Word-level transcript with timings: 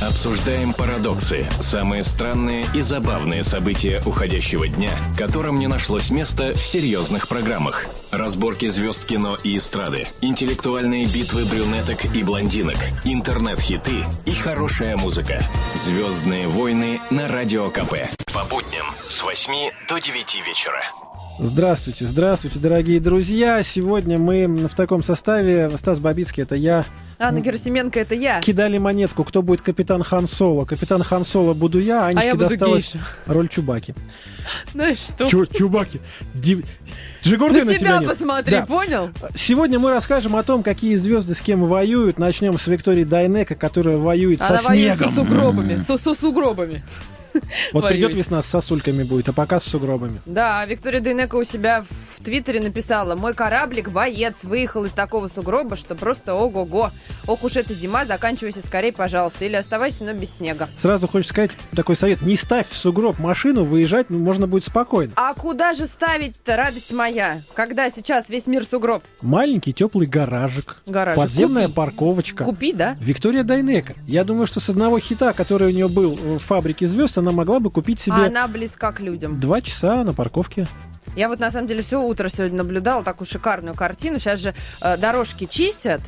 Обсуждаем 0.00 0.72
парадоксы, 0.72 1.46
самые 1.60 2.02
странные 2.02 2.64
и 2.74 2.80
забавные 2.80 3.44
события 3.44 4.00
уходящего 4.06 4.66
дня, 4.66 4.92
которым 5.14 5.58
не 5.58 5.66
нашлось 5.66 6.10
места 6.10 6.54
в 6.54 6.62
серьезных 6.62 7.28
программах. 7.28 7.84
Разборки 8.10 8.66
звезд 8.68 9.04
кино 9.04 9.36
и 9.44 9.58
эстрады, 9.58 10.08
интеллектуальные 10.22 11.04
битвы 11.04 11.44
брюнеток 11.44 12.16
и 12.16 12.22
блондинок, 12.22 12.78
интернет-хиты 13.04 14.06
и 14.24 14.32
хорошая 14.32 14.96
музыка. 14.96 15.44
«Звездные 15.74 16.48
войны» 16.48 16.98
на 17.10 17.28
Радио 17.28 17.68
КП. 17.68 18.08
По 18.32 18.42
будням 18.44 18.86
с 19.06 19.22
8 19.22 19.52
до 19.86 19.98
9 19.98 20.46
вечера. 20.46 20.80
Здравствуйте, 21.38 22.06
здравствуйте, 22.06 22.58
дорогие 22.58 23.00
друзья. 23.00 23.62
Сегодня 23.62 24.18
мы 24.18 24.46
в 24.46 24.74
таком 24.74 25.02
составе. 25.02 25.68
Стас 25.76 26.00
Бабицкий, 26.00 26.42
это 26.42 26.54
я. 26.54 26.86
Анна 27.20 27.40
Герасименко, 27.40 28.00
это 28.00 28.14
я. 28.14 28.40
Кидали 28.40 28.78
монетку, 28.78 29.24
кто 29.24 29.42
будет 29.42 29.60
капитан 29.60 30.02
Хан 30.02 30.26
Соло. 30.26 30.64
Капитан 30.64 31.02
Хан 31.02 31.26
Соло 31.26 31.52
буду 31.52 31.78
я, 31.78 32.04
а 32.04 32.08
Анечке 32.08 32.26
я 32.28 32.34
буду 32.34 32.48
досталась 32.48 32.92
гейша. 32.94 33.06
роль 33.26 33.48
Чубаки. 33.48 33.94
Знаешь 34.72 34.98
что? 34.98 35.28
Чё, 35.28 35.44
Чубаки? 35.44 36.00
Див... 36.34 36.64
Джигурды 37.22 37.58
На 37.60 37.64
на 37.66 37.78
себя 37.78 37.98
нет. 37.98 38.08
посмотри, 38.08 38.56
Да. 38.56 38.66
понял? 38.66 39.10
Сегодня 39.34 39.78
мы 39.78 39.90
расскажем 39.90 40.34
о 40.34 40.42
том, 40.42 40.62
какие 40.62 40.96
звезды 40.96 41.34
с 41.34 41.40
кем 41.40 41.66
воюют. 41.66 42.18
Начнем 42.18 42.58
с 42.58 42.66
Виктории 42.66 43.04
Дайнека, 43.04 43.54
которая 43.54 43.98
воюет 43.98 44.40
Она 44.40 44.56
со 44.58 44.68
воюет 44.68 44.96
снегом. 44.96 45.14
со 45.14 45.20
сугробами. 45.20 45.80
Со, 45.80 45.98
со 45.98 46.14
сугробами. 46.14 46.82
Вот 47.72 47.86
придет 47.86 48.14
весна 48.14 48.42
с 48.42 48.46
сосульками 48.46 49.02
будет, 49.02 49.28
а 49.28 49.32
пока 49.32 49.60
с 49.60 49.64
сугробами. 49.64 50.20
Да, 50.26 50.64
Виктория 50.64 51.00
Дейнека 51.00 51.36
у 51.36 51.44
себя 51.44 51.84
в 52.16 52.24
Твиттере 52.24 52.60
написала, 52.60 53.14
мой 53.14 53.34
кораблик, 53.34 53.90
боец, 53.90 54.36
выехал 54.42 54.84
из 54.84 54.92
такого 54.92 55.28
сугроба, 55.28 55.76
что 55.76 55.94
просто 55.94 56.34
ого-го. 56.34 56.90
Ох 57.26 57.44
уж 57.44 57.56
эта 57.56 57.74
зима, 57.74 58.04
заканчивайся 58.04 58.64
скорее, 58.66 58.92
пожалуйста, 58.92 59.44
или 59.44 59.56
оставайся, 59.56 60.04
но 60.04 60.12
без 60.12 60.36
снега. 60.36 60.68
Сразу 60.76 61.08
хочется 61.08 61.32
сказать 61.32 61.50
такой 61.74 61.96
совет. 61.96 62.22
Не 62.22 62.36
ставь 62.36 62.68
в 62.68 62.76
сугроб 62.76 63.18
машину, 63.18 63.64
выезжать 63.64 64.10
ну, 64.10 64.18
можно 64.18 64.46
будет 64.46 64.64
спокойно. 64.64 65.12
А 65.16 65.34
куда 65.34 65.74
же 65.74 65.86
ставить-то, 65.86 66.56
радость 66.56 66.92
моя, 66.92 67.42
когда 67.54 67.90
сейчас 67.90 68.28
весь 68.28 68.46
мир 68.46 68.64
сугроб? 68.64 69.02
Маленький 69.22 69.72
теплый 69.72 70.06
гаражик, 70.06 70.76
Гаражик. 70.86 71.22
подземная 71.22 71.64
Купи. 71.66 71.74
парковочка. 71.76 72.44
Купи, 72.44 72.72
да? 72.72 72.96
Виктория 73.00 73.44
Дайнека. 73.44 73.94
Я 74.06 74.24
думаю, 74.24 74.46
что 74.46 74.60
с 74.60 74.68
одного 74.68 74.98
хита, 74.98 75.32
который 75.32 75.68
у 75.68 75.70
нее 75.70 75.88
был 75.88 76.14
в 76.14 76.38
фабрике 76.38 76.86
звезд, 76.86 77.18
она 77.20 77.32
могла 77.32 77.60
бы 77.60 77.70
купить 77.70 78.00
себе 78.00 78.16
А 78.16 78.26
она 78.26 78.46
близка 78.48 78.92
к 78.92 79.00
людям. 79.00 79.38
два 79.40 79.60
часа 79.60 80.02
на 80.04 80.12
парковке. 80.12 80.66
Я 81.16 81.28
вот 81.28 81.40
на 81.40 81.50
самом 81.50 81.66
деле 81.66 81.82
все 81.82 82.00
утро 82.00 82.28
сегодня 82.28 82.58
наблюдала 82.58 83.02
такую 83.02 83.26
шикарную 83.26 83.74
картину. 83.74 84.18
Сейчас 84.18 84.40
же 84.40 84.54
э, 84.80 84.96
дорожки 84.96 85.46
чистят, 85.46 86.02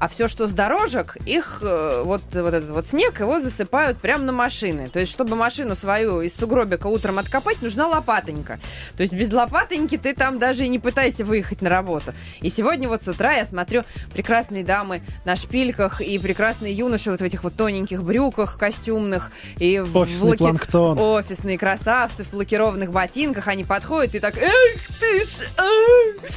а 0.00 0.08
все, 0.08 0.28
что 0.28 0.48
с 0.48 0.52
дорожек, 0.52 1.16
их 1.26 1.58
э, 1.62 2.02
вот, 2.04 2.22
вот 2.32 2.54
этот 2.54 2.70
вот 2.70 2.86
снег, 2.86 3.20
его 3.20 3.38
засыпают 3.38 3.98
прямо 3.98 4.24
на 4.24 4.32
машины. 4.32 4.88
То 4.88 4.98
есть, 4.98 5.12
чтобы 5.12 5.36
машину 5.36 5.76
свою 5.76 6.22
из 6.22 6.34
сугробика 6.34 6.86
утром 6.86 7.18
откопать, 7.18 7.60
нужна 7.60 7.86
лопатонька. 7.86 8.58
То 8.96 9.02
есть, 9.02 9.12
без 9.12 9.30
лопатоньки 9.30 9.98
ты 9.98 10.14
там 10.14 10.38
даже 10.38 10.64
и 10.64 10.68
не 10.68 10.78
пытайся 10.78 11.22
выехать 11.22 11.60
на 11.60 11.68
работу. 11.68 12.14
И 12.40 12.48
сегодня 12.48 12.88
вот 12.88 13.02
с 13.02 13.08
утра 13.08 13.34
я 13.34 13.44
смотрю 13.44 13.84
прекрасные 14.14 14.64
дамы 14.64 15.02
на 15.26 15.36
шпильках 15.36 16.00
и 16.00 16.18
прекрасные 16.18 16.72
юноши 16.72 17.10
вот 17.10 17.20
в 17.20 17.24
этих 17.24 17.44
вот 17.44 17.54
тоненьких 17.56 18.02
брюках 18.02 18.58
костюмных 18.58 19.30
и 19.58 19.80
в 19.80 19.94
Офисный 19.98 20.30
лаки- 20.30 20.38
планктон. 20.38 20.98
офисные 20.98 21.58
красавцы 21.58 22.24
в 22.24 22.32
лакированных 22.32 22.90
ботинках, 22.90 23.48
они 23.48 23.64
подходят 23.64 24.14
и 24.14 24.18
так, 24.18 24.38
эх 24.38 24.80
ты 24.98 25.24
ж, 25.24 25.46
ах!» 25.58 26.30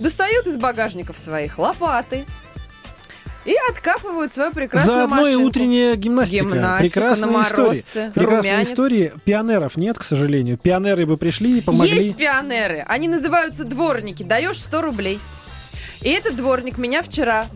достают 0.00 0.46
из 0.46 0.56
багажников 0.56 1.18
своих 1.18 1.58
лопаты 1.58 2.24
и 3.44 3.54
откапывают 3.70 4.32
свою 4.32 4.52
прекрасную 4.52 4.98
Заодно 4.98 5.16
и 5.16 5.20
машинку. 5.22 5.46
утренняя 5.46 5.96
гимнастика. 5.96 6.44
Гимнастика 6.44 6.82
Прекрасная 6.82 7.30
на 7.30 7.42
история. 7.42 8.12
Прекрасная 8.14 8.62
история. 8.62 9.12
Пионеров 9.24 9.76
нет, 9.76 9.98
к 9.98 10.02
сожалению. 10.02 10.58
Пионеры 10.58 11.06
бы 11.06 11.16
пришли 11.16 11.58
и 11.58 11.60
помогли. 11.60 12.04
Есть 12.04 12.16
пионеры, 12.16 12.84
они 12.88 13.08
называются 13.08 13.64
дворники, 13.64 14.22
даешь 14.22 14.58
100 14.58 14.82
рублей. 14.82 15.20
И 16.02 16.08
этот 16.10 16.36
дворник 16.36 16.78
меня 16.78 17.02
вчера, 17.02 17.46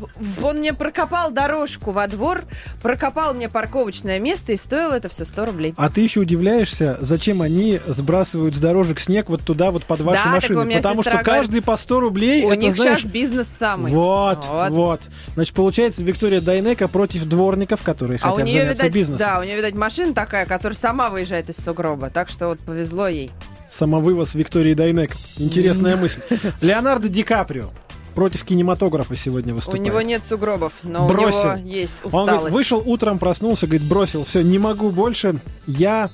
он 0.43 0.59
мне 0.59 0.75
прокопал 0.75 1.31
дорожку 1.31 1.93
во 1.93 2.07
двор, 2.09 2.43
прокопал 2.83 3.33
мне 3.33 3.49
парковочное 3.49 4.19
место, 4.19 4.53
и 4.53 4.57
стоило 4.57 4.93
это 4.95 5.09
все 5.09 5.25
100 5.25 5.45
рублей. 5.47 5.75
А 5.79 5.89
ты 5.89 6.03
еще 6.03 6.21
удивляешься, 6.21 6.99
зачем 7.01 7.41
они 7.41 7.81
сбрасывают 7.87 8.55
с 8.55 8.61
дорожек 8.61 9.01
снег 9.01 9.31
вот 9.31 9.43
туда, 9.43 9.71
вот 9.71 9.85
под 9.85 10.01
ваши 10.01 10.23
Да, 10.23 10.41
так 10.41 10.51
у 10.51 10.55
машины. 10.55 10.77
Потому 10.77 11.03
что 11.03 11.19
каждый 11.19 11.63
по 11.63 11.77
100 11.77 12.01
рублей, 12.01 12.45
У 12.45 12.49
это, 12.49 12.57
них 12.57 12.77
знаешь, 12.77 13.01
сейчас 13.01 13.11
бизнес 13.11 13.49
самый. 13.49 13.91
Вот, 13.93 14.45
вот, 14.47 14.71
Вот. 14.71 15.01
Значит, 15.35 15.55
получается, 15.55 16.03
Виктория 16.03 16.41
Дайнека 16.43 16.87
против 16.89 17.25
дворников, 17.25 17.83
которые 17.83 18.19
А 18.23 18.33
у 18.33 18.37
хотят 18.37 18.47
нее, 18.49 18.61
заняться 18.61 18.83
видать, 18.83 18.95
бизнесом. 18.95 19.27
да, 19.27 19.41
у 19.41 19.45
нее, 19.45 19.57
видать, 19.57 19.75
машина 19.75 20.13
такая, 20.13 20.45
которая 20.45 20.77
сама 20.77 21.09
выезжает 21.09 21.49
из 21.49 21.57
сугроба. 21.57 22.11
Так 22.11 22.29
что 22.29 22.49
вот 22.49 22.61
повезло 22.61 23.09
ей. 23.09 23.31
Самовывоз 23.71 24.35
Виктории 24.35 24.75
Дайнека. 24.75 25.17
Интересная 25.39 25.97
мысль. 26.01 26.21
Леонардо 26.61 27.09
Ди 27.09 27.23
Каприо 27.23 27.71
против 28.15 28.45
кинематографа 28.45 29.17
сегодня 29.17 29.53
У 29.53 29.57
выступает. 29.57 29.85
него 29.85 30.01
нет 30.03 30.23
сугробов, 30.29 30.73
но 30.83 31.07
Бросил. 31.09 31.51
у 31.51 31.57
него 31.59 31.69
есть 31.69 31.95
Он 32.03 32.09
усталость. 32.09 32.31
говорит, 32.37 32.55
вышел 32.55 32.83
утром, 32.85 33.19
проснулся, 33.19 33.67
говорит, 33.67 33.89
бросил, 33.89 34.25
все, 34.25 34.43
не 34.43 34.59
могу 34.59 34.91
больше, 34.91 35.41
я 35.67 36.11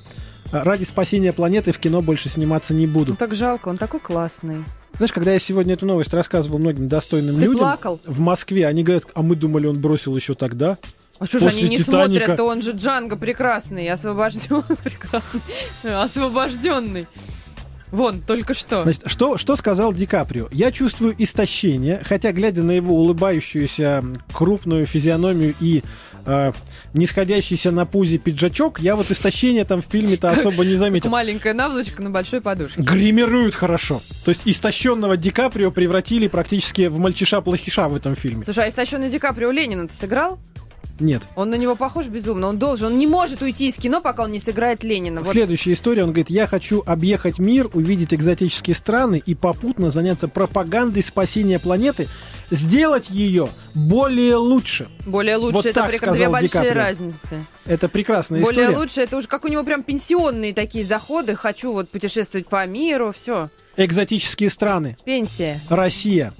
а, 0.51 0.63
ради 0.63 0.83
спасения 0.83 1.31
планеты 1.31 1.71
в 1.71 1.77
кино 1.79 2.01
больше 2.01 2.29
сниматься 2.29 2.73
не 2.73 2.87
буду. 2.87 3.11
Ну 3.11 3.15
так 3.17 3.33
жалко, 3.35 3.69
он 3.69 3.77
такой 3.77 3.99
классный. 3.99 4.65
Знаешь, 4.93 5.13
когда 5.13 5.31
я 5.33 5.39
сегодня 5.39 5.75
эту 5.75 5.85
новость 5.85 6.13
рассказывал 6.13 6.59
многим 6.59 6.87
достойным 6.87 7.35
Ты 7.35 7.41
людям 7.45 7.59
плакал? 7.59 7.99
в 8.05 8.19
Москве, 8.19 8.67
они 8.67 8.83
говорят, 8.83 9.05
а 9.13 9.21
мы 9.23 9.35
думали, 9.35 9.67
он 9.67 9.79
бросил 9.79 10.15
еще 10.15 10.33
тогда. 10.33 10.77
А 11.19 11.27
что 11.27 11.39
же 11.39 11.45
После 11.45 11.61
они 11.61 11.69
не 11.69 11.77
«Титаника». 11.77 12.25
смотрят, 12.25 12.37
то 12.37 12.43
он 12.45 12.61
же 12.63 12.71
Джанго 12.71 13.15
прекрасный, 13.15 13.87
освобожденный, 13.89 14.63
прекрасный, 14.83 15.41
освобожденный. 15.83 17.07
Вон, 17.91 18.21
только 18.21 18.53
что. 18.53 18.83
Значит, 18.83 19.03
что, 19.05 19.37
что 19.37 19.55
сказал 19.55 19.93
Ди 19.93 20.05
Каприо? 20.05 20.47
Я 20.51 20.71
чувствую 20.71 21.13
истощение, 21.17 22.01
хотя, 22.03 22.31
глядя 22.31 22.63
на 22.63 22.71
его 22.71 22.95
улыбающуюся 22.95 24.03
крупную 24.33 24.85
физиономию 24.85 25.53
и 25.59 25.83
э, 26.25 26.51
нисходящийся 26.93 27.71
на 27.71 27.85
пузе 27.85 28.17
пиджачок, 28.17 28.79
я 28.79 28.95
вот 28.95 29.11
истощение 29.11 29.65
там 29.65 29.81
в 29.81 29.85
фильме-то 29.85 30.29
особо 30.31 30.65
не 30.65 30.75
заметил. 30.75 31.09
Маленькая 31.09 31.53
наволочка 31.53 32.01
на 32.01 32.09
большой 32.09 32.41
подушке. 32.41 32.81
Гримируют 32.81 33.55
хорошо. 33.55 34.01
То 34.23 34.29
есть 34.29 34.41
истощенного 34.45 35.17
Ди 35.17 35.31
Каприо 35.31 35.71
превратили 35.71 36.27
практически 36.27 36.87
в 36.87 36.99
мальчиша-плохиша 36.99 37.89
в 37.89 37.95
этом 37.95 38.15
фильме. 38.15 38.43
Слушай, 38.45 38.65
а 38.65 38.69
истощенный 38.69 39.09
Ди 39.09 39.19
Каприо 39.19 39.51
Ленина 39.51 39.87
ты 39.87 39.95
сыграл? 39.95 40.39
Нет. 40.99 41.23
Он 41.35 41.49
на 41.49 41.55
него 41.55 41.75
похож 41.75 42.07
безумно. 42.07 42.47
Он 42.47 42.57
должен, 42.57 42.87
он 42.93 42.99
не 42.99 43.07
может 43.07 43.41
уйти 43.41 43.69
из 43.69 43.75
кино, 43.75 44.01
пока 44.01 44.23
он 44.23 44.31
не 44.31 44.39
сыграет 44.39 44.83
Ленина. 44.83 45.21
Вот 45.21 45.31
Следующая 45.31 45.73
история, 45.73 46.03
он 46.03 46.09
говорит, 46.09 46.29
я 46.29 46.47
хочу 46.47 46.83
объехать 46.85 47.39
мир, 47.39 47.69
увидеть 47.73 48.13
экзотические 48.13 48.75
страны 48.75 49.21
и 49.25 49.33
попутно 49.33 49.89
заняться 49.91 50.27
пропагандой 50.27 51.01
спасения 51.03 51.59
планеты, 51.59 52.07
сделать 52.51 53.09
ее 53.09 53.49
более 53.73 54.35
лучше. 54.35 54.87
более 55.05 55.37
лучше, 55.37 55.53
Вот 55.53 55.65
это 55.65 55.91
сказал 55.93 56.15
две 56.15 56.29
большие 56.29 56.73
разницы. 56.73 57.45
Это 57.65 57.87
прекрасная 57.87 58.41
Более 58.41 58.63
история. 58.65 58.77
лучше, 58.77 59.01
это 59.01 59.17
уже 59.17 59.27
как 59.27 59.45
у 59.45 59.47
него 59.47 59.63
прям 59.63 59.83
пенсионные 59.83 60.53
такие 60.53 60.83
заходы. 60.85 61.35
Хочу 61.35 61.71
вот 61.71 61.89
путешествовать 61.89 62.49
по 62.49 62.65
миру, 62.65 63.13
все. 63.17 63.49
Экзотические 63.77 64.49
страны. 64.49 64.97
Пенсия. 65.05 65.61
Россия. 65.69 66.33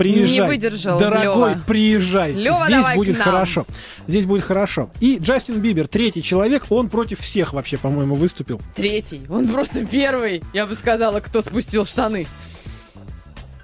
Приезжай. 0.00 0.34
Не 0.34 0.46
выдержал 0.46 0.98
Дорогой, 0.98 1.24
Лёва. 1.24 1.62
приезжай. 1.66 2.32
Лёва, 2.32 2.64
Здесь 2.66 2.86
будет 2.94 3.18
хорошо. 3.18 3.66
Здесь 4.06 4.24
будет 4.24 4.44
хорошо. 4.44 4.90
И 4.98 5.18
Джастин 5.20 5.60
Бибер, 5.60 5.88
третий 5.88 6.22
человек, 6.22 6.64
он 6.70 6.88
против 6.88 7.20
всех 7.20 7.52
вообще, 7.52 7.76
по-моему, 7.76 8.14
выступил. 8.14 8.62
Третий. 8.74 9.20
Он 9.28 9.46
просто 9.46 9.84
первый, 9.84 10.42
я 10.54 10.64
бы 10.64 10.74
сказала, 10.74 11.20
кто 11.20 11.42
спустил 11.42 11.84
штаны. 11.84 12.26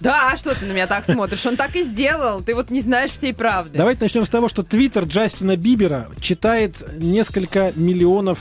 Да, 0.00 0.30
а 0.30 0.36
что 0.36 0.54
ты 0.54 0.66
на 0.66 0.72
меня 0.72 0.86
так 0.86 1.06
смотришь? 1.06 1.46
Он 1.46 1.56
так 1.56 1.74
и 1.74 1.82
сделал. 1.82 2.42
Ты 2.42 2.54
вот 2.54 2.68
не 2.68 2.82
знаешь 2.82 3.12
всей 3.12 3.32
правды. 3.32 3.78
Давайте 3.78 4.02
начнем 4.02 4.26
с 4.26 4.28
того, 4.28 4.50
что 4.50 4.62
твиттер 4.62 5.04
Джастина 5.04 5.56
Бибера 5.56 6.08
читает 6.20 6.74
несколько 7.00 7.72
миллионов 7.76 8.40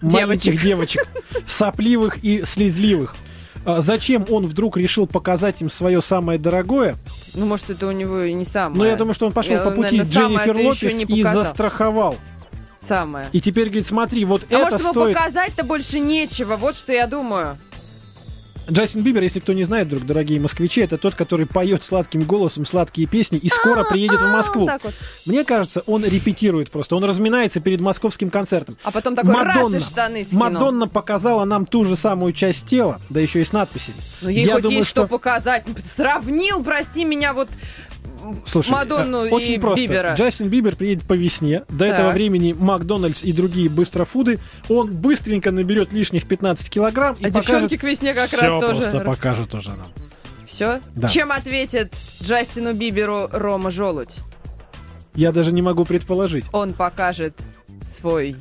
маленьких 0.00 0.62
девочек, 0.62 1.06
сопливых 1.46 2.24
и 2.24 2.42
слезливых. 2.46 3.14
А 3.66 3.80
Зачем 3.82 4.26
он 4.30 4.46
вдруг 4.46 4.76
решил 4.76 5.06
показать 5.06 5.60
им 5.60 5.70
свое 5.70 6.00
самое 6.00 6.38
дорогое? 6.38 6.96
Ну, 7.34 7.46
может, 7.46 7.70
это 7.70 7.86
у 7.86 7.92
него 7.92 8.22
и 8.22 8.32
не 8.32 8.44
самое. 8.44 8.78
Ну, 8.78 8.84
я 8.84 8.96
думаю, 8.96 9.14
что 9.14 9.26
он 9.26 9.32
пошел 9.32 9.56
по 9.58 9.70
пути 9.70 9.98
наверное, 9.98 10.04
Дженнифер 10.04 10.56
Лопес 10.56 11.08
и 11.08 11.22
застраховал. 11.22 12.16
Самое. 12.80 13.28
И 13.32 13.40
теперь 13.40 13.66
говорит, 13.66 13.86
смотри, 13.86 14.24
вот 14.24 14.42
А 14.50 14.54
это 14.54 14.72
может, 14.72 14.86
стоит... 14.88 15.16
показать-то 15.16 15.64
больше 15.64 16.00
нечего. 16.00 16.56
Вот 16.56 16.76
что 16.76 16.92
я 16.92 17.06
думаю. 17.06 17.58
Джастин 18.70 19.02
Бибер, 19.02 19.22
если 19.22 19.40
кто 19.40 19.52
не 19.52 19.64
знает, 19.64 19.88
вдруг, 19.88 20.06
дорогие 20.06 20.40
москвичи, 20.40 20.80
это 20.80 20.96
тот, 20.98 21.14
который 21.14 21.46
поет 21.46 21.84
сладким 21.84 22.22
голосом 22.22 22.64
сладкие 22.64 23.06
песни 23.06 23.38
и 23.38 23.48
скоро 23.48 23.84
приедет 23.84 24.20
в 24.20 24.26
Москву. 24.32 24.66
Так 24.66 24.84
вот. 24.84 24.94
Мне 25.26 25.44
кажется, 25.44 25.82
он 25.86 26.04
репетирует 26.04 26.70
просто, 26.70 26.96
он 26.96 27.04
разминается 27.04 27.60
перед 27.60 27.80
московским 27.80 28.30
концертом. 28.30 28.76
А 28.82 28.90
потом 28.90 29.14
такой 29.16 29.34
Мадонна. 29.34 29.78
раз 29.78 29.86
и 29.86 29.90
штаны 29.90 30.24
скинул. 30.24 30.44
Мадонна 30.44 30.88
показала 30.88 31.44
нам 31.44 31.66
ту 31.66 31.84
же 31.84 31.96
самую 31.96 32.32
часть 32.32 32.66
тела, 32.66 33.00
да 33.10 33.20
еще 33.20 33.42
и 33.42 33.44
с 33.44 33.52
надписями. 33.52 33.96
Ну, 34.22 34.28
ей 34.30 34.46
Я 34.46 34.54
хоть 34.54 34.62
думаю, 34.62 34.78
есть 34.78 34.88
что 34.90 35.02
что- 35.02 35.08
показать. 35.08 35.64
Сравнил, 35.94 36.62
прости 36.64 37.04
меня, 37.04 37.34
вот 37.34 37.48
Слушай, 38.44 38.70
Мадонну 38.70 39.26
э, 39.26 39.30
очень 39.30 39.52
и 39.52 39.58
просто. 39.58 39.80
Бибера. 39.86 40.14
Джастин 40.14 40.48
Бибер 40.48 40.76
приедет 40.76 41.04
по 41.04 41.12
весне. 41.14 41.64
До 41.68 41.86
Так. 41.86 41.94
этого 41.94 42.10
времени 42.12 42.54
Макдональдс 42.58 43.22
и 43.22 43.32
другие 43.32 43.68
быстрофуды. 43.68 44.38
Он 44.68 44.90
быстренько 44.90 45.50
наберет 45.50 45.92
лишних 45.92 46.26
15 46.26 46.68
килограмм 46.70 47.14
и 47.18 47.24
А 47.24 47.28
покажет... 47.28 47.46
девчонки 47.50 47.76
к 47.76 47.82
весне 47.84 48.14
как 48.14 48.28
Всё 48.28 48.40
раз 48.40 48.64
просто 48.64 48.92
тоже. 48.92 49.04
покажет 49.04 49.54
уже 49.54 49.70
нам. 49.70 49.88
Все? 50.46 50.80
Да. 50.94 51.08
Чем 51.08 51.32
ответит 51.32 51.94
Джастину 52.22 52.72
Биберу 52.74 53.28
Рома 53.32 53.70
Желудь? 53.70 54.14
Я 55.14 55.32
даже 55.32 55.52
не 55.52 55.62
могу 55.62 55.84
предположить. 55.84 56.44
Он 56.52 56.72
покажет 56.72 57.34
свой... 57.90 58.36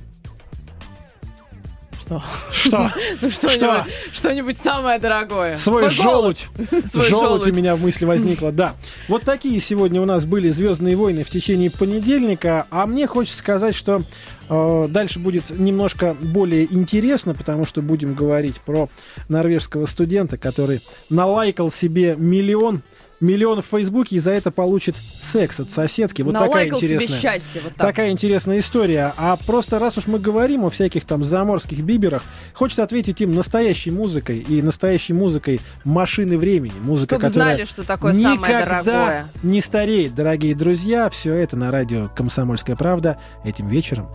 Что? 2.52 2.90
Что? 2.90 2.94
Ну 3.22 3.30
что-нибудь, 3.30 3.94
что-нибудь 4.12 4.58
самое 4.58 5.00
дорогое. 5.00 5.56
Свой 5.58 5.84
голос. 5.84 5.94
желудь. 5.96 6.48
Свой 6.92 7.08
желудь 7.08 7.48
у 7.48 7.54
меня 7.54 7.76
в 7.76 7.82
мысли 7.82 8.06
возникла, 8.06 8.52
да. 8.52 8.74
Вот 9.08 9.24
такие 9.24 9.60
сегодня 9.60 10.02
у 10.02 10.06
нас 10.06 10.26
были 10.26 10.50
Звездные 10.50 10.96
войны 10.96 11.24
в 11.24 11.30
течение 11.30 11.72
понедельника. 11.72 12.68
А 12.70 12.86
мне 12.86 13.08
хочется 13.08 13.38
сказать, 13.38 13.76
что 13.76 14.04
э, 14.50 14.86
дальше 14.90 15.20
будет 15.20 15.50
немножко 15.50 16.16
более 16.20 16.72
интересно, 16.74 17.34
потому 17.34 17.66
что 17.66 17.82
будем 17.82 18.14
говорить 18.14 18.60
про 18.62 18.90
норвежского 19.30 19.86
студента, 19.86 20.38
который 20.38 20.82
налайкал 21.10 21.72
себе 21.72 22.16
миллион 22.18 22.84
миллион 23.20 23.62
в 23.62 23.66
Фейсбуке 23.66 24.18
и 24.18 24.20
за 24.20 24.32
это 24.32 24.52
получит 24.52 24.96
секс 25.22 25.60
от 25.60 25.72
соседки. 25.72 26.22
Вот 26.22 26.34
такая 26.34 26.68
интересная. 26.68 27.20
счастье. 27.20 27.62
Вот 27.64 27.76
так. 27.76 27.88
Такая 27.88 28.12
интересная 28.12 28.60
история. 28.60 29.14
А 29.18 29.38
просто 29.38 29.80
раз 29.80 29.98
уж 29.98 30.08
мы 30.08 30.20
говорим 30.20 30.66
о 30.66 30.70
всяких 30.70 31.06
там 31.06 31.24
заморских 31.24 31.80
биберах, 31.80 32.24
хочется 32.54 32.84
ответить 32.84 33.22
им 33.22 33.34
настоящей 33.34 33.92
музыкой 33.92 34.40
и 34.40 34.62
настоящей 34.62 35.14
музыкой 35.14 35.62
машины 35.86 36.38
времени. 36.38 36.80
Музыка, 36.80 37.16
Чтобы 37.16 37.28
которая 37.28 37.56
знали, 37.56 37.66
что 37.66 37.84
такое 37.84 38.14
самое 38.14 38.38
никогда 38.38 38.84
дорогое. 38.84 39.28
не 39.44 39.62
стареет, 39.62 40.16
дорогие 40.16 40.56
друзья. 40.56 41.10
Все 41.10 41.34
это 41.34 41.56
на 41.56 41.72
радио 41.72 42.10
«Комсомольская 42.16 42.76
правда» 42.76 43.20
этим 43.44 43.68
вечером 43.68 44.10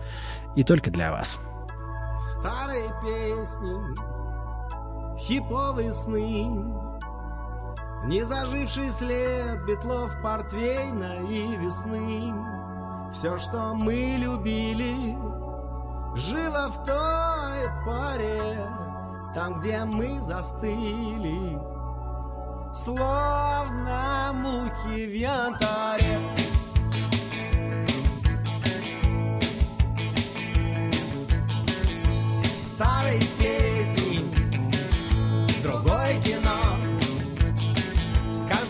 и 0.55 0.63
только 0.63 0.91
для 0.91 1.11
вас. 1.11 1.37
Старые 2.19 2.89
песни, 3.01 3.73
хиповые 5.19 5.91
сны, 5.91 6.47
Не 8.05 8.23
заживший 8.23 8.89
след 8.89 9.65
битлов, 9.65 10.11
портвейна 10.21 11.21
и 11.29 11.57
весны. 11.57 12.33
Все, 13.11 13.37
что 13.37 13.73
мы 13.73 14.15
любили, 14.17 15.17
жило 16.15 16.69
в 16.69 16.83
той 16.85 17.69
паре, 17.85 18.67
Там, 19.33 19.59
где 19.59 19.83
мы 19.83 20.19
застыли, 20.21 21.59
словно 22.73 24.31
мухи 24.33 25.05
в 25.05 25.15
янтаре. 25.15 26.19
старой 32.79 33.19
песни 33.37 33.68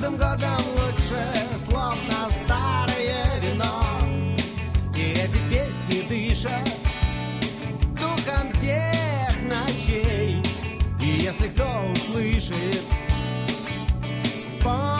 каждым 0.10 0.18
годом 0.18 0.62
лучше. 0.78 1.24
Словно 1.58 2.30
старое 2.44 3.40
вино. 3.42 4.00
И 4.96 5.12
эти 5.12 5.38
песни 5.50 6.02
дышат 6.10 6.70
Духом 7.96 8.52
тех 8.60 9.42
ночей. 9.44 10.42
И 11.02 11.24
если 11.24 11.48
кто 11.50 11.66
услышит 11.92 12.84
Вспомнит 14.38 14.99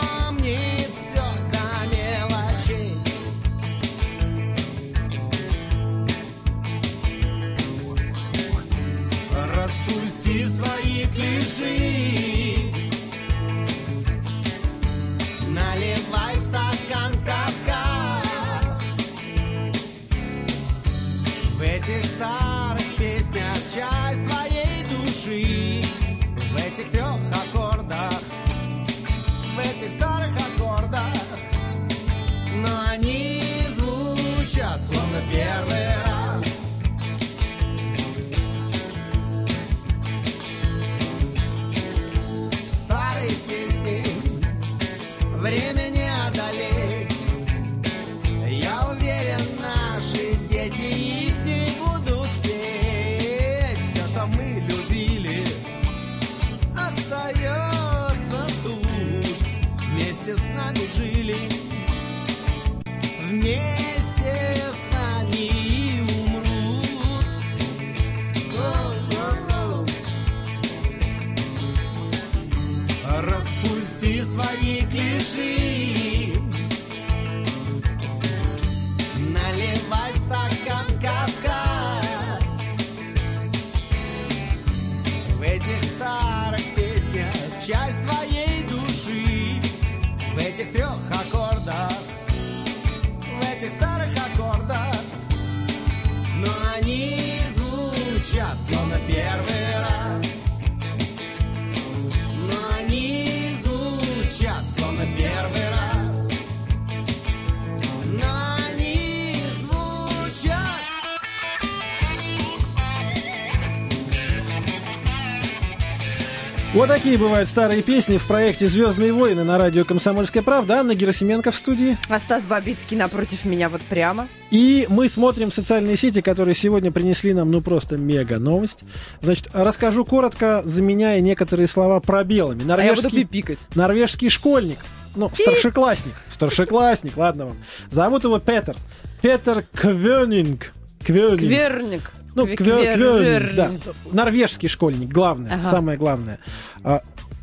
Вот 116.72 116.86
такие 116.86 117.18
бывают 117.18 117.48
старые 117.48 117.82
песни 117.82 118.16
в 118.16 118.24
проекте 118.28 118.68
«Звездные 118.68 119.12
войны» 119.12 119.42
на 119.42 119.58
радио 119.58 119.84
«Комсомольская 119.84 120.40
правда». 120.40 120.74
Анна 120.78 120.94
Герасименко 120.94 121.50
в 121.50 121.56
студии. 121.56 121.98
А 122.08 122.20
Стас 122.20 122.44
Бабицкий 122.44 122.96
напротив 122.96 123.44
меня 123.44 123.68
вот 123.68 123.80
прямо. 123.82 124.28
И 124.52 124.86
мы 124.88 125.08
смотрим 125.08 125.50
социальные 125.50 125.96
сети, 125.96 126.20
которые 126.20 126.54
сегодня 126.54 126.92
принесли 126.92 127.34
нам, 127.34 127.50
ну, 127.50 127.60
просто 127.60 127.96
мега 127.96 128.38
новость. 128.38 128.84
Значит, 129.20 129.48
расскажу 129.52 130.04
коротко, 130.04 130.62
заменяя 130.64 131.20
некоторые 131.20 131.66
слова 131.66 131.98
пробелами. 131.98 132.60
А 132.60 132.80
я 132.80 132.94
буду 132.94 133.02
Норвежский, 133.02 133.24
пипикать. 133.24 133.58
норвежский 133.74 134.28
школьник, 134.28 134.78
ну, 135.16 135.28
старшеклассник, 135.34 136.14
старшеклассник, 136.28 137.16
ладно 137.16 137.46
вам. 137.46 137.56
Зовут 137.90 138.22
его 138.22 138.38
Петер. 138.38 138.76
Петер 139.22 139.64
Квёнинг. 139.74 140.70
Квёнинг. 141.04 141.40
Кверник. 141.40 142.12
Ну, 142.34 142.46
квер- 142.46 142.94
квёнинг, 142.94 143.54
да. 143.54 143.72
Норвежский 144.12 144.68
школьник, 144.68 145.08
главное, 145.10 145.54
Ага. 145.54 145.70
самое 145.70 145.98
главное. 145.98 146.38
А, 146.84 147.02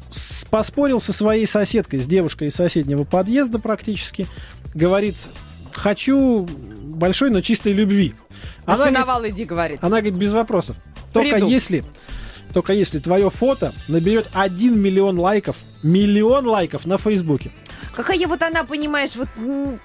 с- 0.09 0.45
поспорил 0.45 1.01
со 1.01 1.11
своей 1.13 1.45
соседкой, 1.47 1.99
с 1.99 2.05
девушкой 2.07 2.47
из 2.49 2.53
соседнего 2.55 3.03
подъезда 3.03 3.59
практически. 3.59 4.27
Говорит, 4.73 5.15
хочу 5.73 6.47
большой, 6.81 7.29
но 7.29 7.41
чистой 7.41 7.73
любви. 7.73 8.13
На 8.65 8.73
Она, 8.75 9.03
говорит, 9.03 9.33
иди, 9.33 9.45
говорит. 9.45 9.79
она 9.81 9.97
говорит, 9.97 10.15
без 10.15 10.31
вопросов. 10.31 10.77
Только 11.13 11.35
Приду. 11.35 11.47
если, 11.49 11.83
только 12.53 12.73
если 12.73 12.99
твое 12.99 13.29
фото 13.29 13.73
наберет 13.87 14.29
1 14.33 14.79
миллион 14.79 15.19
лайков, 15.19 15.57
миллион 15.83 16.47
лайков 16.47 16.85
на 16.85 16.97
Фейсбуке. 16.97 17.51
Какая 17.95 18.27
вот 18.27 18.41
она, 18.41 18.63
понимаешь, 18.63 19.11
вот... 19.15 19.27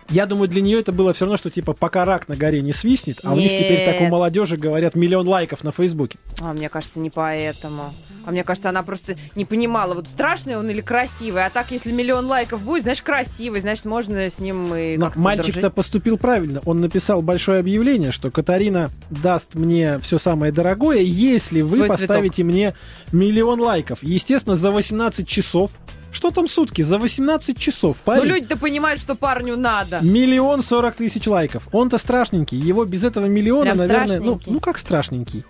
Я 0.09 0.27
думаю, 0.27 0.49
для 0.49 0.63
нее 0.63 0.81
это 0.81 0.93
было 0.93 1.13
все 1.13 1.25
равно, 1.25 1.37
что 1.37 1.51
типа 1.51 1.73
пока 1.73 2.05
рак 2.05 2.29
на 2.29 2.37
горе 2.37 2.61
не 2.61 2.73
свистнет, 2.73 3.21
а 3.23 3.33
у 3.33 3.37
них 3.37 3.51
теперь 3.51 3.85
так 3.85 3.97
у 3.97 4.05
Нет. 4.05 4.11
молодежи 4.11 4.57
говорят 4.57 4.95
миллион 4.95 5.29
лайков 5.29 5.65
на 5.65 5.73
Фейсбуке. 5.73 6.19
А, 6.41 6.53
мне 6.53 6.69
кажется, 6.69 7.01
не 7.01 7.11
поэтому. 7.11 7.95
А 8.25 8.31
мне 8.31 8.45
кажется, 8.45 8.69
она 8.69 8.83
просто 8.83 9.17
не 9.35 9.45
понимала, 9.45 9.95
вот 9.95 10.07
страшный 10.09 10.57
он 10.57 10.71
или 10.71 10.81
красивый. 10.81 11.45
А 11.45 11.51
так, 11.51 11.71
если 11.71 11.91
миллион 11.93 12.27
лайков 12.27 12.63
будет, 12.63 12.85
значит, 12.85 13.05
красивый, 13.05 13.61
значит, 13.61 13.85
можно 13.85 14.19
с 14.31 14.39
ним 14.39 14.75
и 14.75 14.97
Но 14.97 15.13
мальчик-то 15.15 15.71
поступил 15.71 16.19
правильно. 16.19 16.61
Он 16.65 16.81
написал 16.81 17.23
большое 17.23 17.61
объявление, 17.61 18.13
что 18.13 18.31
Катарина 18.31 18.91
даст 19.11 19.55
мне 19.55 19.99
все 19.99 20.19
самое 20.19 20.53
дорогое, 20.53 21.01
если 21.01 21.63
вы 21.63 21.77
Свой 21.77 21.89
поставите 21.89 22.45
мне 22.45 22.75
миллион 23.11 23.61
лайков. 23.61 24.03
Естественно, 24.03 24.57
за 24.57 24.71
18 24.71 25.27
часов. 25.27 25.71
Что 26.13 26.31
там 26.31 26.47
сутки? 26.47 26.83
За 26.83 26.99
18 26.99 27.59
часов. 27.59 27.97
Ну, 27.99 28.03
Парень, 28.05 28.25
люди-то 28.25 28.57
понимают, 28.59 29.01
что 29.01 29.15
парню 29.15 29.57
надо. 29.57 30.01
Миллион 30.03 30.63
сорок 30.63 30.95
тысяч 30.95 31.27
лайков. 31.27 31.69
Он-то 31.73 31.99
страшненький. 31.99 32.59
Его 32.59 32.85
без 32.85 33.03
этого 33.03 33.27
миллиона, 33.27 33.65
Прям 33.65 33.79
наверное, 33.79 34.21
ну, 34.21 34.41
ну 34.47 34.61
как 34.61 34.79
страшненький. 34.79 35.45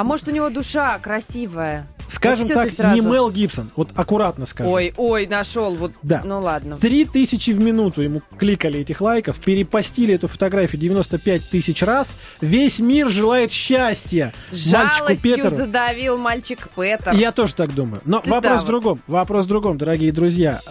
А 0.00 0.04
может, 0.04 0.26
у 0.28 0.30
него 0.30 0.48
душа 0.48 0.98
красивая? 0.98 1.86
Скажем 2.08 2.46
всё 2.46 2.54
так, 2.54 2.70
сразу. 2.70 2.94
не 2.94 3.02
Мел 3.02 3.30
Гибсон. 3.30 3.70
Вот 3.76 3.90
аккуратно 3.94 4.46
скажем. 4.46 4.72
Ой, 4.72 4.94
ой, 4.96 5.26
нашел. 5.26 5.74
Вот, 5.74 5.92
Да. 6.00 6.22
ну 6.24 6.40
ладно. 6.40 6.78
Три 6.78 7.04
тысячи 7.04 7.50
в 7.50 7.60
минуту 7.60 8.00
ему 8.00 8.22
кликали 8.38 8.80
этих 8.80 9.02
лайков, 9.02 9.38
перепостили 9.44 10.14
эту 10.14 10.26
фотографию 10.26 10.80
95 10.80 11.50
тысяч 11.50 11.82
раз. 11.82 12.14
Весь 12.40 12.78
мир 12.78 13.10
желает 13.10 13.50
счастья 13.50 14.32
мальчику 14.50 14.70
Жалостью 14.70 15.36
Петеру. 15.36 15.50
задавил 15.54 16.16
мальчик 16.16 16.66
Петр. 16.74 17.12
Я 17.12 17.30
тоже 17.30 17.54
так 17.54 17.74
думаю. 17.74 18.00
Но 18.06 18.20
Ты 18.20 18.30
вопрос 18.30 18.60
да, 18.60 18.64
в 18.64 18.66
другом. 18.66 19.02
Вопрос 19.06 19.44
в 19.44 19.48
другом, 19.48 19.76
дорогие 19.76 20.12
друзья. 20.12 20.62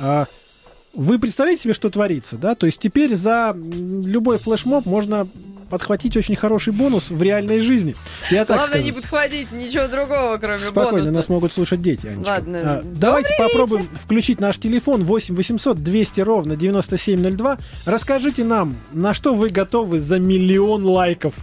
Вы 1.00 1.18
представляете 1.18 1.64
себе, 1.64 1.74
что 1.74 1.90
творится, 1.90 2.36
да? 2.36 2.56
То 2.56 2.66
есть 2.66 2.78
теперь 2.78 3.16
за 3.16 3.56
любой 3.56 4.38
флешмоб 4.38 4.86
можно 4.86 5.30
подхватить 5.70 6.18
очень 6.18 6.36
хороший 6.36 6.74
бонус 6.74 7.10
в 7.10 7.24
реальной 7.24 7.62
жизни. 7.62 7.96
Я 8.30 8.44
так 8.44 8.58
Главное 8.58 8.80
скажу. 8.80 8.86
не 8.86 8.92
подхватить 8.92 9.50
ничего 9.54 9.88
другого, 9.88 10.36
кроме 10.38 10.58
Спокойно, 10.58 10.92
бонуса. 10.92 11.12
нас 11.14 11.30
могут 11.30 11.54
слушать 11.54 11.80
дети, 11.80 12.08
Анечка. 12.08 12.30
Ладно. 12.30 12.60
А, 12.62 12.82
давайте 12.84 13.30
Добрый 13.38 13.48
попробуем 13.50 13.90
включить 14.04 14.42
наш 14.42 14.58
телефон 14.58 15.06
8 15.06 15.36
800 15.36 15.78
200 15.78 16.20
ровно 16.20 16.58
9702. 16.58 17.60
Расскажите 17.86 18.44
нам, 18.44 18.76
на 18.92 19.14
что 19.14 19.34
вы 19.34 19.48
готовы 19.48 20.02
за 20.02 20.20
миллион 20.20 20.84
лайков? 20.86 21.36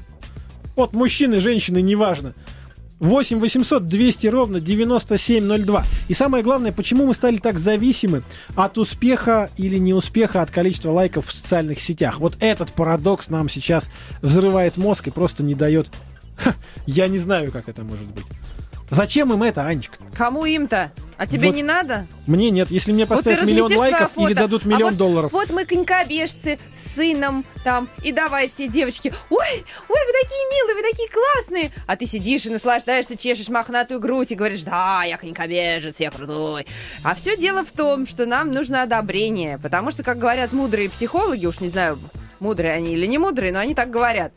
Вот 0.75 0.93
мужчины, 0.93 1.41
женщины, 1.41 1.81
неважно. 1.81 2.35
8 3.01 3.39
800 3.41 3.87
200 3.87 4.27
ровно 4.29 4.61
9702. 4.61 5.85
И 6.09 6.15
самое 6.15 6.43
главное, 6.43 6.73
почему 6.73 7.07
мы 7.07 7.15
стали 7.15 7.37
так 7.37 7.59
зависимы 7.59 8.23
от 8.55 8.79
успеха 8.79 9.51
или 9.57 9.77
неуспеха, 9.77 10.43
от 10.43 10.51
количества 10.51 10.93
лайков 10.93 11.27
в 11.27 11.33
социальных 11.33 11.81
сетях. 11.81 12.21
Вот 12.21 12.37
этот 12.41 12.73
парадокс 12.73 13.29
нам 13.29 13.49
сейчас 13.49 13.85
взрывает 14.23 14.77
мозг 14.77 15.09
и 15.09 15.11
просто 15.11 15.43
не 15.43 15.55
дает... 15.55 15.91
Ха, 16.37 16.55
я 16.87 17.09
не 17.09 17.19
знаю, 17.19 17.53
как 17.53 17.69
это 17.69 17.83
может 17.83 18.07
быть. 18.07 18.27
Зачем 18.91 19.33
им 19.33 19.43
это, 19.43 19.67
Анечка? 19.67 19.99
Кому 20.15 20.45
им-то? 20.45 20.93
А 21.19 21.27
тебе 21.27 21.49
Вот 21.49 21.57
не 21.57 21.63
надо? 21.63 22.07
Мне 22.27 22.51
нет. 22.51 22.71
Если 22.71 22.93
мне 22.93 23.07
Вот 23.07 23.17
поставят 23.17 23.47
миллион 23.47 23.73
разместишь 23.73 23.81
лайков 23.81 24.13
свое 24.13 24.29
или 24.29 24.35
фото, 24.35 24.49
дадут 24.49 24.67
а 24.67 24.69
миллион 24.69 24.91
вот- 24.91 24.99
долларов. 24.99 25.33
Вот 25.33 25.51
мы 25.51 25.65
конькобежцы 25.65 26.59
с 26.75 26.95
сыном 26.95 27.45
там, 27.65 27.89
и 28.03 28.13
давай 28.13 28.49
все 28.49 28.69
девочки, 28.69 29.15
ой, 29.31 29.39
ой, 29.89 30.01
вы 30.07 30.13
такие 30.23 30.45
милые, 30.53 30.75
вы 30.75 30.91
такие 30.91 31.09
классные. 31.09 31.73
А 31.87 31.97
ты 31.97 32.05
сидишь 32.05 32.45
и 32.45 32.51
наслаждаешься, 32.51 33.17
чешешь 33.17 33.49
мохнатую 33.49 33.99
грудь 33.99 34.33
и 34.33 34.35
говоришь, 34.35 34.63
да, 34.63 35.05
я 35.05 35.17
конькобежец, 35.17 35.99
я 36.01 36.11
крутой. 36.11 36.67
А 37.03 37.15
все 37.15 37.37
дело 37.37 37.65
в 37.65 37.73
том, 37.73 38.07
что 38.07 38.27
нам 38.27 38.51
нужно 38.51 38.83
одобрение, 38.83 39.59
потому 39.59 39.91
что, 39.91 40.03
как 40.03 40.19
говорят 40.19 40.53
мудрые 40.53 40.91
психологи, 40.91 41.47
уж 41.47 41.61
не 41.61 41.71
знаю, 41.71 41.99
мудрые 42.41 42.75
они 42.75 42.93
или 42.93 43.07
не 43.07 43.17
мудрые, 43.17 43.53
но 43.53 43.59
они 43.59 43.75
так 43.75 43.89
говорят, 43.89 44.33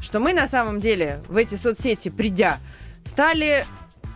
что 0.00 0.18
мы 0.18 0.32
на 0.32 0.48
самом 0.48 0.80
деле 0.80 1.20
в 1.28 1.36
эти 1.36 1.56
соцсети, 1.56 2.08
придя, 2.08 2.58
стали 3.04 3.66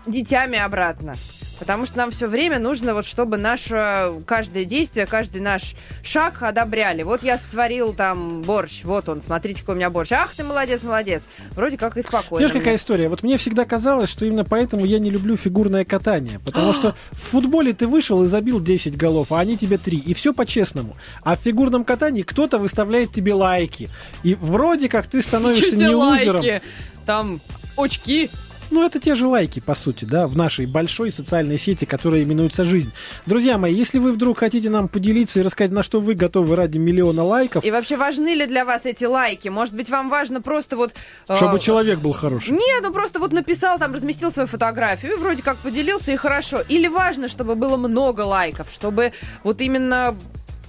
дитями 0.06 0.58
обратно. 0.58 1.14
Потому 1.58 1.86
что 1.86 1.96
нам 1.96 2.10
все 2.10 2.26
время 2.26 2.58
нужно, 2.58 2.92
вот, 2.92 3.06
чтобы 3.06 3.38
наше 3.38 4.12
каждое 4.26 4.64
действие, 4.64 5.06
каждый 5.06 5.40
наш 5.40 5.74
шаг 6.02 6.42
одобряли. 6.42 7.02
Вот 7.02 7.22
я 7.22 7.38
сварил 7.38 7.94
там 7.94 8.42
борщ, 8.42 8.84
вот 8.84 9.08
он, 9.08 9.22
смотрите, 9.22 9.60
какой 9.60 9.74
у 9.74 9.78
меня 9.78 9.90
борщ. 9.90 10.12
Ах 10.12 10.34
ты 10.34 10.44
молодец, 10.44 10.82
молодец. 10.82 11.22
Вроде 11.52 11.78
как 11.78 11.96
и 11.96 12.02
спокойно. 12.02 12.46
Знаешь, 12.46 12.62
какая 12.62 12.76
история? 12.76 13.08
Вот 13.08 13.22
мне 13.22 13.38
всегда 13.38 13.64
казалось, 13.64 14.10
что 14.10 14.26
именно 14.26 14.44
поэтому 14.44 14.84
я 14.84 14.98
не 14.98 15.10
люблю 15.10 15.36
фигурное 15.36 15.84
катание. 15.84 16.40
Потому 16.40 16.72
что 16.74 16.94
в 17.12 17.18
футболе 17.18 17.72
ты 17.72 17.86
вышел 17.86 18.22
и 18.22 18.26
забил 18.26 18.60
10 18.60 18.96
голов, 18.96 19.32
а 19.32 19.40
они 19.40 19.56
тебе 19.56 19.78
3. 19.78 19.98
И 19.98 20.14
все 20.14 20.34
по-честному. 20.34 20.96
А 21.22 21.36
в 21.36 21.40
фигурном 21.40 21.84
катании 21.84 22.22
кто-то 22.22 22.58
выставляет 22.58 23.12
тебе 23.12 23.32
лайки. 23.32 23.88
И 24.22 24.34
вроде 24.34 24.88
как 24.88 25.06
ты 25.06 25.22
становишься 25.22 25.74
не 25.76 25.86
за 25.86 25.96
лузером. 25.96 26.40
лайки? 26.40 26.62
Там 27.06 27.40
очки. 27.76 28.30
Ну, 28.70 28.84
это 28.84 28.98
те 28.98 29.14
же 29.14 29.26
лайки, 29.26 29.60
по 29.60 29.74
сути, 29.74 30.04
да, 30.04 30.26
в 30.26 30.36
нашей 30.36 30.66
большой 30.66 31.12
социальной 31.12 31.58
сети, 31.58 31.84
которая 31.84 32.22
именуется 32.22 32.64
«Жизнь». 32.64 32.92
Друзья 33.24 33.58
мои, 33.58 33.74
если 33.74 33.98
вы 33.98 34.12
вдруг 34.12 34.38
хотите 34.38 34.70
нам 34.70 34.88
поделиться 34.88 35.40
и 35.40 35.42
рассказать, 35.42 35.72
на 35.72 35.82
что 35.82 36.00
вы 36.00 36.14
готовы 36.14 36.56
ради 36.56 36.78
миллиона 36.78 37.22
лайков, 37.22 37.64
И 37.64 37.70
вообще 37.70 37.96
важны 37.96 38.34
ли 38.34 38.46
для 38.46 38.64
вас 38.64 38.84
эти 38.84 39.04
лайки? 39.04 39.48
Может 39.48 39.74
быть, 39.74 39.88
вам 39.88 40.08
важно 40.08 40.40
просто 40.40 40.76
вот... 40.76 40.94
э, 41.28 41.36
чтобы 41.36 41.60
человек 41.60 42.00
был 42.00 42.12
хороший. 42.12 42.50
Нет, 42.50 42.82
ну 42.82 42.92
просто 42.92 43.18
вот 43.20 43.32
написал, 43.32 43.78
там 43.78 43.94
разместил 43.94 44.32
свою 44.32 44.48
фотографию 44.48 45.14
и 45.14 45.16
вроде 45.16 45.42
как 45.42 45.58
поделился, 45.58 46.12
и 46.12 46.16
хорошо. 46.16 46.60
Или 46.68 46.88
важно, 46.88 47.28
чтобы 47.28 47.54
было 47.54 47.76
много 47.76 48.22
лайков, 48.22 48.70
чтобы 48.72 49.12
вот 49.44 49.60
именно 49.60 50.16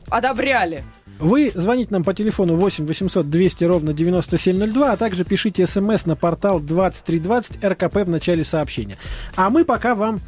одобряли. 0.10 0.84
Вы 1.20 1.52
звоните 1.54 1.92
нам 1.92 2.04
по 2.04 2.14
телефону 2.14 2.56
8 2.56 2.86
800 2.86 3.30
200 3.30 3.64
ровно 3.64 3.94
9702, 3.94 4.92
а 4.94 4.98
также 4.98 5.26
пишите 5.26 5.66
смс 5.66 6.06
на 6.06 6.16
портал 6.16 6.60
2320 6.60 7.64
РКП 7.64 7.96
в 8.06 8.10
начале 8.10 8.44
сообщения. 8.44 8.98
А 9.36 9.50
мы 9.50 9.66
пока 9.66 9.96
вам 9.96 10.20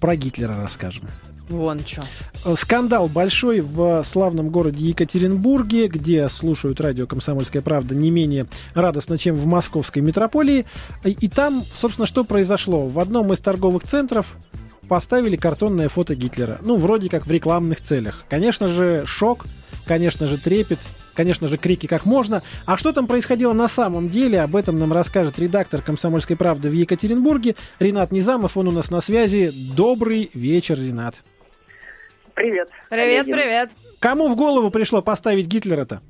про 0.00 0.16
Гитлера 0.16 0.60
расскажем. 0.60 1.04
Вон 1.48 1.78
что. 1.86 2.04
Э, 2.44 2.54
Скандал 2.56 3.08
большой 3.08 3.60
в 3.60 4.02
славном 4.04 4.50
городе 4.50 4.84
Екатеринбурге, 4.84 5.86
где 5.86 6.28
слушают 6.28 6.80
радио 6.80 7.06
«Комсомольская 7.06 7.62
правда» 7.62 7.94
не 7.94 8.10
менее 8.10 8.46
радостно, 8.74 9.16
чем 9.16 9.36
в 9.36 9.46
московской 9.46 10.02
метрополии. 10.02 10.66
И, 11.04 11.10
и 11.10 11.28
там, 11.28 11.64
собственно, 11.72 12.06
что 12.06 12.24
произошло? 12.24 12.88
В 12.88 12.98
одном 12.98 13.32
из 13.32 13.38
торговых 13.38 13.84
центров 13.84 14.36
поставили 14.88 15.36
картонное 15.36 15.88
фото 15.88 16.14
Гитлера. 16.16 16.58
Ну, 16.62 16.76
вроде 16.76 17.08
как 17.08 17.26
в 17.26 17.30
рекламных 17.30 17.80
целях. 17.80 18.24
Конечно 18.28 18.68
же, 18.68 19.04
шок, 19.06 19.46
конечно 19.86 20.26
же, 20.26 20.38
трепет, 20.38 20.78
конечно 21.14 21.48
же, 21.48 21.56
крики 21.56 21.86
как 21.86 22.04
можно. 22.04 22.42
А 22.66 22.76
что 22.76 22.92
там 22.92 23.06
происходило 23.06 23.52
на 23.52 23.68
самом 23.68 24.08
деле, 24.08 24.40
об 24.42 24.56
этом 24.56 24.76
нам 24.76 24.92
расскажет 24.92 25.38
редактор 25.38 25.80
«Комсомольской 25.80 26.36
правды» 26.36 26.68
в 26.68 26.72
Екатеринбурге 26.72 27.56
Ренат 27.78 28.12
Низамов. 28.12 28.56
Он 28.56 28.68
у 28.68 28.72
нас 28.72 28.90
на 28.90 29.00
связи. 29.00 29.52
Добрый 29.74 30.30
вечер, 30.34 30.78
Ренат. 30.78 31.14
Привет. 32.34 32.68
Привет, 32.90 33.24
привет. 33.24 33.70
Кому 33.98 34.28
в 34.28 34.36
голову 34.36 34.70
пришло 34.70 35.00
поставить 35.00 35.46
Гитлера-то? 35.46 36.02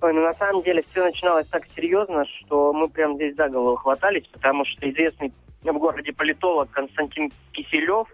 Ой, 0.00 0.12
ну 0.12 0.22
на 0.22 0.34
самом 0.34 0.62
деле 0.62 0.84
все 0.90 1.02
начиналось 1.02 1.46
так 1.48 1.62
серьезно, 1.74 2.24
что 2.26 2.72
мы 2.72 2.88
прям 2.88 3.16
здесь 3.16 3.34
за 3.34 3.48
голову 3.48 3.76
хватались, 3.76 4.24
потому 4.30 4.64
что 4.64 4.88
известный 4.88 5.32
в 5.62 5.78
городе 5.78 6.12
политолог 6.12 6.70
Константин 6.70 7.32
Киселев 7.52 8.06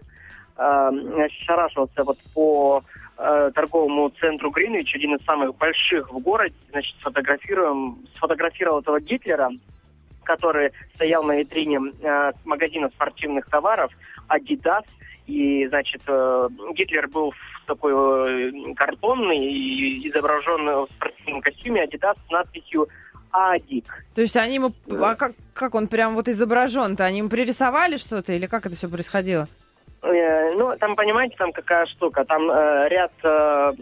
э, 0.57 0.89
шарашился 1.45 2.03
вот 2.03 2.17
по 2.33 2.83
э, 3.17 3.51
торговому 3.53 4.09
центру 4.09 4.51
Гринвич, 4.51 4.95
один 4.95 5.15
из 5.15 5.25
самых 5.25 5.55
больших 5.57 6.11
в 6.11 6.19
городе, 6.19 6.55
значит, 6.71 6.95
сфотографируем, 6.99 7.97
сфотографировал 8.15 8.79
этого 8.79 8.99
Гитлера, 8.99 9.49
который 10.23 10.71
стоял 10.95 11.23
на 11.23 11.37
витрине 11.37 11.79
э, 12.01 12.31
магазина 12.45 12.89
спортивных 12.89 13.47
товаров 13.47 13.91
Adidas, 14.29 14.85
и, 15.27 15.67
значит, 15.67 16.01
э, 16.07 16.47
Гитлер 16.73 17.07
был 17.07 17.31
в 17.31 17.65
такой 17.65 17.93
э, 17.93 18.73
картонный 18.75 19.37
и 19.37 20.09
изображен 20.09 20.65
в 20.65 20.87
спортивном 20.95 21.41
костюме 21.41 21.85
Adidas 21.85 22.17
с 22.27 22.31
надписью 22.31 22.87
«Адик». 23.31 24.05
То 24.15 24.21
есть 24.21 24.35
они 24.35 24.55
ему... 24.55 24.73
А 24.89 25.15
как, 25.15 25.33
как 25.53 25.75
он 25.75 25.87
прям 25.87 26.15
вот 26.15 26.27
изображен-то? 26.27 27.05
Они 27.05 27.19
ему 27.19 27.29
пририсовали 27.29 27.97
что-то 27.97 28.33
или 28.33 28.47
как 28.47 28.65
это 28.65 28.75
все 28.75 28.89
происходило? 28.89 29.47
Э, 30.03 30.51
ну, 30.55 30.75
там, 30.77 30.95
понимаете, 30.95 31.35
там 31.37 31.51
какая 31.51 31.85
штука, 31.85 32.23
там 32.25 32.49
э, 32.51 32.87
ряд... 32.89 33.11
э, 33.23 33.73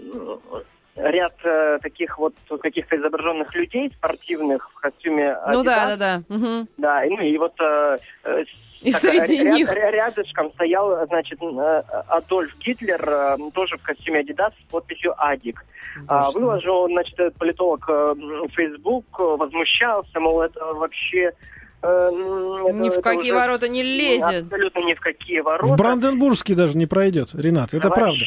ряд 0.97 1.33
э, 1.45 1.79
таких 1.81 2.19
вот 2.19 2.33
каких-то 2.61 2.97
изображенных 2.97 3.55
людей 3.55 3.89
спортивных 3.97 4.69
в 4.71 4.73
костюме 4.81 5.37
Ну 5.47 5.61
Adidas. 5.61 5.63
да, 5.63 5.85
да, 5.87 5.97
да. 5.97 6.23
Мгм. 6.35 6.67
Да, 6.77 7.05
и, 7.05 7.09
ну 7.09 7.19
и 7.21 7.37
вот 7.37 7.53
э, 7.61 7.97
э, 8.25 8.43
И 8.81 8.91
так, 8.91 8.99
среди 9.01 9.39
ря- 9.41 9.53
них... 9.53 9.69
ря- 9.73 9.89
рядышком 9.89 10.51
стоял, 10.51 11.05
значит, 11.07 11.41
э, 11.41 11.83
Адольф 12.09 12.55
Гитлер, 12.59 13.37
тоже 13.53 13.77
в 13.77 13.83
костюме 13.83 14.21
Adidas 14.21 14.51
с 14.51 14.71
подписью 14.71 15.13
«Адик». 15.17 15.65
А, 16.07 16.25
Боже 16.25 16.39
Выложил, 16.39 16.75
он, 16.81 16.91
значит, 16.91 17.13
этот 17.19 17.37
политолог 17.37 17.87
в 17.87 18.49
Facebook, 18.53 19.17
возмущался, 19.17 20.19
мол, 20.19 20.41
это 20.41 20.63
вообще... 20.73 21.31
э, 21.83 22.09
Ни 22.73 22.89
в 22.89 23.01
какие 23.01 23.31
уже 23.31 23.39
ворота 23.39 23.67
не 23.69 23.83
лезет. 23.83 24.43
Абсолютно 24.43 24.79
ни 24.79 24.93
в 24.93 24.99
какие 24.99 25.39
В 25.41 25.45
ворота. 25.45 25.73
Бранденбургский 25.75 26.55
даже 26.55 26.77
не 26.77 26.85
пройдет, 26.85 27.29
Ренат, 27.33 27.73
это 27.73 27.89
правда. 27.89 28.19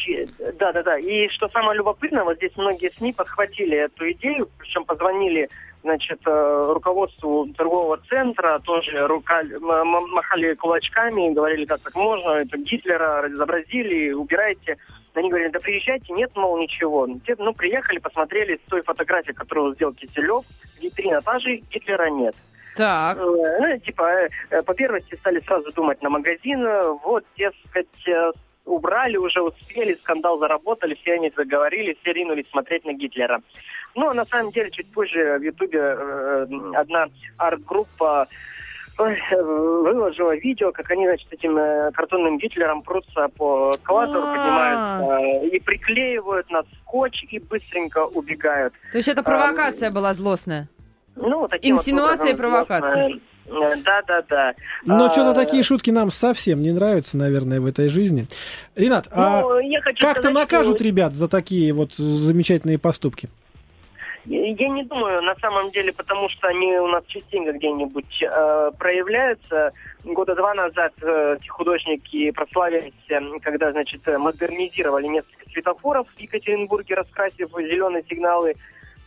Да, 0.59 0.71
да, 0.73 0.83
да. 0.83 0.97
И 0.97 1.27
что 1.29 1.47
самое 1.49 1.77
любопытное, 1.77 2.23
вот 2.23 2.37
здесь 2.37 2.51
многие 2.57 2.91
СМИ 2.97 3.13
подхватили 3.13 3.77
эту 3.77 4.11
идею, 4.11 4.49
причем 4.57 4.83
позвонили 4.85 5.49
значит, 5.83 6.19
э, 6.25 6.71
руководству 6.73 7.47
торгового 7.55 7.97
центра 8.09 8.59
тоже 8.65 9.05
рука, 9.05 9.41
м- 9.41 9.69
м- 9.71 10.09
махали 10.11 10.55
кулачками, 10.55 11.31
говорили, 11.31 11.65
как 11.65 11.79
так 11.81 11.93
можно, 11.95 12.31
это 12.31 12.57
Гитлера 12.57 13.21
разобразили, 13.21 14.11
убирайте. 14.11 14.77
Они 15.13 15.29
говорили, 15.29 15.49
да 15.51 15.59
приезжайте, 15.59 16.11
нет, 16.11 16.31
мол, 16.35 16.57
ничего. 16.57 17.07
Те, 17.25 17.35
ну, 17.37 17.53
приехали, 17.53 17.99
посмотрели 17.99 18.55
с 18.57 18.69
той 18.69 18.81
фотографии, 18.81 19.31
которую 19.31 19.75
сделал 19.75 19.93
Киселев, 19.93 20.43
витрина 20.81 21.21
та 21.21 21.37
же, 21.39 21.57
Гитлера 21.71 22.09
нет. 22.09 22.35
Так. 22.75 23.17
Э, 23.17 23.21
ну, 23.21 23.77
типа, 23.79 24.27
э, 24.49 24.61
по 24.63 24.73
первости 24.73 25.15
стали 25.15 25.39
сразу 25.41 25.71
думать 25.71 26.01
на 26.01 26.09
магазин, 26.09 26.65
э, 26.65 26.89
вот, 27.03 27.23
дескать, 27.37 27.87
убрали 28.65 29.17
уже, 29.17 29.41
успели, 29.41 29.97
скандал 30.01 30.39
заработали, 30.39 30.95
все 30.95 31.13
они 31.13 31.31
заговорили, 31.35 31.97
все 32.01 32.13
ринулись 32.13 32.49
смотреть 32.49 32.85
на 32.85 32.93
Гитлера. 32.93 33.41
Ну, 33.95 34.09
а 34.09 34.13
на 34.13 34.25
самом 34.25 34.51
деле, 34.51 34.71
чуть 34.71 34.91
позже 34.91 35.37
в 35.39 35.41
Ютубе 35.41 35.79
э, 35.79 36.47
одна 36.75 37.07
арт-группа 37.37 38.27
выложила 38.97 40.33
видео, 40.37 40.71
как 40.71 40.89
они, 40.89 41.05
значит, 41.05 41.27
этим 41.31 41.57
картонным 41.91 42.37
Гитлером 42.37 42.81
прутся 42.81 43.27
по 43.37 43.71
эскалатору, 43.71 44.21
А. 44.23 44.31
поднимаются 44.31 45.47
и 45.53 45.59
приклеивают 45.59 46.49
на 46.49 46.63
скотч 46.63 47.25
и 47.29 47.39
быстренько 47.39 48.05
убегают. 48.05 48.73
То 48.93 48.97
есть 48.97 49.09
это 49.09 49.21
провокация 49.21 49.91
была 49.91 50.13
злостная. 50.13 50.69
Ну, 51.15 51.39
вот 51.41 51.51
таким 51.51 51.75
вот 51.75 51.81
Инсинуация 51.81 52.31
и 52.31 52.35
провокация. 52.35 53.09
э, 53.47 53.75
Да-да-да. 53.83 54.53
Но 54.85 55.05
А, 55.05 55.11
что-то 55.11 55.33
такие 55.33 55.63
шутки 55.63 55.89
нам 55.91 56.11
совсем 56.11 56.61
не 56.61 56.71
нравятся, 56.71 57.17
наверное, 57.17 57.61
в 57.61 57.65
этой 57.65 57.89
жизни. 57.89 58.27
Ренат, 58.75 59.07
а 59.11 59.41
Ну, 59.41 59.59
как-то 59.99 60.29
накажут 60.29 60.75
что 60.75 60.83
ребят 60.83 61.13
за 61.13 61.27
такие 61.27 61.73
вот 61.73 61.93
замечательные 61.93 62.77
поступки? 62.79 63.29
Я 64.27 64.69
не 64.69 64.83
думаю, 64.83 65.21
на 65.21 65.35
самом 65.35 65.69
деле, 65.69 65.93
потому 65.93 66.29
что 66.29 66.47
они 66.47 66.75
у 66.77 66.87
нас 66.87 67.03
частенько 67.05 67.53
где-нибудь 67.53 68.23
э, 68.23 68.71
проявляются. 68.79 69.71
Года 70.03 70.33
два 70.33 70.55
назад 70.55 70.93
э, 71.01 71.37
эти 71.39 71.47
художники 71.47 72.31
прославились, 72.31 72.93
э, 73.09 73.19
когда, 73.43 73.71
значит, 73.71 74.01
э, 74.07 74.17
модернизировали 74.17 75.05
несколько 75.05 75.47
светофоров 75.51 76.07
в 76.15 76.19
Екатеринбурге, 76.19 76.95
раскрасив 76.95 77.49
зеленые 77.55 78.03
сигналы 78.09 78.55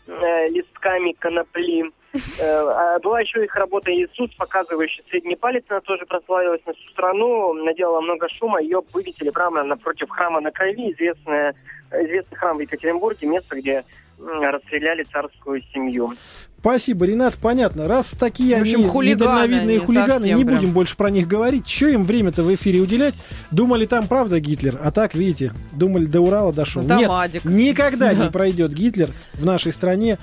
э, 0.07 0.49
листками 0.50 1.12
конопли. 1.19 1.91
Э, 2.15 2.19
а 2.41 2.99
была 3.00 3.21
еще 3.21 3.45
их 3.45 3.55
работа 3.55 3.91
«Иисус», 3.93 4.31
показывающий 4.37 5.05
средний 5.11 5.37
палец. 5.37 5.65
Она 5.69 5.81
тоже 5.81 6.07
прославилась 6.07 6.61
на 6.67 6.73
всю 6.73 6.91
страну, 6.91 7.53
наделала 7.53 8.00
много 8.00 8.29
шума. 8.31 8.61
Ее 8.62 8.81
вывесили 8.93 9.31
прямо 9.31 9.62
напротив 9.62 10.09
храма 10.11 10.41
на 10.41 10.50
Крови, 10.50 10.93
известное, 10.93 11.55
известный 11.93 12.37
храм 12.37 12.57
в 12.57 12.61
Екатеринбурге, 12.61 13.27
место, 13.27 13.57
где 13.57 13.85
расстреляли 14.19 15.05
царскую 15.05 15.61
семью. 15.73 16.12
Спасибо, 16.59 17.05
Ренат, 17.07 17.37
понятно. 17.41 17.87
Раз 17.87 18.09
такие 18.19 18.57
В 18.57 18.62
общем, 18.62 18.81
они 18.81 18.88
хулиганы 18.88 19.31
недальновидные 19.47 19.79
хулиганы, 19.79 20.25
не 20.33 20.45
прям. 20.45 20.57
будем 20.59 20.73
больше 20.73 20.97
про 20.97 21.09
них 21.09 21.29
говорить. 21.29 21.65
Че 21.67 21.91
им 21.91 22.03
время-то 22.03 22.43
в 22.43 22.53
эфире 22.53 22.81
уделять? 22.81 23.15
Думали, 23.53 23.87
там 23.87 24.09
правда 24.09 24.41
Гитлер, 24.41 24.77
а 24.83 24.91
так, 24.91 25.15
видите, 25.15 25.53
думали, 25.73 26.07
до 26.07 26.21
Урала 26.21 26.53
дошел. 26.53 26.83
Ну, 26.83 26.88
там 26.88 26.99
Нет, 26.99 27.11
Адик. 27.12 27.45
никогда 27.45 28.12
Да. 28.12 28.25
не 28.25 28.31
пройдет 28.31 28.73
Гитлер 28.73 29.11
в 29.35 29.45
нашей 29.45 29.73
стране. 29.73 30.19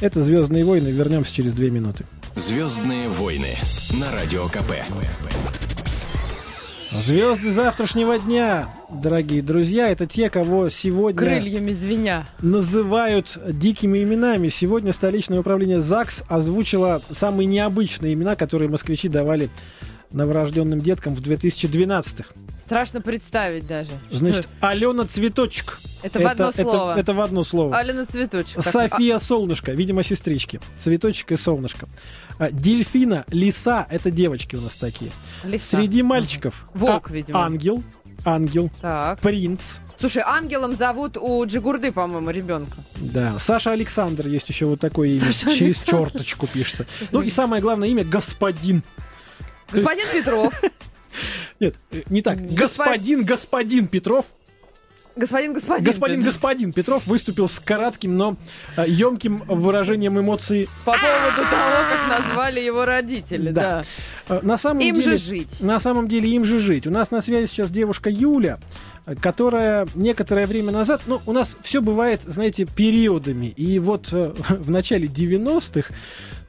Это 0.00 0.22
«Звездные 0.22 0.64
войны». 0.64 0.88
Вернемся 0.88 1.34
через 1.34 1.52
две 1.54 1.70
минуты. 1.70 2.04
Звездные 2.34 3.08
войны 3.08 3.56
на 3.92 4.10
радио 4.12 4.46
КП. 4.48 4.72
Звезды 7.00 7.50
завтрашнего 7.52 8.18
дня, 8.18 8.68
дорогие 8.90 9.40
друзья, 9.42 9.88
это 9.88 10.06
те, 10.06 10.28
кого 10.28 10.68
сегодня 10.68 11.18
Крыльями 11.18 11.72
звеня. 11.72 12.28
называют 12.42 13.38
дикими 13.46 14.02
именами. 14.02 14.50
Сегодня 14.50 14.92
столичное 14.92 15.40
управление 15.40 15.80
ЗАГС 15.80 16.22
озвучило 16.28 17.00
самые 17.10 17.46
необычные 17.46 18.12
имена, 18.12 18.36
которые 18.36 18.68
москвичи 18.68 19.08
давали 19.08 19.48
новорожденным 20.12 20.80
деткам 20.80 21.14
в 21.14 21.20
2012-х. 21.20 22.28
Страшно 22.58 23.00
представить 23.00 23.66
даже. 23.66 23.90
Значит, 24.10 24.46
Что 24.58 24.68
Алена 24.68 25.04
Цветочек. 25.04 25.80
это, 26.02 26.20
в 26.20 26.26
одно 26.26 26.48
это- 26.50 26.62
слово. 26.62 26.98
Это, 26.98 27.12
в 27.14 27.20
одно 27.20 27.42
слово. 27.42 27.76
Алина 27.76 28.06
Цветочек. 28.06 28.62
София 28.62 29.18
Солнышко, 29.18 29.72
видимо, 29.72 30.02
сестрички. 30.02 30.60
Цветочек 30.82 31.32
и 31.32 31.36
Солнышко. 31.36 31.88
А, 32.38 32.50
Дельфина, 32.50 33.24
Лиса, 33.28 33.86
это 33.90 34.10
девочки 34.10 34.56
у 34.56 34.60
нас 34.60 34.76
такие. 34.76 35.10
а, 35.42 35.48
лиса. 35.48 35.76
Среди 35.76 36.02
мальчиков 36.02 36.66
Волк, 36.74 37.10
а, 37.10 37.12
видимо. 37.12 37.44
Ангел, 37.44 37.82
Ангел, 38.24 38.70
Так. 38.80 39.20
Принц, 39.20 39.60
Слушай, 39.98 40.22
ангелом 40.26 40.74
зовут 40.76 41.16
у 41.16 41.44
Джигурды, 41.46 41.92
по-моему, 41.92 42.30
ребенка. 42.30 42.76
Да, 42.96 43.38
Саша 43.38 43.70
Александр 43.72 44.26
есть 44.26 44.48
еще 44.48 44.66
вот 44.66 44.80
такое 44.80 45.10
имя. 45.10 45.20
Саша 45.32 45.50
Через 45.54 45.78
Александр. 45.82 46.10
черточку 46.10 46.46
пишется. 46.48 46.86
Ну 47.12 47.22
и 47.22 47.30
самое 47.30 47.62
главное 47.62 47.88
имя 47.88 48.02
Господин. 48.04 48.82
Господин 49.72 50.06
Петров. 50.12 50.62
Нет, 51.60 51.74
э, 51.90 52.02
не 52.08 52.22
так. 52.22 52.38
Госпо- 52.38 52.56
Господин 52.56 53.24
Господин 53.24 53.86
Петров. 53.88 54.26
Господин 55.14 55.52
господин. 55.52 55.84
Господин. 55.84 56.22
Господин 56.22 56.72
Петров 56.72 57.06
выступил 57.06 57.46
с 57.46 57.60
коротким, 57.60 58.16
но 58.16 58.36
э, 58.78 58.84
емким 58.88 59.42
выражением 59.46 60.18
эмоций. 60.18 60.70
По 60.86 60.92
поводу 60.92 61.42
того, 61.50 61.84
как 61.90 62.08
назвали 62.08 62.60
его 62.60 62.86
родители, 62.86 63.50
Да. 63.50 63.84
да. 64.28 64.36
Э, 64.36 64.40
На 64.42 64.56
самом 64.56 64.80
Им 64.80 64.94
деле, 64.94 65.10
же 65.10 65.16
жить. 65.18 65.60
На 65.60 65.80
самом 65.80 66.08
деле 66.08 66.30
им 66.30 66.46
же 66.46 66.60
жить. 66.60 66.86
У 66.86 66.90
нас 66.90 67.10
на 67.10 67.20
связи 67.20 67.46
сейчас 67.46 67.70
девушка 67.70 68.08
Юля, 68.08 68.58
э, 69.04 69.14
которая 69.14 69.86
некоторое 69.94 70.46
время 70.46 70.72
назад, 70.72 71.02
ну, 71.06 71.20
у 71.26 71.32
нас 71.32 71.56
все 71.62 71.82
бывает, 71.82 72.22
знаете, 72.24 72.64
периодами. 72.64 73.48
И 73.48 73.78
вот 73.80 74.08
э, 74.12 74.32
в 74.48 74.70
начале 74.70 75.08
90-х 75.08 75.92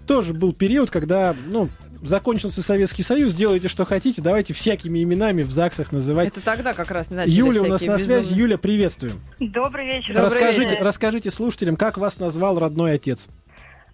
тоже 0.08 0.34
был 0.34 0.54
период, 0.54 0.90
когда, 0.90 1.36
ну, 1.48 1.70
закончился 2.02 2.62
Советский 2.62 3.04
Союз, 3.04 3.34
делайте, 3.34 3.68
что 3.70 3.86
хотите, 3.86 4.22
давайте 4.22 4.54
всякими 4.54 5.02
именами 5.04 5.44
в 5.44 5.52
ЗАГСах 5.52 5.92
называть. 5.92 6.28
Это 6.30 6.42
тогда 6.42 6.74
как 6.74 6.92
раз 6.92 7.10
начали 7.10 7.32
Юля 7.34 7.62
у 7.62 7.66
нас 7.68 7.82
на 7.82 7.98
связи. 7.98 8.10
безумные- 8.10 8.38
Юля, 8.38 8.58
приветствуем. 8.58 9.20
Добрый 9.40 9.86
вечер. 9.88 10.14
Добрый 10.16 10.26
расскажите, 10.26 10.70
вечер. 10.72 10.84
расскажите 10.84 11.32
слушателям, 11.32 11.76
как 11.78 11.98
вас 11.98 12.20
назвал 12.20 12.60
родной 12.60 12.94
отец. 12.96 13.28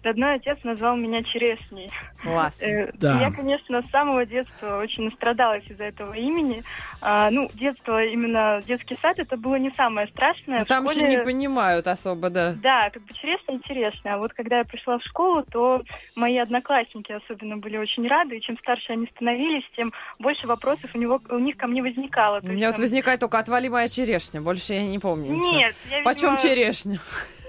Родной 0.02 0.36
отец 0.36 0.58
назвал 0.64 0.96
меня 0.96 1.22
Черешней. 1.22 1.90
Класс. 2.22 2.56
Э, 2.62 2.90
Да. 2.94 3.20
Я, 3.20 3.30
конечно, 3.30 3.82
с 3.82 3.90
самого 3.90 4.24
детства 4.24 4.78
очень 4.78 5.04
настрадалась 5.04 5.64
из-за 5.68 5.84
этого 5.84 6.14
имени. 6.14 6.62
А, 7.02 7.30
ну, 7.30 7.50
детство, 7.54 8.02
именно 8.02 8.62
детский 8.66 8.96
сад, 9.02 9.18
это 9.18 9.36
было 9.36 9.56
не 9.56 9.70
самое 9.72 10.06
страшное. 10.08 10.60
Ну, 10.60 10.64
В 10.64 10.68
Там 10.68 10.84
школе- 10.88 11.06
не 11.08 11.18
понимают 11.22 11.86
особо, 11.86 12.30
да. 12.30 12.54
Да, 12.54 12.88
как 12.90 13.02
бы 13.02 13.12
черешня 13.14 13.54
интересная. 13.56 14.14
А 14.14 14.18
вот 14.18 14.32
когда 14.32 14.58
я 14.58 14.64
пришла 14.64 14.98
в 14.98 15.02
школу, 15.02 15.44
то 15.50 15.82
мои 16.16 16.38
одноклассники 16.38 17.12
особенно 17.12 17.58
были 17.58 17.76
очень 17.76 18.06
рады. 18.08 18.38
И 18.38 18.40
чем 18.40 18.56
старше 18.58 18.92
они 18.94 19.06
становились, 19.14 19.64
тем 19.76 19.90
больше 20.18 20.46
вопросов 20.46 20.90
у, 20.94 20.98
него, 20.98 21.20
у 21.28 21.38
них 21.38 21.56
ко 21.58 21.66
мне 21.66 21.82
возникало. 21.82 22.38
У 22.38 22.40
То 22.40 22.46
меня 22.48 22.56
есть 22.56 22.66
вот 22.68 22.76
там, 22.76 22.82
возникает 22.84 23.20
только 23.20 23.38
«отвали 23.38 23.68
моя 23.68 23.88
черешня», 23.88 24.40
больше 24.40 24.72
я 24.74 24.82
не 24.86 24.98
помню. 24.98 25.32
ничего. 25.32 25.52
Нет, 25.52 25.74
я, 25.90 26.02
Почем 26.04 26.36
видимо, 26.36 26.38
черешня? 26.38 26.98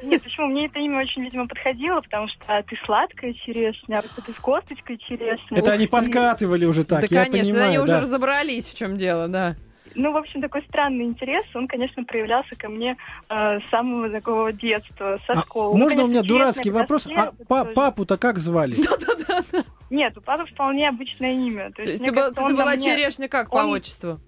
Нет, 0.04 0.24
почему? 0.24 0.48
Мне 0.48 0.66
это 0.66 0.80
имя 0.80 1.00
очень, 1.00 1.24
видимо, 1.24 1.48
подходило, 1.48 2.02
потому 2.02 2.28
что 2.28 2.38
а, 2.48 2.64
ты 2.64 2.78
сладкая 2.86 3.34
черешня, 3.34 4.00
а 4.00 4.02
вот 4.02 4.26
ты 4.26 4.32
с 4.32 4.36
косточкой 4.36 4.98
черешня. 4.98 5.58
Это 5.60 5.72
они 5.72 5.86
И- 5.86 5.88
подкатывали 5.88 6.66
уже 6.66 6.84
так, 6.84 7.02
да, 7.02 7.08
я 7.20 7.26
конечно, 7.26 7.54
понимаю. 7.54 7.70
они 7.70 7.78
уже 7.80 8.00
разобрались, 8.02 8.66
в 8.68 8.78
чем 8.78 8.98
дело, 8.98 9.28
да. 9.28 9.56
Ну, 9.94 10.14
в 10.14 10.16
общем, 10.18 10.42
такой 10.42 10.64
странный 10.70 11.04
интерес, 11.04 11.44
он, 11.54 11.68
конечно, 11.68 12.06
проявлялся 12.06 12.56
ко 12.56 12.70
мне 12.70 12.96
э, 13.30 13.60
с 13.60 13.70
самого 13.70 14.10
такого 14.10 14.54
детства, 14.54 15.20
со 15.28 15.34
А 15.34 15.42
школы. 15.42 15.78
Ну, 15.78 15.84
можно 15.84 16.06
у 16.06 16.08
меня 16.08 16.22
конечно, 16.22 16.38
дурацкий 16.38 16.70
вопрос? 16.70 17.08
А 17.14 17.34
па- 17.48 17.64
тоже- 17.66 17.76
папу-то 17.76 18.18
как 18.18 18.38
звали? 18.40 18.78
Нет, 19.90 20.18
у 20.18 20.22
папы 20.22 20.46
вполне 20.46 20.88
обычное 20.88 21.34
имя. 21.34 21.72
То 21.72 21.84
То 21.84 21.90
есть, 21.90 22.04
ты, 22.06 22.12
была- 22.12 22.32
кажется, 22.32 22.46
ты 22.48 22.54
была 22.56 22.72
мне- 22.76 22.84
черешня 22.86 23.28
как 23.28 23.50
по 23.50 23.58
он- 23.58 23.72
отчеству? 23.72 24.20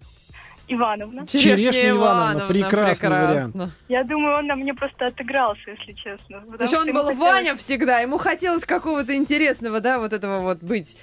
Ивановна. 0.68 1.28
Черешня 1.28 1.90
Ивановна, 1.90 2.48
прекрасный 2.48 3.10
прекрасно. 3.10 3.72
Я 3.90 4.04
думаю, 4.04 4.38
он 4.38 4.48
на 4.48 4.56
мне 4.56 4.74
просто 4.74 5.08
отыгрался, 5.08 5.72
если 5.72 5.94
честно. 5.94 6.42
То 6.58 6.64
есть 6.64 6.74
он 6.74 6.86
был 6.94 7.04
хотелось- 7.06 7.18
Ваня 7.18 7.56
всегда, 7.56 8.00
ему 8.00 8.18
хотелось 8.18 8.64
какого-то 8.66 9.16
интересного, 9.16 9.80
да, 9.82 10.00
вот 10.00 10.14
этого 10.14 10.40
вот 10.42 10.60
быть. 10.64 10.96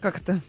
Как 0.00 0.18
это? 0.18 0.40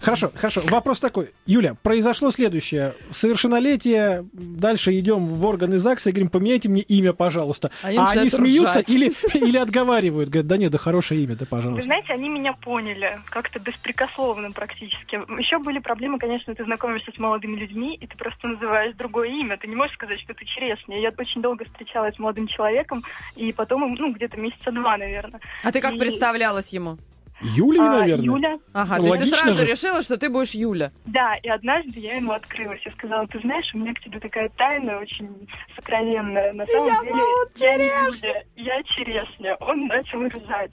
Хорошо, 0.00 0.30
хорошо. 0.34 0.60
Вопрос 0.64 1.00
такой. 1.00 1.30
Юля, 1.46 1.74
произошло 1.82 2.30
следующее. 2.30 2.94
Совершеннолетие, 3.10 4.24
дальше 4.32 4.98
идем 4.98 5.26
в 5.26 5.44
органы 5.44 5.78
ЗАГСа 5.78 6.10
и 6.10 6.12
говорим, 6.12 6.28
поменяйте 6.30 6.68
мне 6.68 6.82
имя, 6.82 7.12
пожалуйста. 7.12 7.70
Они 7.82 7.98
а 7.98 8.06
они 8.10 8.28
смеются 8.28 8.78
ржать. 8.80 8.88
или, 8.88 9.12
или 9.34 9.56
отговаривают. 9.56 10.28
Говорят, 10.30 10.46
да 10.46 10.56
нет, 10.56 10.72
да 10.72 10.78
хорошее 10.78 11.22
имя, 11.24 11.34
да 11.36 11.44
Вы 11.44 11.46
пожалуйста. 11.46 11.84
знаете, 11.84 12.12
они 12.12 12.28
меня 12.28 12.52
поняли, 12.52 13.20
как-то 13.30 13.58
беспрекословно 13.58 14.52
практически. 14.52 15.16
Еще 15.38 15.58
были 15.58 15.78
проблемы, 15.78 16.18
конечно, 16.18 16.54
ты 16.54 16.64
знакомишься 16.64 17.12
с 17.14 17.18
молодыми 17.18 17.56
людьми, 17.56 17.94
и 18.00 18.06
ты 18.06 18.16
просто 18.16 18.48
называешь 18.48 18.94
другое 18.96 19.28
имя. 19.28 19.56
Ты 19.56 19.66
не 19.68 19.76
можешь 19.76 19.94
сказать, 19.94 20.20
что 20.20 20.34
ты 20.34 20.44
черешня. 20.44 21.00
Я 21.00 21.12
очень 21.16 21.42
долго 21.42 21.64
встречалась 21.64 22.14
с 22.16 22.18
молодым 22.18 22.46
человеком, 22.46 23.02
и 23.36 23.52
потом, 23.52 23.94
ну, 23.94 24.12
где-то 24.12 24.36
месяца 24.38 24.70
два, 24.70 24.96
наверное. 24.96 25.40
А 25.62 25.72
ты 25.72 25.80
как 25.80 25.94
И- 25.94 25.98
представлялась 25.98 26.68
ему? 26.68 26.98
Юлия, 27.40 27.80
А, 27.82 27.98
наверное. 28.00 28.24
Юля, 28.24 28.54
Ага, 28.72 28.96
то 28.96 29.06
есть 29.14 29.18
ты 29.18 29.26
сразу 29.38 29.54
же. 29.60 29.66
решила, 29.66 30.02
что 30.02 30.16
ты 30.16 30.28
будешь 30.30 30.50
Юля. 30.52 30.92
да, 31.06 31.34
и 31.42 31.48
однажды 31.48 31.98
я 32.00 32.16
ему 32.16 32.32
открылась. 32.32 32.80
Я 32.84 32.92
сказала, 32.92 33.26
ты 33.26 33.40
знаешь, 33.40 33.70
у 33.74 33.78
меня 33.78 33.92
к 33.92 34.00
тебе 34.00 34.20
такая 34.20 34.48
тайна 34.50 34.98
очень 34.98 35.28
сокровенная. 35.76 36.52
На 36.52 36.64
самом 36.66 36.86
Меня 36.86 37.00
деле, 37.02 37.12
зовут 37.12 37.50
я 37.56 37.76
не 37.76 37.84
Юля, 37.86 38.42
я 38.56 38.82
черешня. 38.84 39.56
Он 39.60 39.86
начал 39.86 40.22
ржать. 40.22 40.70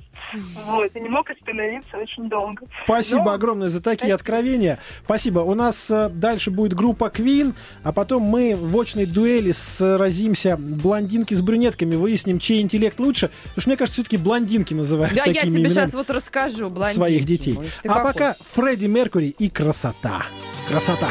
Вот, 0.66 0.96
и 0.96 1.00
не 1.00 1.10
мог 1.10 1.30
остановиться 1.30 1.98
очень 1.98 2.30
долго. 2.30 2.66
Спасибо 2.86 3.24
Но- 3.26 3.32
огромное 3.32 3.70
за 3.70 3.82
такие 3.82 4.14
откровения. 4.14 4.80
Спасибо. 5.04 5.40
У 5.40 5.56
нас 5.56 5.90
э, 5.90 6.10
дальше 6.10 6.52
будет 6.52 6.74
группа 6.74 7.06
Queen, 7.14 7.54
а 7.84 7.92
потом 7.92 8.24
мы 8.24 8.56
в 8.56 8.80
очной 8.80 9.06
дуэли 9.06 9.52
сразимся 9.52 10.58
блондинки 10.58 11.34
с 11.34 11.42
брюнетками, 11.42 11.96
выясним, 11.96 12.40
чей 12.40 12.62
интеллект 12.62 13.00
лучше. 13.00 13.30
Потому 13.44 13.62
что 13.62 13.70
мне 13.70 13.78
кажется, 13.78 14.02
все-таки 14.02 14.18
блондинки 14.18 14.74
называют 14.74 15.14
Да, 15.16 15.24
я 15.26 15.42
тебе 15.42 15.52
именами 15.52 15.68
сейчас 15.70 15.94
вот 15.94 16.10
расскажу, 16.10 16.51
блондинки. 16.70 16.96
своих 16.96 17.26
детей. 17.26 17.60
Ты 17.82 17.90
А 17.90 17.94
какой. 17.96 18.14
пока 18.14 18.36
Фредди 18.54 18.86
Меркури 18.86 19.36
и 19.38 19.50
красота. 19.50 20.24
Красота. 20.68 21.10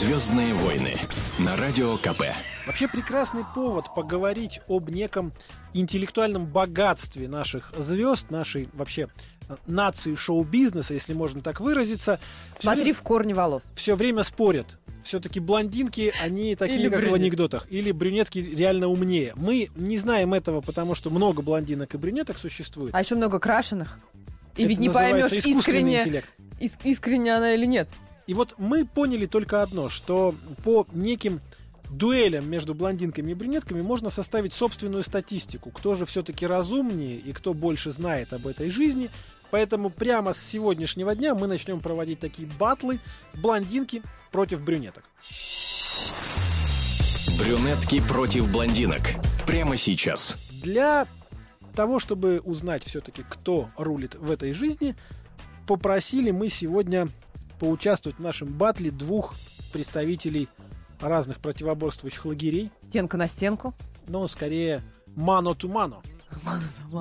Звездные 0.00 0.54
войны 0.54 0.94
на 1.38 1.56
радио 1.56 1.96
КП. 1.98 2.22
Вообще 2.66 2.88
прекрасный 2.88 3.42
повод 3.54 3.86
поговорить 3.94 4.60
об 4.68 4.88
неком 4.88 5.32
интеллектуальном 5.74 6.46
богатстве 6.46 7.28
наших 7.28 7.72
звезд, 7.76 8.30
нашей 8.30 8.68
вообще 8.72 9.08
э, 9.48 9.56
нации 9.66 10.14
шоу-бизнеса, 10.14 10.94
если 10.94 11.12
можно 11.12 11.42
так 11.42 11.60
выразиться. 11.60 12.18
Смотри 12.58 12.92
в 12.92 13.02
корни 13.02 13.32
волос. 13.34 13.62
Все 13.74 13.94
время 13.94 14.24
спорят. 14.24 14.78
Все-таки 15.04 15.38
блондинки, 15.40 16.12
они 16.22 16.56
такие, 16.56 16.78
Или 16.78 16.88
как 16.88 16.98
в 16.98 17.02
брюнетки. 17.02 17.20
анекдотах. 17.22 17.66
Или 17.70 17.90
брюнетки 17.92 18.38
реально 18.38 18.86
умнее. 18.88 19.34
Мы 19.36 19.68
не 19.74 19.98
знаем 19.98 20.32
этого, 20.32 20.60
потому 20.62 20.94
что 20.94 21.10
много 21.10 21.42
блондинок 21.42 21.94
и 21.94 21.98
брюнеток 21.98 22.38
существует. 22.38 22.94
А 22.94 23.00
еще 23.00 23.16
много 23.16 23.38
крашеных. 23.38 23.98
И 24.56 24.62
Это 24.62 24.68
ведь 24.70 24.78
не 24.78 24.88
поймешь, 24.88 25.32
искренне, 25.32 26.00
интеллект. 26.00 26.30
ис- 26.58 26.78
искренне 26.84 27.36
она 27.36 27.52
или 27.54 27.66
нет. 27.66 27.88
И 28.26 28.34
вот 28.34 28.54
мы 28.58 28.84
поняли 28.84 29.26
только 29.26 29.62
одно, 29.62 29.88
что 29.88 30.34
по 30.64 30.86
неким 30.92 31.40
дуэлям 31.90 32.48
между 32.48 32.74
блондинками 32.74 33.32
и 33.32 33.34
брюнетками 33.34 33.82
можно 33.82 34.10
составить 34.10 34.54
собственную 34.54 35.02
статистику. 35.02 35.70
Кто 35.70 35.94
же 35.94 36.06
все-таки 36.06 36.46
разумнее 36.46 37.16
и 37.16 37.32
кто 37.32 37.52
больше 37.52 37.92
знает 37.92 38.32
об 38.32 38.46
этой 38.46 38.70
жизни. 38.70 39.10
Поэтому 39.50 39.90
прямо 39.90 40.32
с 40.32 40.40
сегодняшнего 40.40 41.14
дня 41.16 41.34
мы 41.34 41.48
начнем 41.48 41.80
проводить 41.80 42.20
такие 42.20 42.48
батлы 42.58 43.00
блондинки 43.34 44.02
против 44.30 44.60
брюнеток. 44.60 45.04
Брюнетки 47.36 48.00
против 48.06 48.50
блондинок. 48.50 49.00
Прямо 49.46 49.76
сейчас. 49.76 50.36
Для 50.62 51.08
того, 51.74 51.98
чтобы 51.98 52.40
узнать 52.44 52.84
все-таки, 52.84 53.24
кто 53.28 53.68
рулит 53.76 54.14
в 54.14 54.30
этой 54.30 54.52
жизни, 54.52 54.94
попросили 55.66 56.30
мы 56.30 56.48
сегодня 56.48 57.08
поучаствовать 57.60 58.18
в 58.18 58.22
нашем 58.22 58.48
батле 58.48 58.90
двух 58.90 59.34
представителей 59.72 60.48
разных 61.00 61.38
противоборствующих 61.38 62.24
лагерей, 62.24 62.70
Стенка 62.82 63.16
на 63.16 63.28
стенку. 63.28 63.74
но 64.08 64.26
скорее 64.26 64.82
мано 65.14 65.54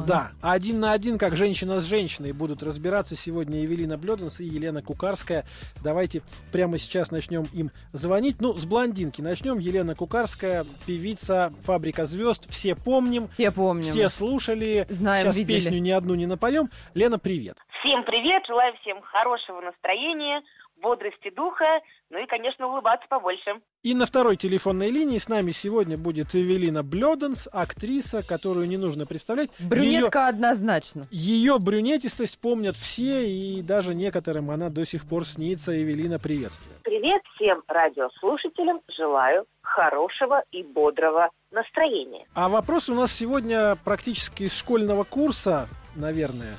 Да, 0.07 0.31
один 0.41 0.79
на 0.79 0.91
один, 0.91 1.17
как 1.17 1.35
женщина 1.35 1.81
с 1.81 1.85
женщиной, 1.85 2.31
будут 2.31 2.63
разбираться 2.63 3.15
сегодня 3.15 3.61
Евелина 3.61 3.97
Блёденс 3.97 4.39
и 4.39 4.45
Елена 4.45 4.81
Кукарская. 4.81 5.45
Давайте 5.83 6.21
прямо 6.51 6.77
сейчас 6.77 7.11
начнем 7.11 7.45
им 7.53 7.71
звонить. 7.93 8.37
Ну, 8.39 8.53
с 8.53 8.65
блондинки 8.65 9.21
начнем. 9.21 9.57
Елена 9.59 9.95
Кукарская, 9.95 10.65
певица 10.85 11.53
«Фабрика 11.63 12.05
звезд». 12.05 12.49
Все 12.49 12.75
помним, 12.75 13.29
Все 13.29 13.51
помним. 13.51 13.91
все 13.91 14.09
слушали. 14.09 14.85
Знаем, 14.89 15.25
Сейчас 15.25 15.37
видели. 15.37 15.55
песню 15.59 15.79
ни 15.79 15.91
одну 15.91 16.15
не 16.15 16.25
напоем. 16.25 16.69
Лена, 16.93 17.19
привет. 17.19 17.57
Всем 17.81 18.03
привет, 18.03 18.43
желаю 18.45 18.73
всем 18.81 19.01
хорошего 19.01 19.61
настроения, 19.61 20.41
бодрости 20.81 21.29
духа, 21.29 21.65
ну 22.09 22.17
и, 22.17 22.25
конечно, 22.25 22.67
улыбаться 22.67 23.07
побольше. 23.09 23.61
И 23.83 23.93
на 23.93 24.05
второй 24.05 24.35
телефонной 24.35 24.89
линии 24.89 25.17
с 25.17 25.29
нами 25.29 25.51
сегодня 25.51 25.97
будет 25.97 26.35
Эвелина 26.35 26.83
Блёденс, 26.83 27.47
актриса, 27.51 28.25
которую 28.27 28.67
не 28.67 28.77
нужно 28.77 29.05
представлять. 29.05 29.49
Брюнетка 29.59 30.27
однозначно. 30.27 31.03
Ее 31.11 31.57
брюнетистость 31.59 32.39
помнят 32.41 32.75
все, 32.75 33.29
и 33.29 33.61
даже 33.61 33.95
некоторым 33.95 34.51
она 34.51 34.69
до 34.69 34.85
сих 34.85 35.07
пор 35.07 35.25
снится. 35.25 35.79
Эвелина, 35.81 36.19
приветствую. 36.19 36.75
Привет 36.83 37.21
всем 37.35 37.63
радиослушателям, 37.67 38.81
желаю 38.89 39.45
хорошего 39.61 40.43
и 40.51 40.63
бодрого 40.63 41.29
настроения. 41.51 42.25
А 42.33 42.49
вопрос 42.49 42.89
у 42.89 42.95
нас 42.95 43.11
сегодня 43.11 43.75
практически 43.85 44.43
из 44.43 44.57
школьного 44.57 45.03
курса, 45.03 45.67
наверное. 45.95 46.57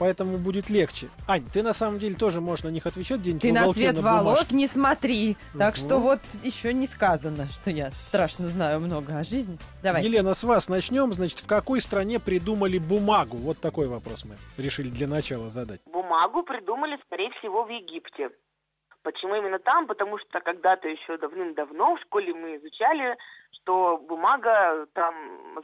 Поэтому 0.00 0.38
будет 0.38 0.70
легче. 0.70 1.10
Ань, 1.28 1.44
ты 1.52 1.62
на 1.62 1.74
самом 1.74 1.98
деле 1.98 2.14
тоже 2.14 2.40
можешь 2.40 2.64
на 2.64 2.70
них 2.70 2.86
отвечать 2.86 3.18
где-нибудь 3.20 3.42
Ты 3.42 3.52
на 3.52 3.70
цвет 3.70 3.96
бумажке. 3.96 4.24
волос 4.24 4.50
не 4.50 4.66
смотри. 4.66 5.36
Так 5.58 5.76
Мгм. 5.76 5.86
что 5.86 5.98
вот 5.98 6.20
еще 6.42 6.72
не 6.72 6.86
сказано, 6.86 7.46
что 7.48 7.70
я 7.70 7.90
страшно 8.08 8.46
знаю 8.46 8.80
много 8.80 9.18
о 9.18 9.24
жизни. 9.24 9.58
Давай. 9.82 10.02
Елена, 10.02 10.32
с 10.32 10.42
вас 10.42 10.70
начнем. 10.70 11.12
Значит, 11.12 11.40
в 11.40 11.46
какой 11.46 11.82
стране 11.82 12.18
придумали 12.18 12.78
бумагу? 12.78 13.36
Вот 13.36 13.60
такой 13.60 13.88
вопрос 13.88 14.24
мы 14.24 14.36
решили 14.56 14.88
для 14.88 15.06
начала 15.06 15.50
задать. 15.50 15.82
Бумагу 15.84 16.44
придумали, 16.44 16.98
скорее 17.04 17.30
всего, 17.38 17.64
в 17.64 17.68
Египте. 17.68 18.30
Почему 19.02 19.34
именно 19.34 19.58
там? 19.58 19.86
Потому 19.86 20.16
что 20.18 20.40
когда-то 20.40 20.88
еще 20.88 21.18
давным-давно 21.18 21.96
в 21.96 22.00
школе 22.00 22.32
мы 22.32 22.56
изучали, 22.56 23.16
что 23.52 23.98
бумага 24.08 24.86
там 24.94 25.14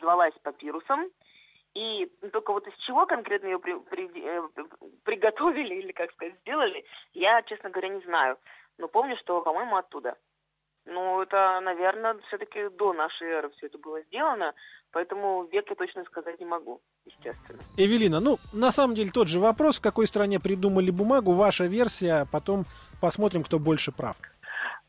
звалась 0.00 0.34
папирусом, 0.42 1.06
и 1.76 2.06
только 2.32 2.52
вот 2.52 2.66
из 2.66 2.74
чего 2.86 3.04
конкретно 3.06 3.48
ее 3.48 3.58
при- 3.58 3.78
при- 3.78 4.22
э, 4.24 4.42
приготовили 5.04 5.74
или, 5.74 5.92
как 5.92 6.10
сказать, 6.12 6.34
сделали, 6.40 6.84
я, 7.12 7.42
честно 7.42 7.68
говоря, 7.70 7.90
не 7.90 8.00
знаю. 8.00 8.38
Но 8.78 8.88
помню, 8.88 9.16
что, 9.18 9.42
по-моему, 9.42 9.76
оттуда. 9.76 10.16
Ну, 10.86 11.20
это, 11.20 11.60
наверное, 11.60 12.14
все-таки 12.28 12.68
до 12.70 12.92
нашей 12.92 13.28
эры 13.28 13.50
все 13.50 13.66
это 13.66 13.76
было 13.78 14.00
сделано, 14.02 14.54
поэтому 14.92 15.44
век 15.52 15.68
я 15.68 15.74
точно 15.74 16.04
сказать 16.04 16.38
не 16.40 16.46
могу, 16.46 16.80
естественно. 17.04 17.58
Эвелина, 17.76 18.20
ну, 18.20 18.36
на 18.52 18.70
самом 18.72 18.94
деле 18.94 19.10
тот 19.10 19.28
же 19.28 19.38
вопрос, 19.40 19.78
в 19.78 19.82
какой 19.82 20.06
стране 20.06 20.38
придумали 20.40 20.90
бумагу, 20.90 21.32
ваша 21.32 21.64
версия, 21.64 22.22
а 22.22 22.26
потом 22.32 22.64
посмотрим, 23.02 23.42
кто 23.42 23.58
больше 23.58 23.92
прав. 23.92 24.16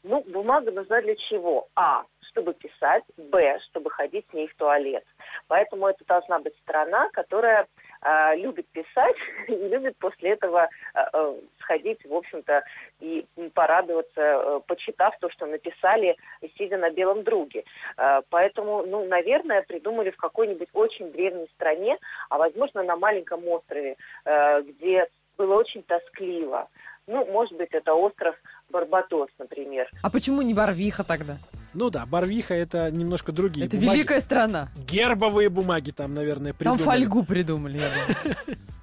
Ну, 0.04 0.24
бумага 0.28 0.72
нужна 0.72 1.02
для 1.02 1.16
чего? 1.16 1.68
А, 1.76 2.06
чтобы 2.38 2.54
писать, 2.54 3.04
Б, 3.18 3.60
чтобы 3.70 3.90
ходить 3.90 4.26
с 4.30 4.34
ней 4.34 4.48
в 4.48 4.56
туалет. 4.56 5.04
Поэтому 5.48 5.88
это 5.88 6.06
должна 6.06 6.40
быть 6.40 6.56
страна, 6.62 7.10
которая 7.14 7.68
а, 8.02 8.36
любит 8.36 8.68
писать 8.68 9.16
и 9.48 9.56
любит 9.56 9.98
после 9.98 10.32
этого 10.32 10.70
а, 10.94 11.10
а, 11.14 11.36
сходить, 11.60 12.04
в 12.06 12.14
общем-то, 12.14 12.64
и 13.00 13.26
порадоваться, 13.54 14.22
э, 14.22 14.60
почитав 14.68 15.18
то, 15.20 15.30
что 15.30 15.46
написали, 15.46 16.16
сидя 16.58 16.78
на 16.78 16.90
белом 16.90 17.24
друге. 17.24 17.64
А, 17.98 18.22
Поэтому, 18.30 18.86
ну, 18.86 19.06
наверное, 19.06 19.64
придумали 19.64 20.12
в 20.12 20.18
какой-нибудь 20.18 20.70
очень 20.74 21.12
древней 21.12 21.48
стране, 21.56 21.98
а, 22.30 22.38
возможно, 22.38 22.84
на 22.84 22.96
маленьком 22.96 23.48
острове, 23.48 23.98
э, 24.26 24.62
где 24.62 25.08
было 25.38 25.56
очень 25.56 25.84
тоскливо. 25.84 26.68
Ну, 27.08 27.26
может 27.26 27.58
быть, 27.58 27.70
это 27.72 27.94
остров 27.94 28.36
Барбадос, 28.70 29.30
например. 29.40 29.90
А 30.04 30.10
почему 30.10 30.42
не 30.42 30.54
Барвиха 30.54 31.04
тогда? 31.04 31.38
Ну 31.74 31.90
да, 31.90 32.06
Барвиха 32.06 32.54
это 32.54 32.90
немножко 32.92 33.32
другие 33.32 33.66
Это 33.68 33.78
бумаги. 33.78 33.98
великая 33.98 34.22
страна. 34.22 34.70
Гербовые 34.90 35.50
бумаги 35.50 35.92
там, 35.92 36.14
наверное, 36.14 36.54
Там 36.54 36.58
придумали. 36.78 36.84
фольгу 36.84 37.24
придумали, 37.24 37.78
я 37.80 37.90
думаю. 37.90 38.58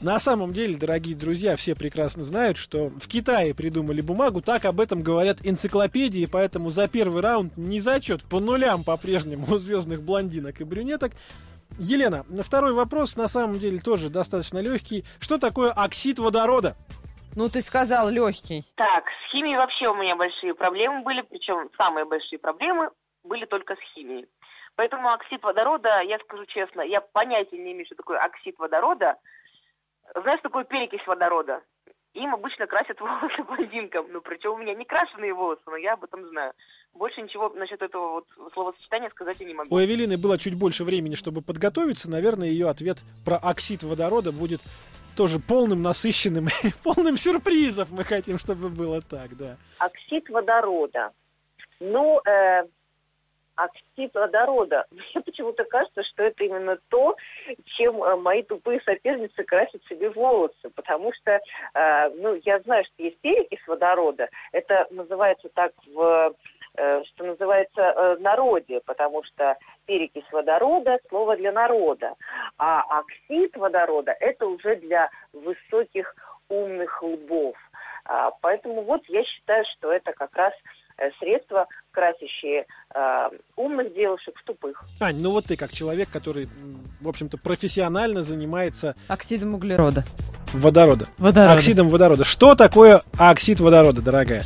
На 0.00 0.18
самом 0.18 0.52
деле, 0.52 0.76
дорогие 0.76 1.16
друзья, 1.16 1.56
все 1.56 1.74
прекрасно 1.74 2.22
знают, 2.22 2.58
что 2.58 2.88
в 2.88 3.08
Китае 3.08 3.54
придумали 3.54 4.02
бумагу, 4.02 4.42
так 4.42 4.66
об 4.66 4.78
этом 4.80 5.02
говорят 5.02 5.38
энциклопедии, 5.42 6.26
поэтому 6.26 6.68
за 6.68 6.86
первый 6.86 7.22
раунд 7.22 7.56
не 7.56 7.80
зачет, 7.80 8.22
по 8.22 8.38
нулям 8.38 8.84
по-прежнему 8.84 9.46
у 9.48 9.56
звездных 9.56 10.02
блондинок 10.02 10.60
и 10.60 10.64
брюнеток. 10.64 11.12
Елена, 11.78 12.24
на 12.28 12.42
второй 12.42 12.74
вопрос 12.74 13.16
на 13.16 13.26
самом 13.28 13.58
деле 13.58 13.78
тоже 13.78 14.10
достаточно 14.10 14.58
легкий. 14.58 15.04
Что 15.18 15.38
такое 15.38 15.70
оксид 15.72 16.18
водорода? 16.18 16.76
Ну, 17.36 17.50
ты 17.50 17.60
сказал 17.60 18.08
легкий. 18.08 18.64
Так, 18.76 19.04
с 19.08 19.30
химией 19.30 19.58
вообще 19.58 19.88
у 19.88 19.94
меня 19.94 20.16
большие 20.16 20.54
проблемы 20.54 21.02
были, 21.02 21.20
причем 21.20 21.68
самые 21.76 22.06
большие 22.06 22.38
проблемы 22.38 22.88
были 23.24 23.44
только 23.44 23.76
с 23.76 23.94
химией. 23.94 24.26
Поэтому 24.74 25.12
оксид 25.12 25.42
водорода, 25.42 26.00
я 26.00 26.18
скажу 26.20 26.46
честно, 26.46 26.80
я 26.80 27.02
понятия 27.02 27.58
не 27.58 27.72
имею, 27.72 27.84
что 27.84 27.94
такое 27.94 28.18
оксид 28.18 28.58
водорода. 28.58 29.16
Знаешь, 30.14 30.40
что 30.40 30.48
такое 30.48 30.64
перекись 30.64 31.06
водорода? 31.06 31.60
Им 32.14 32.32
обычно 32.34 32.66
красят 32.66 32.98
волосы 33.00 33.42
блондинкам, 33.44 34.06
ну 34.10 34.22
причем 34.22 34.52
у 34.52 34.56
меня 34.56 34.72
не 34.72 34.86
крашеные 34.86 35.34
волосы, 35.34 35.62
но 35.66 35.76
я 35.76 35.92
об 35.92 36.04
этом 36.04 36.26
знаю. 36.28 36.54
Больше 36.94 37.20
ничего 37.20 37.50
насчет 37.50 37.82
этого 37.82 38.12
вот 38.12 38.52
словосочетания 38.54 39.10
сказать 39.10 39.38
я 39.40 39.46
не 39.46 39.52
могу. 39.52 39.74
У 39.74 39.78
Эвелины 39.78 40.16
было 40.16 40.38
чуть 40.38 40.54
больше 40.54 40.84
времени, 40.84 41.14
чтобы 41.14 41.42
подготовиться. 41.42 42.10
Наверное, 42.10 42.48
ее 42.48 42.70
ответ 42.70 42.96
про 43.26 43.36
оксид 43.36 43.82
водорода 43.82 44.32
будет 44.32 44.62
тоже 45.16 45.38
полным, 45.38 45.82
насыщенным, 45.82 46.48
полным 46.84 47.16
сюрпризов. 47.16 47.90
Мы 47.90 48.04
хотим, 48.04 48.38
чтобы 48.38 48.68
было 48.68 49.00
так, 49.02 49.36
да. 49.36 49.56
оксид 49.78 50.28
водорода. 50.28 51.10
Ну, 51.80 52.20
э, 52.26 52.64
оксид 53.56 54.14
водорода. 54.14 54.84
Мне 54.90 55.22
почему-то 55.24 55.64
кажется, 55.64 56.02
что 56.04 56.22
это 56.22 56.44
именно 56.44 56.78
то, 56.88 57.16
чем 57.64 58.02
э, 58.02 58.16
мои 58.16 58.42
тупые 58.42 58.80
соперницы 58.82 59.42
красят 59.44 59.82
себе 59.88 60.10
волосы. 60.10 60.70
Потому 60.74 61.12
что, 61.14 61.32
э, 61.32 62.10
ну, 62.16 62.40
я 62.44 62.60
знаю, 62.60 62.84
что 62.84 63.02
есть 63.02 63.18
перекись 63.18 63.66
водорода. 63.66 64.28
Это 64.52 64.86
называется 64.90 65.48
так 65.54 65.72
в 65.86 66.34
что 66.76 67.24
называется, 67.24 67.80
э, 67.80 68.16
народе, 68.20 68.80
потому 68.84 69.22
что 69.24 69.56
перекись 69.86 70.30
водорода– 70.32 70.98
слово 71.08 71.36
для 71.36 71.52
народа, 71.52 72.14
а 72.58 72.82
оксид 72.98 73.56
водорода– 73.56 74.12
это 74.20 74.46
уже 74.46 74.76
для 74.76 75.08
высоких 75.32 76.14
умных 76.48 77.02
лбов. 77.02 77.56
А, 78.04 78.30
Поэтому 78.40 78.82
вот 78.82 79.02
я 79.08 79.24
считаю, 79.24 79.64
что 79.76 79.92
это 79.92 80.12
как 80.12 80.34
раз 80.36 80.52
э, 80.98 81.10
средства, 81.18 81.66
красящие 81.90 82.66
э, 82.94 83.30
умных 83.56 83.94
девушек 83.94 84.34
в 84.38 84.44
тупых. 84.44 84.84
Ань, 85.00 85.16
ну 85.16 85.32
вот 85.32 85.46
ты 85.46 85.56
как 85.56 85.72
человек, 85.72 86.08
который, 86.10 86.48
в 87.00 87.08
общем-то, 87.08 87.38
профессионально 87.38 88.22
занимается 88.22 88.94
Оксидом 89.08 89.54
углерода. 89.54 90.04
водорода. 90.52 91.06
Водорода. 91.18 91.52
Оксидом 91.54 91.88
водорода. 91.88 92.24
Что 92.24 92.54
такое 92.54 93.02
оксид 93.18 93.60
водорода, 93.60 94.02
дорогая? 94.02 94.42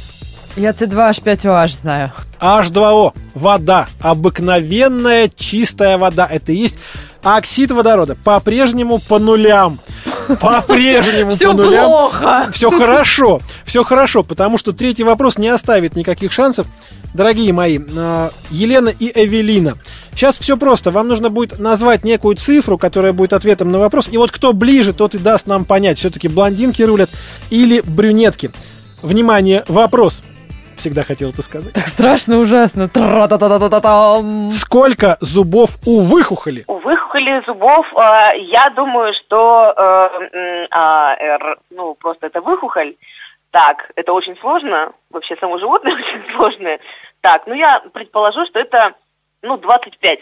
Я 0.56 0.70
C2H5OH 0.70 1.68
знаю. 1.68 2.12
H2O. 2.40 3.12
Вода. 3.34 3.88
Обыкновенная 4.00 5.30
чистая 5.34 5.96
вода. 5.98 6.26
Это 6.30 6.52
и 6.52 6.56
есть 6.56 6.76
оксид 7.22 7.70
водорода. 7.70 8.16
По-прежнему 8.16 8.98
по 8.98 9.18
нулям. 9.18 9.78
По-прежнему 10.40 11.30
Все 11.30 11.52
по 11.52 11.62
нулям. 11.62 11.86
плохо. 11.86 12.48
Все 12.52 12.70
хорошо, 12.70 13.40
все 13.64 13.82
хорошо, 13.82 14.22
потому 14.22 14.58
что 14.58 14.72
третий 14.72 15.02
вопрос 15.02 15.38
не 15.38 15.48
оставит 15.48 15.96
никаких 15.96 16.30
шансов. 16.32 16.66
Дорогие 17.14 17.52
мои, 17.52 17.80
э, 17.80 18.30
Елена 18.50 18.90
и 18.90 19.10
Эвелина, 19.12 19.76
сейчас 20.12 20.38
все 20.38 20.56
просто. 20.56 20.92
Вам 20.92 21.08
нужно 21.08 21.28
будет 21.30 21.58
назвать 21.58 22.04
некую 22.04 22.36
цифру, 22.36 22.78
которая 22.78 23.12
будет 23.12 23.32
ответом 23.32 23.72
на 23.72 23.80
вопрос. 23.80 24.08
И 24.08 24.16
вот 24.16 24.30
кто 24.30 24.52
ближе, 24.52 24.92
тот 24.92 25.16
и 25.16 25.18
даст 25.18 25.48
нам 25.48 25.64
понять, 25.64 25.98
все-таки 25.98 26.28
блондинки 26.28 26.82
рулят 26.82 27.10
или 27.50 27.80
брюнетки. 27.80 28.52
Внимание, 29.02 29.64
вопрос. 29.66 30.20
Всегда 30.80 31.04
хотел 31.04 31.28
это 31.28 31.42
сказать. 31.42 31.74
Так 31.74 31.86
страшно, 31.86 32.38
ужасно. 32.38 32.88
Сколько 34.50 35.18
зубов 35.20 35.70
у 35.86 36.00
выхухоли? 36.00 36.64
У 36.68 36.78
выхухоли 36.78 37.42
зубов, 37.46 37.86
э, 37.92 38.38
я 38.50 38.70
думаю, 38.74 39.12
что, 39.14 39.74
э, 39.76 40.66
р- 40.72 41.58
ну, 41.70 41.94
просто 41.94 42.26
это 42.28 42.40
выхухоль. 42.40 42.94
Так, 43.50 43.90
это 43.94 44.12
очень 44.14 44.36
сложно. 44.40 44.92
Вообще, 45.10 45.36
само 45.36 45.58
животное 45.58 45.92
очень 46.00 46.34
сложное. 46.34 46.78
Так, 47.20 47.42
ну, 47.46 47.52
я 47.54 47.80
предположу, 47.92 48.46
что 48.46 48.58
это, 48.58 48.92
ну, 49.42 49.58
25. 49.58 50.18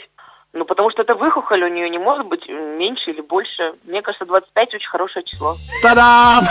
Ну, 0.54 0.64
потому 0.64 0.90
что 0.90 1.02
это 1.02 1.14
выхухоль, 1.14 1.62
у 1.62 1.68
нее 1.68 1.88
не 1.88 1.98
может 1.98 2.26
быть 2.26 2.48
меньше 2.48 3.10
или 3.10 3.20
больше. 3.20 3.74
Мне 3.84 4.02
кажется, 4.02 4.24
25 4.26 4.74
очень 4.74 4.88
хорошее 4.88 5.24
число. 5.24 5.54
Та-дам! 5.82 6.44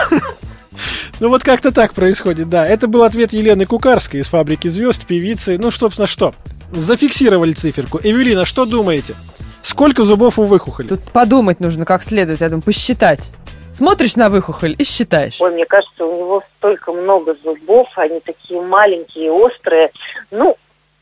Ну 1.20 1.30
вот 1.30 1.44
как-то 1.44 1.72
так 1.72 1.94
происходит, 1.94 2.50
да. 2.50 2.68
Это 2.68 2.88
был 2.88 3.04
ответ 3.04 3.34
Елены 3.34 3.66
Кукарской 3.66 4.20
из 4.20 4.28
«Фабрики 4.28 4.68
звезд», 4.68 5.06
певицы. 5.06 5.58
Ну, 5.58 5.72
собственно, 5.72 6.08
что? 6.08 6.34
Зафиксировали 6.72 7.54
циферку. 7.54 8.00
Эвелина, 8.04 8.46
что 8.46 8.66
думаете? 8.66 9.16
Сколько 9.62 10.04
зубов 10.04 10.40
у 10.40 10.44
выхухоли? 10.44 10.88
Тут 10.88 11.12
подумать 11.12 11.60
нужно 11.60 11.86
как 11.86 12.04
следует, 12.04 12.42
я 12.42 12.50
думаю, 12.50 12.64
посчитать. 12.64 13.32
Смотришь 13.74 14.16
на 14.16 14.30
выхухоль 14.30 14.76
и 14.78 14.84
считаешь. 14.84 15.40
Ой, 15.40 15.52
мне 15.52 15.66
кажется, 15.66 16.06
у 16.06 16.18
него 16.18 16.44
столько 16.58 16.92
много 16.92 17.36
зубов, 17.44 17.88
они 17.96 18.20
такие 18.22 18.60
маленькие, 18.60 19.32
острые. 19.32 19.92
Ну, 20.32 20.58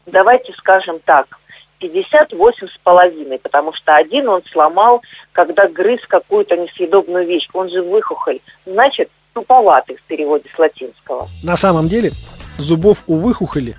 давайте 0.06 0.52
скажем 0.54 1.00
так, 1.06 1.40
58 1.80 2.68
с 2.68 2.78
половиной, 2.84 3.40
потому 3.40 3.74
что 3.74 3.96
один 3.96 4.28
он 4.28 4.42
сломал, 4.52 5.02
когда 5.32 5.68
грыз 5.68 6.02
какую-то 6.08 6.58
несъедобную 6.58 7.26
вещь. 7.26 7.48
Он 7.54 7.70
же 7.70 7.82
выхухоль. 7.82 8.40
Значит, 8.66 9.10
туповатый 9.36 9.98
в 9.98 10.04
переводе 10.04 10.46
с 10.56 10.58
латинского. 10.58 11.28
На 11.44 11.58
самом 11.58 11.90
деле 11.90 12.12
зубов 12.58 13.04
у 13.06 13.18
выхухоли 13.18 13.78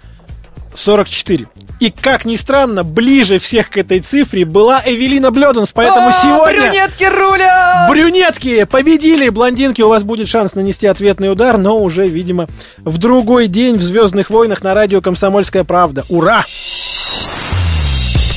44. 0.75 1.47
И, 1.81 1.91
как 1.91 2.27
ни 2.27 2.37
странно, 2.37 2.85
ближе 2.85 3.39
всех 3.39 3.71
к 3.71 3.79
этой 3.79 4.01
цифре 4.01 4.45
была 4.45 4.83
Эвелина 4.85 5.31
Блёданс, 5.31 5.73
поэтому 5.73 6.09
О, 6.09 6.13
сегодня... 6.13 6.71
Брюнетки 6.71 7.05
рулят! 7.05 7.91
Брюнетки 7.91 8.65
победили, 8.65 9.31
блондинки, 9.31 9.81
у 9.81 9.89
вас 9.89 10.05
будет 10.05 10.29
шанс 10.29 10.55
нанести 10.55 10.87
ответный 10.87 11.33
удар, 11.33 11.57
но 11.57 11.79
уже, 11.79 12.07
видимо, 12.07 12.47
в 12.77 12.99
другой 12.99 13.49
день 13.49 13.77
в 13.77 13.83
«Звездных 13.83 14.29
войнах» 14.29 14.63
на 14.63 14.75
радио 14.75 15.01
«Комсомольская 15.01 15.65
правда». 15.65 16.05
Ура! 16.11 16.45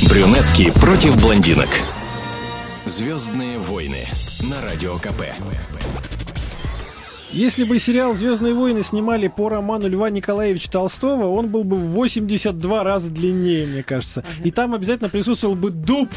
Брюнетки 0.10 0.71
против 0.71 1.21
блондинок. 1.21 1.67
Звездные 2.86 3.58
войны 3.60 4.08
на 4.41 4.62
радио 4.62 4.97
КП. 4.97 5.23
Если 7.32 7.63
бы 7.63 7.78
сериал 7.78 8.15
«Звездные 8.15 8.56
войны» 8.56 8.82
снимали 8.82 9.28
по 9.28 9.50
роману 9.50 9.88
Льва 9.88 10.10
Николаевича 10.10 10.72
Толстого, 10.72 11.28
он 11.28 11.48
был 11.48 11.63
бы 11.63 11.76
в 11.76 11.92
82 11.92 12.84
раза 12.84 13.10
длиннее, 13.10 13.68
мне 13.68 13.84
кажется. 13.84 14.24
И 14.44 14.50
там 14.50 14.74
обязательно 14.74 15.10
присутствовал 15.10 15.56
бы 15.56 15.70
дуб 15.70 16.10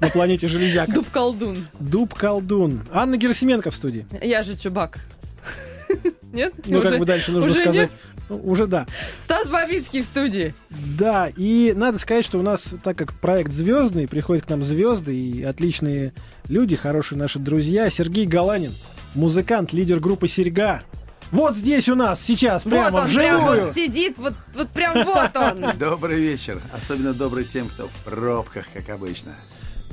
на 0.00 0.08
планете 0.08 0.48
Железяка. 0.48 0.92
Дуб-колдун. 0.92 1.58
Дуб-колдун. 1.78 2.80
Анна 2.92 3.16
Герасименко 3.16 3.70
в 3.70 3.76
студии. 3.76 4.06
Я 4.20 4.42
же 4.42 4.56
чубак. 4.56 4.98
Нет? 6.32 6.52
Ну, 6.66 6.82
как 6.82 6.98
бы 6.98 7.04
дальше 7.04 7.30
нужно 7.30 7.50
уже 7.50 7.60
сказать. 7.60 7.90
нет? 7.90 7.90
Ну, 8.28 8.40
уже 8.44 8.66
да. 8.66 8.86
Стас 9.20 9.48
Бабицкий 9.48 10.02
в 10.02 10.04
студии. 10.04 10.52
Да, 10.98 11.30
и 11.36 11.72
надо 11.76 11.98
сказать, 11.98 12.24
что 12.24 12.40
у 12.40 12.42
нас, 12.42 12.74
так 12.82 12.98
как 12.98 13.14
проект 13.20 13.52
звездный, 13.52 14.08
приходят 14.08 14.46
к 14.46 14.48
нам 14.48 14.64
звезды 14.64 15.16
и 15.16 15.42
отличные 15.44 16.12
люди, 16.48 16.74
хорошие 16.74 17.18
наши 17.18 17.38
друзья. 17.38 17.88
Сергей 17.88 18.26
Галанин, 18.26 18.74
музыкант, 19.16 19.72
лидер 19.72 19.98
группы 19.98 20.28
Серьга. 20.28 20.82
Вот 21.32 21.56
здесь 21.56 21.88
у 21.88 21.96
нас 21.96 22.22
сейчас, 22.22 22.62
прямо 22.62 22.90
вот 22.90 23.00
он 23.00 23.14
прям 23.14 23.36
вживую. 23.40 23.64
вот 23.64 23.74
сидит, 23.74 24.16
вот, 24.16 24.34
вот 24.54 24.68
прям 24.68 25.04
вот 25.04 25.36
он. 25.36 25.76
Добрый 25.78 26.20
вечер. 26.20 26.62
Особенно 26.72 27.12
добрый 27.12 27.44
тем, 27.44 27.68
кто 27.68 27.88
в 27.88 28.04
пробках, 28.04 28.66
как 28.72 28.88
обычно. 28.90 29.36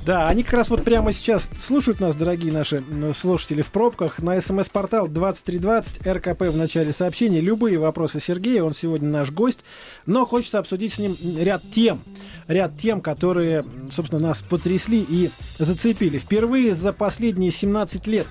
Да, 0.06 0.28
они 0.28 0.44
как 0.44 0.54
раз 0.54 0.70
вот 0.70 0.84
прямо 0.84 1.14
сейчас 1.14 1.50
слушают 1.60 2.02
нас, 2.02 2.14
дорогие 2.14 2.52
наши 2.52 2.84
слушатели 3.16 3.62
в 3.62 3.72
пробках. 3.72 4.22
На 4.22 4.40
смс-портал 4.42 5.08
2320 5.08 6.06
РКП 6.06 6.42
в 6.42 6.58
начале 6.58 6.92
сообщения. 6.92 7.40
Любые 7.40 7.80
вопросы 7.80 8.20
Сергея, 8.20 8.64
он 8.64 8.72
сегодня 8.72 9.08
наш 9.08 9.32
гость. 9.32 9.60
Но 10.06 10.26
хочется 10.26 10.60
обсудить 10.60 10.94
с 10.94 11.00
ним 11.00 11.18
ряд 11.40 11.64
тем. 11.72 12.04
Ряд 12.48 12.78
тем, 12.78 13.00
которые, 13.00 13.66
собственно, 13.90 14.22
нас 14.22 14.42
потрясли 14.42 15.00
и 15.08 15.32
зацепили. 15.58 16.18
Впервые 16.18 16.76
за 16.76 16.92
последние 16.92 17.52
17 17.52 18.06
лет 18.06 18.28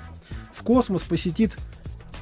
в 0.52 0.62
космос 0.62 1.02
посетит 1.02 1.56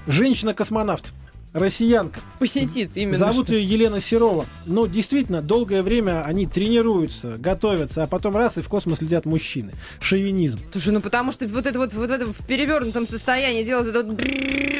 женщина-космонавт. 0.06 1.12
Россиянка. 1.52 2.20
Посетит 2.38 2.92
именно. 2.94 3.16
Зовут 3.16 3.46
что. 3.46 3.54
ее 3.54 3.64
Елена 3.68 4.00
Серова. 4.00 4.46
Ну, 4.66 4.86
действительно, 4.86 5.42
долгое 5.42 5.82
время 5.82 6.24
они 6.24 6.46
тренируются, 6.46 7.36
готовятся, 7.38 8.04
а 8.04 8.06
потом 8.06 8.36
раз 8.36 8.56
и 8.56 8.60
в 8.60 8.68
космос 8.68 9.00
летят 9.00 9.26
мужчины. 9.26 9.72
Шовинизм. 10.00 10.60
Слушай, 10.70 10.90
ну 10.90 11.00
потому 11.00 11.32
что 11.32 11.48
вот 11.48 11.66
это 11.66 11.78
вот, 11.78 11.92
вот 11.92 12.10
это 12.10 12.26
в 12.26 12.46
перевернутом 12.46 13.08
состоянии 13.08 13.64
делать 13.64 13.88
это 13.88 14.04
вот, 14.04 14.20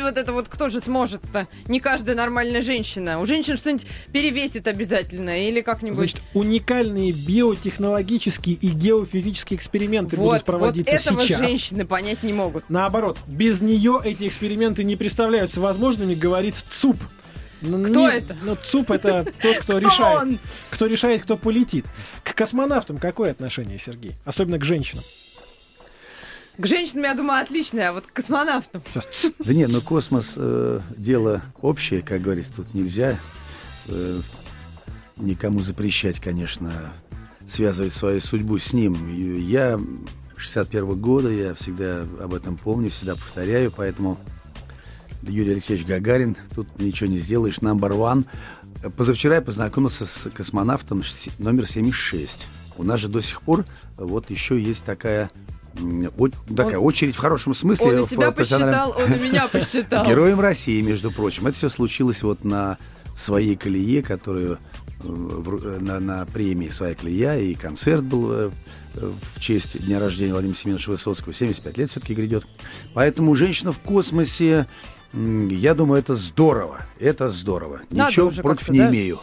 вот 0.03 0.17
это 0.17 0.33
вот 0.33 0.49
кто 0.49 0.69
же 0.69 0.81
сможет-то? 0.81 1.49
Не 1.67 1.81
каждая 1.81 2.15
нормальная 2.15 2.63
женщина. 2.63 3.21
У 3.21 3.27
женщин 3.27 3.57
что-нибудь 3.57 3.87
перевесит 4.13 4.69
обязательно 4.69 5.49
или 5.49 5.63
как-нибудь. 5.63 5.97
Значит, 5.97 6.23
уникальные 6.35 7.13
биотехнологические 7.13 8.55
и 8.55 8.69
геофизические 8.69 9.59
эксперименты 9.59 10.17
будут 10.17 10.31
вот, 10.31 10.39
вот 10.39 10.45
проводиться 10.45 10.95
этого 10.95 11.21
сейчас. 11.21 11.41
женщины 11.41 11.85
понять 11.85 12.23
не 12.23 12.33
могут. 12.33 12.65
Наоборот, 12.69 13.19
без 13.27 13.61
нее 13.61 14.01
эти 14.05 14.29
эксперименты 14.29 14.85
не 14.85 14.95
представляются 14.95 15.61
возможными, 15.61 16.15
говорит 16.15 16.60
ЦУП. 16.73 16.97
Ну, 17.63 17.85
Кто 17.85 18.11
не- 18.11 18.17
это? 18.17 18.37
Ну, 18.43 18.57
ЦУП 18.57 18.91
это 18.93 19.25
тот, 19.43 19.57
кто 19.59 19.61
Кто 19.63 19.79
решает. 19.79 20.19
он? 20.23 20.39
Кто 20.71 20.87
решает, 20.87 21.23
кто 21.23 21.37
полетит. 21.37 21.85
К 22.25 22.35
космонавтам 22.35 22.99
какое 22.99 23.31
отношение, 23.33 23.79
Сергей? 23.79 24.15
Особенно 24.25 24.59
к 24.59 24.65
женщинам. 24.65 25.05
К 26.57 26.67
женщинам, 26.67 27.05
я 27.05 27.15
думаю, 27.15 27.43
отличная, 27.43 27.91
а 27.91 27.93
вот 27.93 28.07
к 28.07 28.13
космонавтам. 28.13 28.83
Сейчас. 28.93 29.27
Да 29.39 29.53
нет, 29.55 29.71
ну 29.73 29.81
космос 29.81 30.35
э, 30.37 30.81
дело 30.97 31.43
общее, 31.63 32.03
как 32.03 32.21
говорится, 32.23 32.53
тут 32.55 32.75
нельзя 32.75 33.19
э, 33.89 34.21
никому 35.17 35.61
запрещать, 35.61 36.21
конечно, 36.21 36.93
связывать 37.47 37.93
свою 37.93 38.21
судьбу 38.21 38.59
с 38.59 38.73
ним. 38.73 39.17
Я 39.39 39.79
61 40.37 41.01
года, 41.01 41.29
я 41.31 41.55
всегда 41.55 42.03
об 42.23 42.35
этом 42.35 42.57
помню, 42.57 42.91
всегда 42.91 43.15
повторяю, 43.15 43.71
поэтому 43.75 44.19
Юрий 45.23 45.53
Алексеевич 45.53 45.87
Гагарин, 45.87 46.37
тут 46.55 46.67
ничего 46.79 47.09
не 47.11 47.19
сделаешь, 47.19 47.59
number 47.59 47.91
one. 47.91 48.25
Позавчера 48.97 49.37
я 49.37 49.41
познакомился 49.43 50.07
с 50.07 50.31
космонавтом 50.33 51.03
номер 51.39 51.67
76. 51.67 52.47
У 52.79 52.83
нас 52.85 53.01
же 53.01 53.09
до 53.09 53.21
сих 53.21 53.43
пор 53.43 53.67
вот 53.97 54.31
еще 54.31 54.59
есть 54.61 54.85
такая, 54.85 55.31
о- 56.17 56.29
такая 56.57 56.79
Он- 56.79 56.87
очередь 56.87 57.15
в 57.17 57.19
хорошем 57.19 57.53
смысле. 57.55 57.99
Он 58.01 58.05
и 58.05 58.09
тебя 58.09 58.31
профессиональном- 58.31 58.93
посчитал, 58.93 59.03
он 59.03 59.13
и 59.13 59.19
меня 59.29 59.49
посчитал. 59.53 60.05
с 60.05 60.09
Героем 60.09 60.41
России, 60.41 60.81
между 60.81 61.11
прочим. 61.11 61.47
Это 61.47 61.57
все 61.57 61.69
случилось 61.69 62.23
вот 62.23 62.45
на 62.45 62.79
своей 63.15 63.57
колее, 63.57 64.03
которую 64.03 64.55
э, 64.55 64.59
в 65.03 65.63
э, 65.63 65.79
на, 65.81 66.01
на 66.01 66.25
премии 66.25 66.69
«Своя 66.71 66.95
колея», 66.95 67.39
и 67.39 67.53
концерт 67.55 68.03
был 68.03 68.33
э, 68.33 68.51
в 68.95 69.41
честь 69.41 69.85
дня 69.85 70.01
рождения 70.01 70.33
Владимира 70.33 70.57
Семеновича 70.57 70.91
Высоцкого. 70.93 71.35
75 71.35 71.77
лет 71.77 71.91
все-таки 71.91 72.15
грядет. 72.15 72.47
Поэтому 72.95 73.35
«Женщина 73.35 73.73
в 73.73 73.79
космосе», 73.81 74.67
я 75.13 75.75
думаю, 75.75 76.01
это 76.01 76.15
здорово. 76.15 76.87
Это 76.99 77.29
здорово. 77.29 77.81
Надо 77.91 78.11
Ничего 78.11 78.29
уже 78.29 78.43
против 78.43 78.69
не 78.71 78.79
да? 78.79 78.89
имею. 78.91 79.21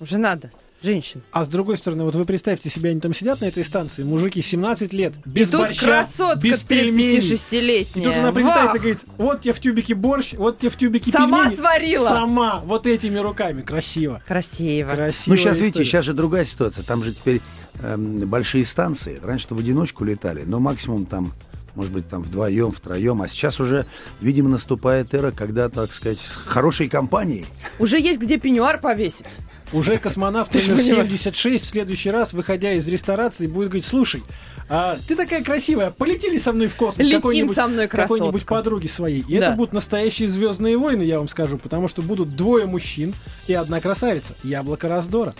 Уже 0.00 0.18
надо. 0.18 0.50
Женщин. 0.82 1.22
А 1.32 1.44
с 1.44 1.48
другой 1.48 1.78
стороны, 1.78 2.04
вот 2.04 2.14
вы 2.14 2.26
представьте 2.26 2.68
себе, 2.68 2.90
они 2.90 3.00
там 3.00 3.14
сидят 3.14 3.40
на 3.40 3.46
этой 3.46 3.64
станции, 3.64 4.02
мужики 4.04 4.42
17 4.42 4.92
лет, 4.92 5.14
без 5.24 5.48
и 5.48 5.52
тут 5.52 5.62
борща, 5.62 5.84
красотка 5.86 6.38
без 6.38 6.58
пельменей. 6.60 7.16
И 7.16 7.20
36-летняя. 7.20 8.04
тут 8.04 8.14
она 8.14 8.30
прилетает 8.30 8.66
Вах! 8.66 8.76
и 8.76 8.78
говорит, 8.78 8.98
вот 9.16 9.40
тебе 9.40 9.54
в 9.54 9.60
тюбике 9.60 9.94
борщ, 9.94 10.34
вот 10.34 10.58
тебе 10.58 10.68
в 10.68 10.76
тюбике 10.76 11.10
Сама 11.10 11.44
пельмени. 11.44 11.56
сварила. 11.58 12.08
Сама, 12.08 12.60
вот 12.60 12.86
этими 12.86 13.18
руками. 13.18 13.62
Красиво. 13.62 14.22
Красиво. 14.26 14.90
Красиво. 14.94 15.34
Ну, 15.34 15.36
сейчас, 15.38 15.56
видите, 15.56 15.82
сейчас 15.82 16.04
же 16.04 16.12
другая 16.12 16.44
ситуация. 16.44 16.84
Там 16.84 17.02
же 17.02 17.14
теперь 17.14 17.40
эм, 17.80 18.18
большие 18.28 18.64
станции. 18.64 19.18
Раньше-то 19.24 19.54
в 19.54 19.58
одиночку 19.58 20.04
летали, 20.04 20.42
но 20.44 20.60
максимум 20.60 21.06
там, 21.06 21.32
может 21.76 21.92
быть, 21.92 22.08
там 22.08 22.22
вдвоем, 22.22 22.72
втроем. 22.72 23.22
А 23.22 23.28
сейчас 23.28 23.60
уже, 23.60 23.86
видимо, 24.20 24.48
наступает 24.48 25.14
эра, 25.14 25.30
когда, 25.30 25.68
так 25.68 25.92
сказать, 25.92 26.18
с 26.18 26.36
хорошей 26.36 26.88
компанией. 26.88 27.46
Уже 27.78 28.00
есть 28.00 28.18
где 28.20 28.38
пеньюар 28.38 28.80
повесить. 28.80 29.26
Уже 29.72 29.96
космонавт 29.98 30.52
номер 30.54 30.66
понимаешь. 30.66 30.86
76 31.10 31.64
в 31.64 31.68
следующий 31.68 32.10
раз, 32.10 32.32
выходя 32.32 32.72
из 32.72 32.88
ресторации, 32.88 33.46
будет 33.46 33.68
говорить, 33.68 33.86
слушай, 33.86 34.22
а 34.68 34.96
ты 35.06 35.14
такая 35.14 35.44
красивая, 35.44 35.90
полетели 35.90 36.38
со 36.38 36.52
мной 36.52 36.66
в 36.68 36.74
космос 36.76 36.98
Летим 37.04 37.20
какой-нибудь- 37.20 37.54
со 37.54 37.66
мной, 37.68 37.86
какой-нибудь 37.88 38.42
красотка. 38.42 38.54
подруги 38.54 38.86
своей. 38.88 39.20
И 39.28 39.38
Да. 39.38 39.48
это 39.48 39.56
будут 39.56 39.72
настоящие 39.72 40.28
звездные 40.28 40.76
войны, 40.76 41.02
я 41.02 41.18
вам 41.18 41.28
скажу, 41.28 41.58
потому 41.58 41.86
что 41.88 42.02
будут 42.02 42.34
двое 42.34 42.66
мужчин 42.66 43.14
и 43.46 43.52
одна 43.54 43.80
красавица. 43.80 44.34
Яблоко 44.42 44.88
раздора. 44.88 45.34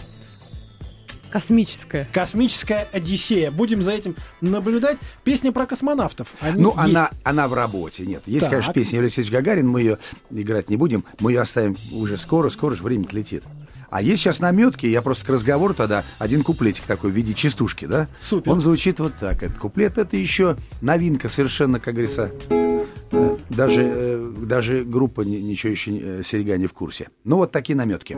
Космическая. 1.41 2.09
Космическая 2.15 2.89
Одиссея. 2.95 3.51
Будем 3.51 3.83
за 3.83 3.91
этим 3.91 4.17
наблюдать. 4.41 4.97
Песня 5.23 5.53
про 5.53 5.67
космонавтов. 5.67 6.29
Они 6.41 6.63
Ну, 6.63 6.71
есть. 6.71 6.79
она, 6.79 7.11
она 7.25 7.47
в 7.47 7.53
работе, 7.53 8.07
нет. 8.07 8.23
Есть, 8.25 8.45
Так. 8.47 8.53
конечно, 8.53 8.73
песня 8.73 9.01
Алексеевич 9.01 9.31
Гагарин, 9.31 9.69
мы 9.69 9.83
ее 9.83 9.99
играть 10.31 10.71
не 10.71 10.77
будем, 10.79 11.05
мы 11.21 11.33
ее 11.33 11.43
оставим 11.43 11.77
уже 11.93 12.17
скоро, 12.17 12.49
скоро 12.49 12.75
же 12.75 12.83
время 12.83 13.07
летит. 13.13 13.43
А 13.91 14.01
есть 14.01 14.23
сейчас 14.23 14.41
наметки, 14.41 14.87
я 14.87 15.03
просто 15.03 15.27
к 15.27 15.29
разговору 15.29 15.75
тогда 15.75 16.05
один 16.19 16.43
куплетик 16.43 16.85
такой 16.87 17.11
в 17.11 17.15
виде 17.15 17.35
частушки, 17.35 17.85
да? 17.85 18.09
Супер. 18.19 18.53
Он 18.53 18.61
звучит 18.61 18.99
вот 18.99 19.13
так. 19.21 19.43
Этот 19.43 19.59
куплет 19.59 19.99
это 19.99 20.17
еще 20.17 20.57
новинка 20.81 21.29
совершенно, 21.29 21.79
как 21.81 21.93
говорится. 21.95 22.33
э, 22.49 23.37
Даже, 23.51 23.83
э, 23.85 24.33
даже 24.41 24.85
группа 24.85 25.21
ни- 25.21 25.37
ничего 25.37 25.71
еще 25.71 25.91
э, 25.99 26.23
серега 26.25 26.57
не 26.57 26.67
в 26.67 26.73
курсе. 26.73 27.09
Ну 27.25 27.37
вот 27.37 27.53
такие 27.53 27.77
наметки. 27.77 28.17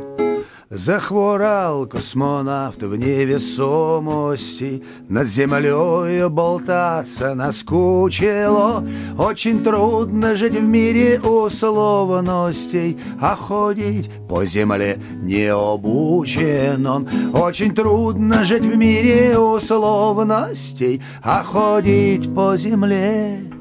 Захворал 0.71 1.87
космонавт 1.87 2.83
в 2.83 2.95
невесомости, 2.95 4.83
Над 5.09 5.27
землей 5.27 6.29
болтаться 6.29 7.35
наскучило. 7.35 8.87
Очень 9.19 9.65
трудно 9.65 10.35
жить 10.35 10.53
в 10.53 10.63
мире 10.63 11.21
условностей, 11.21 12.99
А 13.19 13.35
ходить 13.35 14.11
по 14.29 14.45
земле 14.45 14.99
не 15.23 15.47
обучен 15.47 16.87
он. 16.87 17.09
Очень 17.33 17.75
трудно 17.75 18.45
жить 18.45 18.65
в 18.65 18.77
мире 18.77 19.39
условностей, 19.39 21.01
А 21.23 21.43
ходить 21.43 22.35
по 22.35 22.59
земле... 22.59 23.58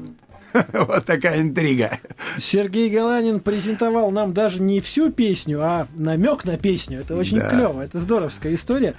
Вот 0.72 1.04
такая 1.04 1.40
интрига. 1.40 1.98
Сергей 2.38 2.88
Галанин 2.90 3.40
презентовал 3.40 4.10
нам 4.10 4.32
даже 4.32 4.62
не 4.62 4.80
всю 4.80 5.10
песню, 5.10 5.60
а 5.62 5.86
намек 5.96 6.44
на 6.44 6.56
песню. 6.56 7.00
Это 7.00 7.16
очень 7.16 7.38
Да. 7.38 7.48
клево, 7.50 7.82
это 7.82 7.98
здоровская 7.98 8.54
история. 8.54 8.94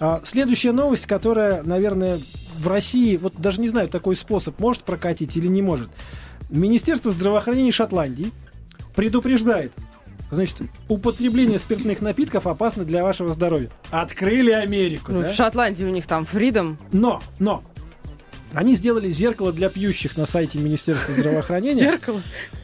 А, 0.00 0.20
следующая 0.24 0.72
новость, 0.72 1.06
которая, 1.06 1.62
наверное, 1.62 2.20
в 2.58 2.68
России, 2.68 3.16
вот 3.16 3.34
даже 3.36 3.60
не 3.60 3.68
знаю, 3.68 3.88
такой 3.88 4.16
способ 4.16 4.58
может 4.60 4.84
прокатить 4.84 5.36
или 5.36 5.48
не 5.48 5.62
может. 5.62 5.88
Министерство 6.50 7.10
здравоохранения 7.10 7.72
Шотландии 7.72 8.30
предупреждает, 8.94 9.72
значит, 10.30 10.58
употребление 10.88 11.58
спиртных 11.58 12.00
напитков 12.00 12.46
опасно 12.46 12.84
для 12.84 13.02
вашего 13.02 13.32
здоровья. 13.32 13.70
Открыли 13.90 14.50
Америку, 14.52 15.12
Ну, 15.12 15.22
да? 15.22 15.30
В 15.30 15.34
Шотландии 15.34 15.84
у 15.84 15.90
них 15.90 16.06
там 16.06 16.24
фридом. 16.26 16.78
Но, 16.92 17.20
но, 17.38 17.62
они 18.54 18.76
сделали 18.76 19.10
зеркало 19.10 19.52
для 19.52 19.68
пьющих 19.68 20.16
на 20.16 20.26
сайте 20.26 20.58
Министерства 20.58 21.12
здравоохранения. 21.12 21.80
Зеркало. 21.80 22.22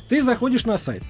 Ты 0.08 0.22
заходишь 0.22 0.64
на 0.64 0.78
сайт. 0.78 1.02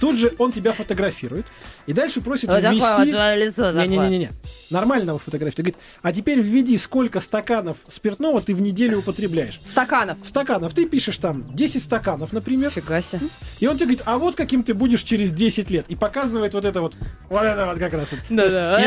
Тут 0.00 0.16
же 0.16 0.32
он 0.38 0.50
тебя 0.50 0.72
фотографирует. 0.72 1.46
И 1.86 1.92
дальше 1.92 2.20
просит 2.20 2.50
Вот 2.50 2.62
ввести... 2.62 3.12
твое 3.12 3.36
лицо 3.36 3.72
такое. 3.72 3.86
Не-не-не. 3.86 4.30
Нормального 4.70 5.18
фотографии. 5.18 5.60
Говорит, 5.60 5.76
а 6.02 6.12
теперь 6.12 6.40
введи, 6.40 6.78
сколько 6.78 7.20
стаканов 7.20 7.76
спиртного 7.88 8.40
ты 8.40 8.54
в 8.54 8.62
неделю 8.62 9.00
употребляешь. 9.00 9.60
Стаканов. 9.70 10.18
Стаканов. 10.22 10.72
Ты 10.72 10.86
пишешь 10.86 11.18
там 11.18 11.54
10 11.54 11.82
стаканов, 11.82 12.32
например. 12.32 12.70
Фига 12.70 13.00
себе. 13.00 13.28
И 13.58 13.66
он 13.66 13.76
тебе 13.76 13.86
говорит, 13.86 14.02
а 14.06 14.18
вот 14.18 14.36
каким 14.36 14.62
ты 14.62 14.72
будешь 14.72 15.02
через 15.02 15.32
10 15.32 15.70
лет. 15.70 15.84
И 15.88 15.96
показывает 15.96 16.54
вот 16.54 16.64
это 16.64 16.80
вот. 16.80 16.94
Вот 17.28 17.42
это 17.42 17.66
вот 17.66 17.78
как 17.78 17.92
раз. 17.92 18.10
Да-да. 18.30 18.80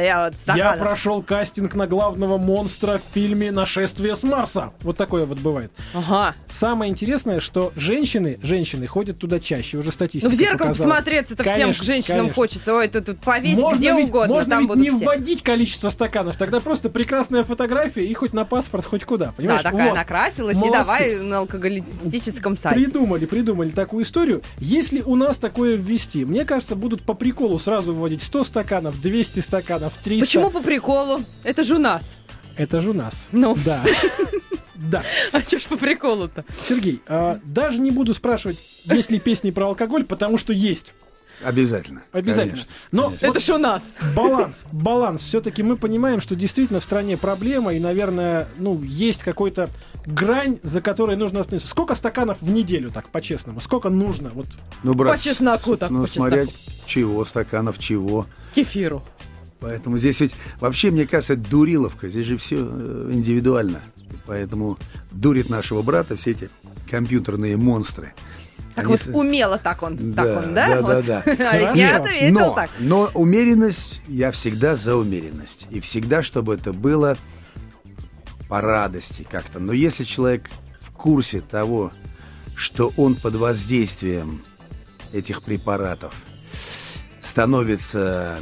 Я 0.00 0.24
вот 0.24 0.56
Я 0.56 0.72
прошел 0.72 1.22
кастинг 1.22 1.74
на 1.74 1.86
главного 1.86 2.38
монстра 2.38 2.98
в 2.98 3.14
фильме 3.14 3.52
«Нашествие 3.52 4.16
с 4.16 4.22
Марса». 4.22 4.72
Вот 4.80 4.96
такое 4.96 5.26
вот 5.26 5.38
бывает. 5.38 5.70
Ага. 5.92 6.34
Самое 6.50 6.90
интересное, 6.90 7.40
что 7.40 7.72
женщины, 7.76 8.38
женщины 8.42 8.86
ходят 8.86 9.18
туда 9.18 9.38
чаще, 9.38 9.76
уже 9.76 9.92
статистика 10.08 10.28
Ну, 10.28 10.34
в 10.34 10.38
зеркало 10.38 10.68
показала. 10.68 10.88
посмотреться-то 10.88 11.42
всем 11.44 11.54
Конечно, 11.54 11.82
к 11.82 11.86
женщинам 11.86 12.18
конечно. 12.18 12.34
хочется. 12.34 12.74
Ой, 12.74 12.88
тут, 12.88 13.04
тут 13.06 13.18
повесить 13.20 13.58
Можно 13.58 13.78
где 13.78 13.92
ведь, 13.94 14.08
угодно, 14.08 14.34
можно 14.34 14.50
там 14.50 14.58
ведь 14.60 14.68
будут 14.68 14.82
не 14.82 14.90
все. 14.90 15.04
вводить 15.04 15.42
количество 15.42 15.90
стаканов, 15.90 16.36
тогда 16.36 16.60
просто 16.60 16.88
прекрасная 16.88 17.44
фотография 17.44 18.04
и 18.06 18.14
хоть 18.14 18.32
на 18.32 18.44
паспорт, 18.44 18.84
хоть 18.84 19.04
куда, 19.04 19.26
Да, 19.26 19.32
понимаешь? 19.32 19.62
такая 19.62 19.88
Вот. 19.88 19.94
накрасилась, 19.96 20.56
и 20.56 20.58
Молодцы. 20.58 20.78
давай 20.78 21.16
на 21.16 21.38
алкоголистическом 21.38 22.56
сайте. 22.56 22.80
Придумали, 22.80 23.26
придумали 23.26 23.70
такую 23.70 24.04
историю. 24.04 24.42
Если 24.58 25.00
у 25.00 25.16
нас 25.16 25.36
такое 25.38 25.76
ввести, 25.76 26.24
мне 26.24 26.44
кажется, 26.44 26.74
будут 26.76 27.02
по 27.02 27.14
приколу 27.14 27.58
сразу 27.58 27.92
вводить 27.92 28.22
100 28.22 28.44
стаканов, 28.44 29.00
200 29.00 29.40
стаканов, 29.40 29.92
300. 30.02 30.26
Почему 30.26 30.50
по 30.50 30.60
приколу? 30.60 31.20
Это 31.44 31.62
же 31.62 31.76
у 31.76 31.78
нас. 31.78 32.02
Это 32.56 32.80
же 32.80 32.90
у 32.90 32.94
нас. 32.94 33.14
Ну, 33.32 33.56
Да. 33.64 33.82
Да. 34.80 35.02
а 35.32 35.40
что 35.40 35.58
ж 35.58 35.64
по 35.64 35.76
приколу-то? 35.76 36.44
Сергей, 36.68 37.02
а, 37.08 37.38
даже 37.44 37.80
не 37.80 37.90
буду 37.90 38.14
спрашивать, 38.14 38.58
есть 38.92 39.10
ли 39.10 39.18
песни 39.18 39.50
про 39.50 39.66
алкоголь, 39.68 40.04
потому 40.04 40.38
что 40.38 40.52
есть. 40.52 40.94
Обязательно. 41.42 42.02
Обязательно. 42.10 42.50
Конечно. 42.54 42.72
Но 42.90 43.02
Конечно. 43.04 43.28
вот 43.28 43.36
Это 43.36 43.46
ж 43.46 43.50
у 43.50 43.58
нас. 43.58 43.82
баланс, 44.16 44.56
баланс. 44.72 45.22
Все-таки 45.22 45.62
мы 45.62 45.76
понимаем, 45.76 46.20
что 46.20 46.34
действительно 46.34 46.80
в 46.80 46.84
стране 46.84 47.16
проблема, 47.16 47.72
и, 47.72 47.78
наверное, 47.78 48.48
ну, 48.58 48.82
есть 48.82 49.22
какой-то 49.22 49.70
грань, 50.04 50.58
за 50.64 50.80
которой 50.80 51.16
нужно 51.16 51.38
остановиться. 51.40 51.68
Сколько 51.68 51.94
стаканов 51.94 52.38
в 52.40 52.50
неделю, 52.50 52.90
так, 52.90 53.08
по-честному? 53.10 53.60
Сколько 53.60 53.88
нужно? 53.88 54.30
Вот 54.34 54.46
Ну, 54.82 54.94
брат, 54.94 55.16
По 55.16 55.22
чесноку 55.22 55.76
так, 55.76 55.90
Ну, 55.90 56.02
по 56.02 56.06
смотря 56.08 56.46
чесноку. 56.46 56.58
чего, 56.86 57.24
стаканов 57.24 57.78
чего. 57.78 58.26
Кефиру. 58.54 59.04
Поэтому 59.60 59.96
здесь 59.98 60.18
ведь 60.20 60.34
вообще, 60.60 60.90
мне 60.90 61.06
кажется, 61.06 61.34
это 61.34 61.48
дуриловка. 61.48 62.08
Здесь 62.08 62.26
же 62.26 62.36
все 62.36 62.56
индивидуально. 62.56 63.80
Поэтому 64.26 64.76
дурит 65.12 65.50
нашего 65.50 65.82
брата 65.82 66.16
все 66.16 66.32
эти 66.32 66.50
компьютерные 66.90 67.56
монстры. 67.56 68.12
Так 68.74 68.84
Они 68.86 68.96
вот 68.96 69.08
умело 69.14 69.58
так 69.58 69.82
он, 69.82 70.12
Да, 70.12 70.24
так 70.24 70.44
он, 70.44 70.54
да? 70.54 70.68
да, 70.68 70.82
Вот. 70.82 71.06
да, 71.06 71.22
да. 71.26 71.36
А 71.50 71.76
я 71.76 71.96
ответил 71.96 72.38
но, 72.38 72.54
так. 72.54 72.70
но 72.78 73.10
умеренность, 73.14 74.00
я 74.06 74.30
всегда 74.30 74.76
за 74.76 74.94
умеренность. 74.94 75.66
И 75.70 75.80
всегда, 75.80 76.22
чтобы 76.22 76.54
это 76.54 76.72
было 76.72 77.16
по 78.48 78.60
радости 78.60 79.26
как-то. 79.28 79.58
Но 79.58 79.72
если 79.72 80.04
человек 80.04 80.48
в 80.80 80.92
курсе 80.92 81.40
того, 81.40 81.92
что 82.54 82.92
он 82.96 83.14
под 83.16 83.34
воздействием 83.34 84.42
этих 85.12 85.42
препаратов 85.42 86.14
становится 87.20 88.38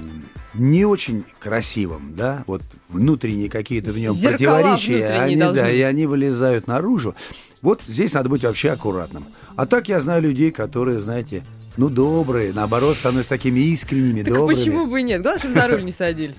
не 0.55 0.85
очень 0.85 1.25
красивым, 1.39 2.15
да, 2.15 2.45
вот 2.47 2.63
внутренние 2.89 3.51
какие-то 3.51 3.93
в 3.93 3.99
нем 3.99 4.15
Зеркала 4.15 4.57
противоречия, 4.63 5.07
они, 5.09 5.37
да, 5.37 5.53
должны. 5.53 5.77
и 5.77 5.81
они 5.83 6.07
вылезают 6.07 6.67
наружу. 6.67 7.15
Вот 7.63 7.83
здесь 7.87 8.13
надо 8.15 8.29
быть 8.29 8.45
вообще 8.45 8.71
аккуратным. 8.71 9.27
А 9.57 9.67
так 9.67 9.89
я 9.89 10.01
знаю 10.01 10.23
людей, 10.23 10.51
которые, 10.51 10.99
знаете, 11.01 11.45
ну, 11.77 11.89
добрые, 11.89 12.53
наоборот, 12.53 12.97
становятся 12.97 13.31
такими 13.31 13.61
искренними, 13.61 14.23
Так 14.23 14.33
добрыми. 14.35 14.59
почему 14.59 14.87
бы 14.87 15.01
и 15.01 15.03
нет? 15.03 15.23
Главное, 15.23 15.39
чтобы 15.41 15.55
за 15.55 15.67
руль 15.69 15.85
не 15.85 15.93
садились. 15.93 16.37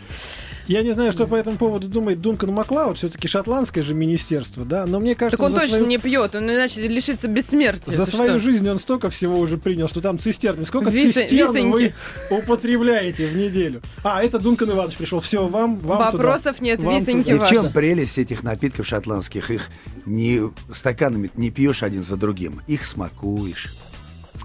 Я 0.68 0.82
не 0.82 0.92
знаю, 0.94 1.12
что 1.12 1.28
по 1.28 1.36
этому 1.36 1.58
поводу 1.58 1.88
думает 1.88 2.22
Дункан 2.22 2.52
Маклауд, 2.52 2.98
все-таки 2.98 3.28
шотландское 3.28 3.84
же 3.84 3.94
министерство, 3.94 4.66
да, 4.66 4.86
но 4.86 5.00
мне 5.00 5.16
кажется, 5.16 5.38
Так 5.38 5.46
он 5.46 5.52
за 5.54 5.60
точно 5.62 5.76
свою, 5.78 5.90
не 5.90 5.98
пьет, 5.98 6.36
он 6.36 6.44
иначе 6.44 6.88
лишится 6.88 7.28
бессмертия. 7.28 7.94
за 7.94 8.06
свою 8.06 8.32
что? 8.32 8.40
жизнь 8.40 8.70
он 8.70 8.80
столько 8.80 9.10
всего 9.10 9.38
уже 9.40 9.58
принял, 9.58 9.88
что 9.88 10.02
там 10.02 10.20
цистерны. 10.20 10.66
Сколько 10.66 10.90
Виса- 10.90 11.14
цистерн 11.22 11.52
вы 11.52 11.60
висоньки. 11.60 11.94
употребляете 12.30 13.28
в 13.28 13.36
неделю? 13.38 13.82
А, 14.04 14.24
это 14.24 14.40
Дункан 14.40 14.70
Иванович 14.72 14.98
пришел. 14.98 15.20
Все, 15.20 15.48
вам, 15.48 15.80
вам 15.80 16.12
туда. 16.12 16.24
Вопросов 16.24 16.62
нет, 16.62 16.82
Вам 16.84 17.00
висоньки 17.00 17.32
туда. 17.32 17.46
И 17.46 17.48
в 17.48 17.50
чем 17.50 17.72
прелесть 17.72 18.18
этих 18.18 18.44
напитков 18.44 18.86
шотландских? 18.88 19.52
Их 19.52 19.70
не 20.06 20.42
стаканами 20.72 21.32
не 21.36 21.52
пьешь 21.52 21.84
один 21.84 22.04
за 22.04 22.16
другим, 22.18 22.62
их 22.68 22.84
смакуешь. 22.86 23.74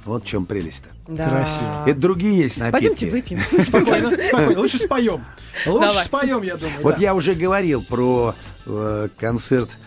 Вот 0.05 0.25
в 0.25 0.27
чем 0.27 0.47
прелесть-то. 0.47 0.89
Да. 1.13 1.29
Красиво. 1.29 1.85
Это 1.87 2.01
другие 2.01 2.39
есть 2.43 2.59
напитки. 2.59 2.73
Пойдемте 2.73 3.11
выпьем. 3.11 3.41
Спокойно, 3.65 4.11
спокойно. 4.11 4.61
Лучше 4.61 4.79
споем. 4.79 5.25
Лучше 5.67 5.89
Давай. 5.89 6.05
споем, 6.05 6.43
я 6.43 6.57
думаю. 6.57 6.83
Вот 6.83 6.97
да. 6.97 7.01
я 7.01 7.15
уже 7.15 7.35
говорил 7.35 7.83
про 7.83 8.35
э, 8.67 9.09
концерт 9.19 9.79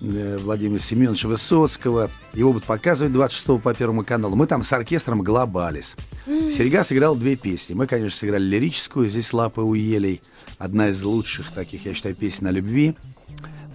э, 0.00 0.38
Владимира 0.40 0.78
Семеновича 0.78 1.28
Высоцкого. 1.28 2.10
Его 2.34 2.52
будут 2.52 2.66
показывать 2.66 3.12
26 3.12 3.62
по 3.62 3.74
Первому 3.74 4.04
каналу. 4.04 4.36
Мы 4.36 4.46
там 4.46 4.64
с 4.64 4.72
оркестром 4.72 5.22
«Глобалис». 5.22 5.96
Серега 6.26 6.84
сыграл 6.84 7.14
две 7.14 7.36
песни. 7.36 7.74
Мы, 7.74 7.86
конечно, 7.86 8.18
сыграли 8.18 8.44
лирическую. 8.44 9.08
Здесь 9.08 9.32
«Лапы 9.32 9.60
у 9.60 9.74
елей». 9.74 10.22
Одна 10.58 10.88
из 10.88 11.02
лучших 11.02 11.52
таких, 11.52 11.86
я 11.86 11.94
считаю, 11.94 12.14
песен 12.14 12.46
о 12.46 12.50
любви. 12.50 12.94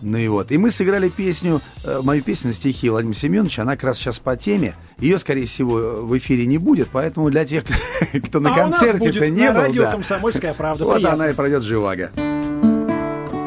Ну 0.06 0.20
и 0.20 0.28
вот. 0.28 0.52
И 0.52 0.58
мы 0.60 0.70
сыграли 0.70 1.10
песню, 1.10 1.62
э, 1.84 2.00
мою 2.04 2.22
песню 2.22 2.50
на 2.50 2.54
стихи 2.54 2.90
Владимира 2.90 3.18
Семеновича. 3.18 3.64
Она 3.64 3.72
как 3.76 3.86
раз 3.86 3.98
сейчас 3.98 4.20
по 4.20 4.38
теме. 4.38 4.76
Ее, 5.00 5.18
скорее 5.18 5.48
всего, 5.48 6.06
в 6.06 6.16
эфире 6.20 6.46
не 6.46 6.60
будет. 6.60 6.90
Поэтому 6.92 7.32
для 7.32 7.44
тех, 7.44 7.64
кто 8.28 8.40
на 8.40 8.54
а 8.54 8.56
концерте-то 8.56 9.20
будет 9.20 9.32
не 9.32 9.48
на 9.48 9.54
был, 9.54 9.62
радио 9.62 9.82
да, 9.82 9.92
«Комсомольская 9.94 10.54
правда». 10.54 10.86
вот 10.86 10.98
Приятно. 10.98 11.16
она 11.16 11.32
и 11.32 11.34
пройдет 11.34 11.64
живаго. 11.64 12.12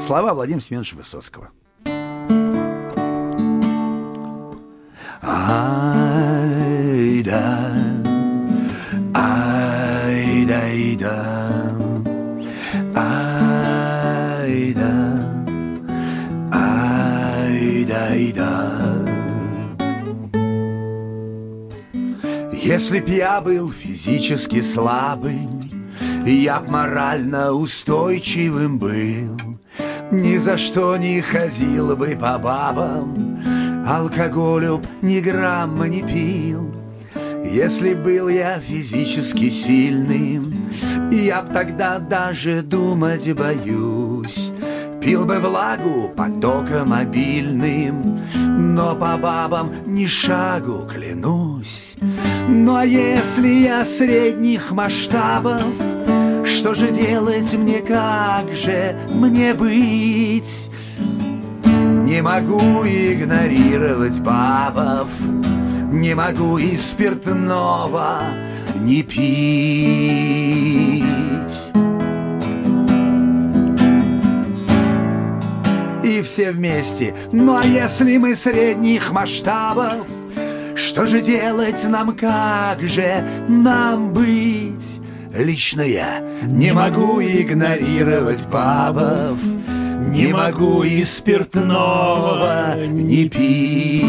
Слова 0.05 0.35
Владимира 0.35 0.61
Семеновича 0.61 0.97
Высоцкого. 0.97 1.51
Айда, 5.23 6.43
айда, 9.15 10.61
айда, 10.63 11.58
Если 22.69 23.01
б 23.01 23.09
я 23.09 23.41
был 23.41 23.73
физически 23.73 24.61
слабым, 24.61 25.71
я 26.27 26.61
б 26.61 26.71
морально 26.71 27.53
устойчивым 27.53 28.79
был. 28.79 29.41
Ни 30.11 30.37
за 30.37 30.59
что 30.59 30.99
не 30.99 31.23
ходил 31.23 31.97
бы 31.97 32.09
по 32.09 32.37
бабам, 32.39 33.43
алкоголю 33.89 34.81
б 34.81 34.87
ни 35.01 35.19
грамма 35.21 35.89
не 35.89 36.03
пил. 36.03 36.71
Если 37.43 37.95
был 37.95 38.29
я 38.29 38.61
физически 38.61 39.49
сильным, 39.49 40.71
я 41.11 41.41
б 41.41 41.55
тогда 41.55 41.99
даже 41.99 42.61
думать 42.61 43.33
боюсь. 43.33 44.53
Пил 45.01 45.25
бы 45.25 45.39
влагу 45.39 46.11
потоком 46.15 46.93
обильным, 46.93 48.21
но 48.75 48.95
по 48.95 49.17
бабам 49.17 49.73
ни 49.87 50.05
шагу 50.05 50.87
клянусь. 50.87 51.88
А 52.79 52.85
если 52.85 53.49
я 53.49 53.85
средних 53.85 54.71
масштабов, 54.71 55.65
что 56.45 56.75
же 56.75 56.93
делать 56.93 57.53
мне, 57.55 57.81
как 57.81 58.53
же 58.53 58.97
мне 59.11 59.53
быть? 59.53 60.71
Не 61.75 62.23
могу 62.23 62.87
игнорировать 62.87 64.21
бабов, 64.21 65.09
не 65.91 66.15
могу 66.15 66.59
и 66.59 66.77
спиртного 66.77 68.21
не 68.77 69.03
пить. 69.03 69.19
И 76.05 76.23
все 76.23 76.53
вместе, 76.53 77.13
ну 77.33 77.57
а 77.57 77.65
если 77.65 78.17
мы 78.19 78.37
средних 78.37 79.11
масштабов, 79.11 80.07
что 80.79 81.07
же 81.07 81.21
делать 81.21 81.85
нам, 81.89 82.17
как 82.17 82.81
же 82.83 83.25
нам 83.49 84.13
быть? 84.13 85.01
Лично 85.37 85.83
я 85.83 86.21
не 86.47 86.73
могу 86.73 87.21
игнорировать 87.21 88.47
бабов, 88.47 89.39
не 90.09 90.29
могу 90.33 90.85
и 90.85 91.05
спиртного 91.05 92.77
не 92.87 93.29
пить. 93.29 94.05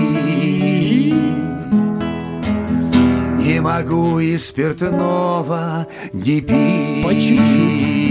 Не 3.46 3.62
могу 3.62 4.20
и 4.20 4.38
спиртного 4.38 5.88
не 6.14 6.40
пить. 6.40 7.04
По 7.04 7.14
чуть-чуть. 7.14 8.10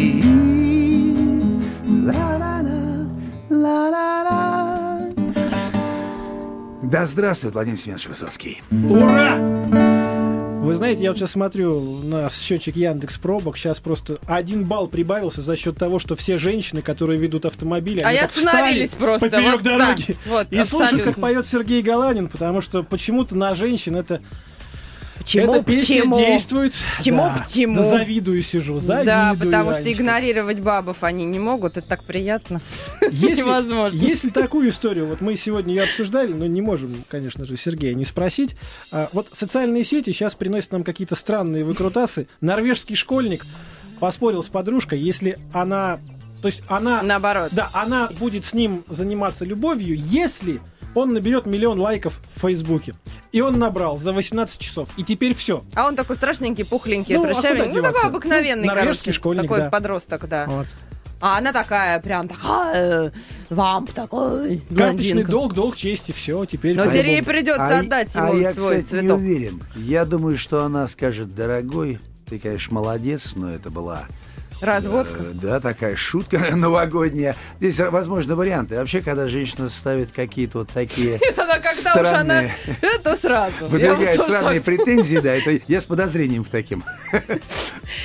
Да 6.91 7.05
здравствует 7.05 7.53
Владимир 7.53 7.79
Семенович 7.79 8.07
Высоцкий. 8.09 8.63
Ура! 8.71 9.37
Вы 9.37 10.75
знаете, 10.75 11.03
я 11.03 11.11
вот 11.11 11.19
сейчас 11.19 11.33
смотрю 11.33 11.99
на 12.03 12.31
счетчик 12.31 12.77
Яндекс 12.77 13.19
Пробок, 13.19 13.59
сейчас 13.59 13.79
просто 13.79 14.19
один 14.27 14.65
балл 14.65 14.89
прибавился 14.89 15.43
за 15.43 15.55
счет 15.55 15.77
того, 15.77 15.99
что 15.99 16.17
все 16.17 16.39
женщины, 16.39 16.81
которые 16.81 17.19
ведут 17.19 17.45
автомобили, 17.45 18.01
А 18.01 18.09
они 18.09 18.17
я 18.17 18.23
так 18.23 18.31
встали 18.31 18.49
остановились 18.49 18.91
просто, 18.93 19.29
поперек 19.29 19.53
вот 19.53 19.63
да, 19.63 19.79
дороги 19.79 20.17
вот, 20.27 20.47
и 20.51 20.65
слушают, 20.65 21.03
как 21.03 21.19
абсолютно. 21.19 21.23
поет 21.23 21.47
Сергей 21.47 21.83
Галанин, 21.83 22.29
потому 22.29 22.63
что 22.63 22.83
почему-то 22.83 23.37
на 23.37 23.55
женщин 23.55 23.95
это 23.95 24.23
Почему, 25.19 25.55
эта 25.55 25.65
почему? 25.65 26.17
действует. 26.19 26.73
Почему, 26.97 27.19
Да. 27.25 27.43
почему? 27.45 27.75
Да 27.77 27.83
завидую 27.91 28.43
сижу, 28.43 28.79
завидую. 28.79 29.07
Да, 29.07 29.35
потому 29.39 29.73
что 29.73 29.93
игнорировать 29.93 30.61
бабов 30.61 30.99
они 31.03 31.25
не 31.25 31.39
могут, 31.39 31.77
это 31.77 31.87
так 31.89 32.05
приятно. 32.05 32.61
Если, 33.11 33.41
Невозможно. 33.43 33.99
если 33.99 34.31
такую 34.31 34.71
историю, 34.71 35.07
вот 35.07 35.21
мы 35.21 35.37
сегодня 35.37 35.75
ее 35.75 35.83
обсуждали, 35.85 36.33
но 36.33 36.47
не 36.47 36.61
можем, 36.61 36.95
конечно 37.09 37.45
же, 37.45 37.57
Сергея 37.57 37.95
не 37.95 38.05
спросить. 38.05 38.55
А, 38.93 39.09
вот 39.13 39.29
социальные 39.33 39.85
сети 39.85 40.11
сейчас 40.13 40.35
приносят 40.35 40.73
нам 40.73 40.85
какие-то 40.85 41.15
странные 41.17 41.65
выкрутасы. 41.65 42.29
Норвежский 42.41 42.97
школьник 42.97 43.45
поспорил 44.01 44.43
с 44.43 44.49
подружкой, 44.49 45.01
если 45.01 45.39
она... 45.53 45.99
То 46.43 46.49
есть 46.49 46.63
она... 46.69 47.03
Наоборот. 47.03 47.49
Да, 47.53 47.71
она 47.73 48.11
будет 48.19 48.45
с 48.45 48.53
ним 48.55 48.85
заниматься 48.89 49.45
любовью, 49.45 49.97
если 49.97 50.61
он 50.99 51.13
наберет 51.15 51.47
миллион 51.47 51.81
лайков 51.81 52.21
в 52.35 52.41
Фейсбуке. 52.41 52.95
И 53.33 53.41
он 53.41 53.59
набрал 53.59 53.97
за 53.97 54.13
18 54.13 54.59
часов. 54.61 54.89
И 54.97 55.05
теперь 55.05 55.35
все. 55.35 55.65
А 55.75 55.87
он 55.89 55.97
такой 55.97 56.17
страшненький, 56.17 56.65
пухленький, 56.65 57.17
Ну, 57.17 57.25
а 57.25 57.27
прыщавенький. 57.27 57.71
куда 57.71 57.89
Ну, 57.89 57.95
такой 57.95 58.11
обыкновенный, 58.11 58.69
Ну, 58.69 58.75
короче. 58.75 59.13
школьник, 59.13 59.43
такой 59.43 59.59
да. 59.61 59.71
подросток, 59.71 60.29
да. 60.29 60.47
Вот. 60.47 60.67
А 61.21 61.39
она 61.39 61.53
такая, 61.53 61.99
прям 61.99 62.29
такая, 62.29 63.13
вамп 63.51 63.91
такой, 63.93 64.63
Карточный 64.75 65.25
долг, 65.25 65.53
долг 65.53 65.75
чести, 65.75 66.13
все, 66.13 66.45
теперь... 66.45 66.77
Но 66.77 66.87
теперь 66.87 67.07
ей 67.09 67.23
придется 67.25 67.65
А- 67.79 67.81
отдать 67.81 68.11
а 68.15 68.29
ему 68.29 68.39
я, 68.41 68.55
свой 68.55 68.83
кстати, 68.85 69.01
цветок. 69.03 69.21
не 69.21 69.27
уверен. 69.27 69.63
Я 69.75 70.05
думаю, 70.05 70.39
что 70.39 70.63
она 70.65 70.87
скажет, 70.87 71.35
дорогой, 71.35 71.99
ты, 72.27 72.39
конечно, 72.39 72.73
молодец, 72.73 73.33
но 73.35 73.53
это 73.53 73.69
была 73.69 74.05
Разводка. 74.61 75.21
Э, 75.23 75.33
Да, 75.35 75.61
такая 75.61 75.97
шутка 75.97 76.39
новогодняя. 76.57 77.37
Здесь, 77.59 77.79
э, 77.81 77.89
возможно, 77.91 78.37
варианты. 78.37 78.77
Вообще, 78.77 79.01
когда 79.03 79.29
женщина 79.29 79.69
ставит 79.69 80.13
какие-то 80.13 80.59
вот 80.59 80.71
такие 80.71 81.17
Это 81.29 81.45
она, 81.45 81.59
когда 81.59 81.93
уж 81.93 81.97
она... 81.97 82.05
странные, 82.05 82.55
Это 82.83 83.17
сразу. 83.17 83.67
Выдвигает 83.69 84.21
странные 84.21 84.61
претензии, 84.61 85.19
да, 85.19 85.35
это 85.35 85.61
я 85.67 85.81
с 85.81 85.85
подозрением 85.85 86.45
к 86.45 86.49
таким. 86.49 86.85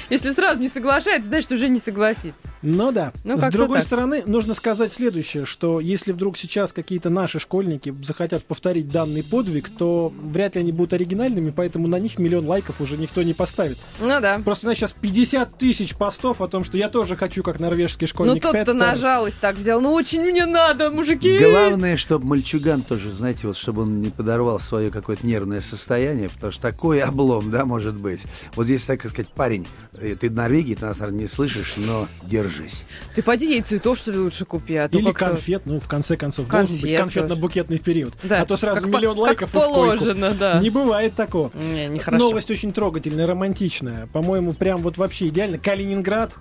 Если 0.10 0.32
сразу 0.32 0.60
не 0.60 0.70
соглашается, 0.70 1.28
значит, 1.28 1.51
уже 1.51 1.70
не 1.70 1.80
согласится. 1.80 2.47
Ну 2.62 2.91
да. 2.91 3.12
Ну, 3.24 3.38
С 3.38 3.47
другой 3.49 3.80
так. 3.80 3.88
стороны, 3.88 4.24
нужно 4.26 4.54
сказать 4.54 4.93
следующее, 4.93 5.45
что 5.45 5.80
если 5.80 6.12
вдруг 6.12 6.38
сейчас 6.38 6.72
какие-то 6.72 7.10
наши 7.10 7.39
школьники 7.39 7.93
захотят 8.04 8.43
повторить 8.45 8.89
данный 8.89 9.24
подвиг, 9.24 9.70
то 9.78 10.14
вряд 10.22 10.56
ли 10.56 10.62
они 10.62 10.72
будут 10.72 10.93
оригинальными, 10.93 11.51
поэтому 11.51 11.88
на 11.88 11.99
них 11.99 12.18
миллион 12.18 12.47
лайков 12.47 12.80
уже 12.82 12.97
никто 12.97 13.24
не 13.24 13.34
поставит. 13.34 13.78
Ну 13.99 14.20
да. 14.22 14.39
Просто, 14.39 14.66
знаешь, 14.66 14.78
сейчас 14.78 14.93
50 14.93 15.58
тысяч 15.58 15.95
постов 15.95 16.41
о 16.43 16.47
том, 16.47 16.63
что 16.63 16.77
я 16.77 16.89
тоже 16.89 17.15
хочу, 17.15 17.43
как 17.43 17.59
норвежский 17.59 18.05
Ну 18.05 18.07
школьник. 18.07 18.41
тот-то 18.43 18.57
Петер. 18.59 18.73
на 18.73 18.95
жалость 18.95 19.39
так 19.39 19.55
взял. 19.55 19.81
Ну 19.81 19.93
очень 19.93 20.21
мне 20.21 20.45
надо, 20.45 20.91
мужики. 20.91 21.37
Главное, 21.39 21.97
чтобы 21.97 22.25
мальчуган 22.27 22.81
тоже, 22.83 23.11
знаете, 23.11 23.47
вот 23.47 23.57
чтобы 23.57 23.83
он 23.83 24.01
не 24.01 24.09
подорвал 24.09 24.59
свое 24.59 24.91
какое-то 24.91 25.25
нервное 25.25 25.61
состояние, 25.61 26.29
потому 26.29 26.51
что 26.51 26.61
такой 26.61 26.99
облом, 27.01 27.49
да, 27.51 27.65
может 27.65 27.99
быть. 28.01 28.23
Вот 28.55 28.65
здесь, 28.65 28.85
так 28.85 28.99
сказать, 29.07 29.27
парень, 29.29 29.65
э, 29.99 30.15
ты 30.19 30.29
в 30.29 30.33
Норвегии, 30.33 30.75
ты 30.75 30.85
нас, 30.85 30.99
наверное, 30.99 31.21
не 31.21 31.27
слышишь, 31.27 31.75
но 31.77 32.07
держись. 32.23 32.85
Ты 33.15 33.21
поди 33.23 33.47
ей 33.49 33.61
цветов, 33.61 33.97
что 33.97 34.11
ли, 34.11 34.17
лучше 34.19 34.45
купи, 34.45 34.75
а 34.75 34.87
то 34.89 34.97
Или 34.97 35.11
как-то- 35.11 35.25
конфет, 35.35 35.63
ну, 35.65 35.79
в 35.79 35.87
конце 35.87 36.17
концов, 36.17 36.47
должен 36.47 36.77
быть 36.77 36.95
Конфет 36.95 37.25
конфетно-букетный 37.25 37.79
период. 37.79 38.13
Да, 38.23 38.41
А 38.41 38.45
то 38.45 38.57
сразу 38.57 38.81
как 38.81 38.91
по- 38.91 38.97
миллион 38.97 39.15
как 39.15 39.23
лайков 39.23 39.49
и 39.49 39.51
в 39.51 39.53
койку. 39.61 39.73
положено, 39.73 40.31
да. 40.31 40.59
Не 40.59 40.69
бывает 40.69 41.13
такого. 41.15 41.51
Не, 41.55 41.87
нехорошо. 41.87 42.23
Новость 42.23 42.51
очень 42.51 42.73
трогательная, 42.73 43.25
романтичная. 43.27 44.07
По-моему, 44.13 44.53
прям 44.53 44.81
вот 44.81 44.97
вообще 44.97 45.27
идеально. 45.29 45.57
Калининград, 45.57 46.32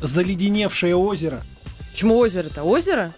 заледеневшее 0.00 0.96
озеро, 0.96 1.42
Почему 1.98 2.18
озеро-то? 2.18 2.62
Озеро? 2.62 3.12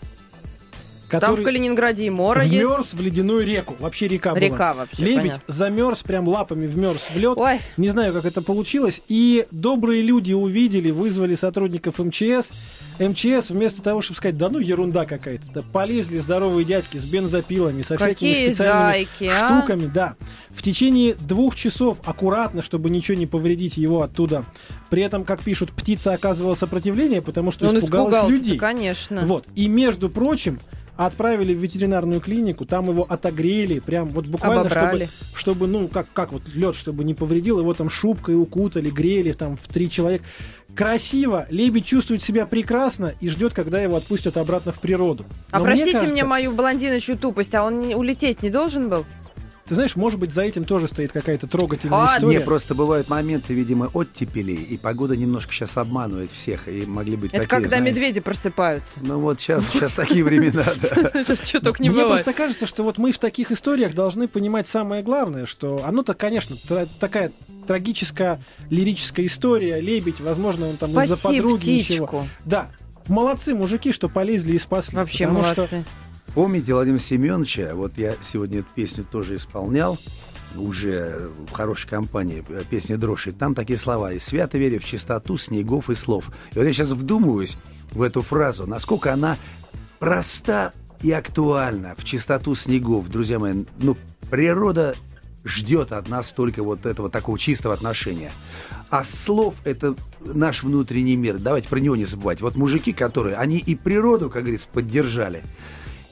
Там 1.10 1.18
в 1.18 1.36
который 1.36 1.44
Калининграде 1.44 2.04
и 2.04 2.10
море 2.10 2.42
есть. 2.42 2.54
вмерз 2.54 2.94
в 2.94 3.00
ледяную 3.00 3.44
реку. 3.46 3.74
Вообще 3.80 4.06
река 4.06 4.30
была. 4.30 4.40
Река 4.40 4.74
вообще, 4.74 5.02
Лебедь 5.04 5.22
понятно. 5.22 5.54
замерз, 5.54 6.02
прям 6.02 6.28
лапами 6.28 6.66
вмерз 6.66 7.10
в 7.10 7.18
лед. 7.18 7.36
Ой, 7.36 7.60
Не 7.76 7.88
знаю, 7.88 8.12
как 8.12 8.24
это 8.24 8.42
получилось. 8.42 9.00
И 9.08 9.46
добрые 9.50 10.02
люди 10.02 10.32
увидели, 10.32 10.90
вызвали 10.90 11.34
сотрудников 11.34 11.98
МЧС. 11.98 12.50
МЧС 12.98 13.50
вместо 13.50 13.80
того, 13.82 14.02
чтобы 14.02 14.18
сказать, 14.18 14.36
да 14.36 14.50
ну 14.50 14.58
ерунда 14.58 15.06
какая-то, 15.06 15.44
да, 15.54 15.62
полезли 15.62 16.18
здоровые 16.18 16.66
дядьки 16.66 16.98
с 16.98 17.06
бензопилами, 17.06 17.80
со 17.80 17.96
всякими 17.96 18.12
какие 18.12 18.46
специальными 18.48 18.92
зайки, 18.92 19.30
а? 19.32 19.58
штуками, 19.60 19.86
да. 19.86 20.16
В 20.50 20.62
течение 20.62 21.14
двух 21.14 21.54
часов 21.56 21.98
аккуратно, 22.04 22.60
чтобы 22.60 22.90
ничего 22.90 23.16
не 23.16 23.26
повредить 23.26 23.78
его 23.78 24.02
оттуда. 24.02 24.44
При 24.90 25.02
этом, 25.02 25.24
как 25.24 25.42
пишут, 25.42 25.70
птица 25.70 26.12
оказывала 26.12 26.54
сопротивление, 26.54 27.22
потому 27.22 27.52
что 27.52 27.68
Он 27.68 27.78
испугалась 27.78 28.14
испугался, 28.16 28.32
людей. 28.32 28.58
конечно. 28.58 29.24
Вот. 29.24 29.46
И 29.54 29.68
между 29.68 30.10
прочим, 30.10 30.60
отправили 31.06 31.54
в 31.54 31.62
ветеринарную 31.62 32.20
клинику, 32.20 32.64
там 32.66 32.88
его 32.90 33.06
отогрели, 33.08 33.78
прям 33.78 34.08
вот 34.10 34.26
буквально, 34.26 34.68
чтобы, 34.68 34.80
Обобрали. 34.80 35.08
чтобы, 35.34 35.66
ну, 35.66 35.88
как, 35.88 36.06
как 36.12 36.32
вот 36.32 36.42
лед, 36.54 36.74
чтобы 36.74 37.04
не 37.04 37.14
повредил, 37.14 37.58
его 37.60 37.74
там 37.74 37.88
шубкой 37.90 38.40
укутали, 38.40 38.90
грели 38.90 39.32
там 39.32 39.56
в 39.56 39.66
три 39.68 39.90
человека. 39.90 40.24
Красиво, 40.74 41.46
лебедь 41.50 41.86
чувствует 41.86 42.22
себя 42.22 42.46
прекрасно 42.46 43.14
и 43.20 43.28
ждет, 43.28 43.54
когда 43.54 43.80
его 43.82 43.96
отпустят 43.96 44.36
обратно 44.36 44.72
в 44.72 44.78
природу. 44.80 45.24
А 45.50 45.58
Но 45.58 45.64
простите 45.64 45.92
кажется, 45.92 46.12
мне 46.12 46.24
мою 46.24 46.52
блондиночью 46.52 47.16
тупость, 47.16 47.54
а 47.54 47.64
он 47.64 47.80
не- 47.80 47.94
улететь 47.94 48.42
не 48.42 48.50
должен 48.50 48.88
был? 48.88 49.04
Ты 49.70 49.76
знаешь, 49.76 49.94
может 49.94 50.18
быть, 50.18 50.32
за 50.32 50.42
этим 50.42 50.64
тоже 50.64 50.88
стоит 50.88 51.12
какая-то 51.12 51.46
трогательная 51.46 51.96
А, 51.96 52.16
история. 52.16 52.38
Не, 52.38 52.44
просто 52.44 52.74
бывают 52.74 53.08
моменты, 53.08 53.54
видимо, 53.54 53.88
оттепелей, 53.94 54.56
и 54.56 54.76
погода 54.76 55.14
немножко 55.16 55.52
сейчас 55.52 55.76
обманывает 55.76 56.32
всех, 56.32 56.66
и 56.66 56.84
могли 56.86 57.14
быть 57.14 57.32
Это 57.32 57.44
такие, 57.44 57.48
когда 57.48 57.76
знаете, 57.76 57.94
медведи 57.94 58.18
просыпаются. 58.18 58.98
Ну 59.00 59.20
вот 59.20 59.38
сейчас, 59.38 59.64
сейчас 59.72 59.92
такие 59.92 60.24
времена, 60.24 60.64
да. 60.82 61.36
Что 61.36 61.60
только 61.60 61.80
не 61.84 61.88
Мне 61.88 62.04
просто 62.04 62.32
кажется, 62.32 62.66
что 62.66 62.82
вот 62.82 62.98
мы 62.98 63.12
в 63.12 63.20
таких 63.20 63.52
историях 63.52 63.94
должны 63.94 64.26
понимать 64.26 64.66
самое 64.66 65.04
главное, 65.04 65.46
что 65.46 65.80
оно-то, 65.84 66.14
конечно, 66.14 66.56
такая 66.98 67.30
трагическая 67.68 68.42
лирическая 68.70 69.26
история, 69.26 69.78
лебедь, 69.80 70.18
возможно, 70.20 70.68
он 70.68 70.78
там 70.78 71.00
из-за 71.00 71.16
подруги 71.16 71.70
ничего. 71.70 72.26
Да, 72.44 72.72
молодцы 73.06 73.54
мужики, 73.54 73.92
что 73.92 74.08
полезли 74.08 74.54
и 74.54 74.58
спасли. 74.58 74.96
Вообще 74.96 75.26
потому 75.28 75.42
молодцы. 75.44 75.66
что 75.66 75.84
Помните 76.34 76.74
Владимира 76.74 77.00
Семеновича, 77.00 77.74
вот 77.74 77.98
я 77.98 78.14
сегодня 78.22 78.60
эту 78.60 78.72
песню 78.72 79.04
тоже 79.04 79.34
исполнял, 79.34 79.98
уже 80.54 81.28
в 81.48 81.52
хорошей 81.52 81.88
компании 81.88 82.44
э, 82.48 82.62
песни 82.70 82.94
Дроши, 82.94 83.32
там 83.32 83.54
такие 83.54 83.78
слова 83.78 84.12
«И 84.12 84.20
свято 84.20 84.56
верю 84.56 84.78
в 84.78 84.84
чистоту 84.84 85.36
снегов 85.36 85.90
и 85.90 85.94
слов». 85.94 86.30
И 86.52 86.58
вот 86.58 86.64
я 86.64 86.72
сейчас 86.72 86.90
вдумываюсь 86.90 87.56
в 87.90 88.02
эту 88.02 88.22
фразу, 88.22 88.64
насколько 88.64 89.12
она 89.12 89.38
проста 89.98 90.72
и 91.02 91.10
актуальна 91.10 91.94
в 91.96 92.04
чистоту 92.04 92.54
снегов. 92.54 93.08
Друзья 93.08 93.40
мои, 93.40 93.64
ну, 93.80 93.96
природа 94.30 94.94
ждет 95.44 95.90
от 95.90 96.08
нас 96.08 96.32
только 96.32 96.62
вот 96.62 96.86
этого 96.86 97.10
такого 97.10 97.38
чистого 97.38 97.74
отношения. 97.74 98.30
А 98.88 99.02
слов– 99.02 99.56
это 99.64 99.96
наш 100.20 100.62
внутренний 100.62 101.16
мир. 101.16 101.38
Давайте 101.38 101.68
про 101.68 101.80
него 101.80 101.96
не 101.96 102.04
забывать. 102.04 102.40
Вот 102.40 102.56
мужики, 102.56 102.92
которые, 102.92 103.36
они 103.36 103.58
и 103.58 103.74
природу, 103.74 104.30
как 104.30 104.42
говорится, 104.42 104.68
поддержали, 104.72 105.42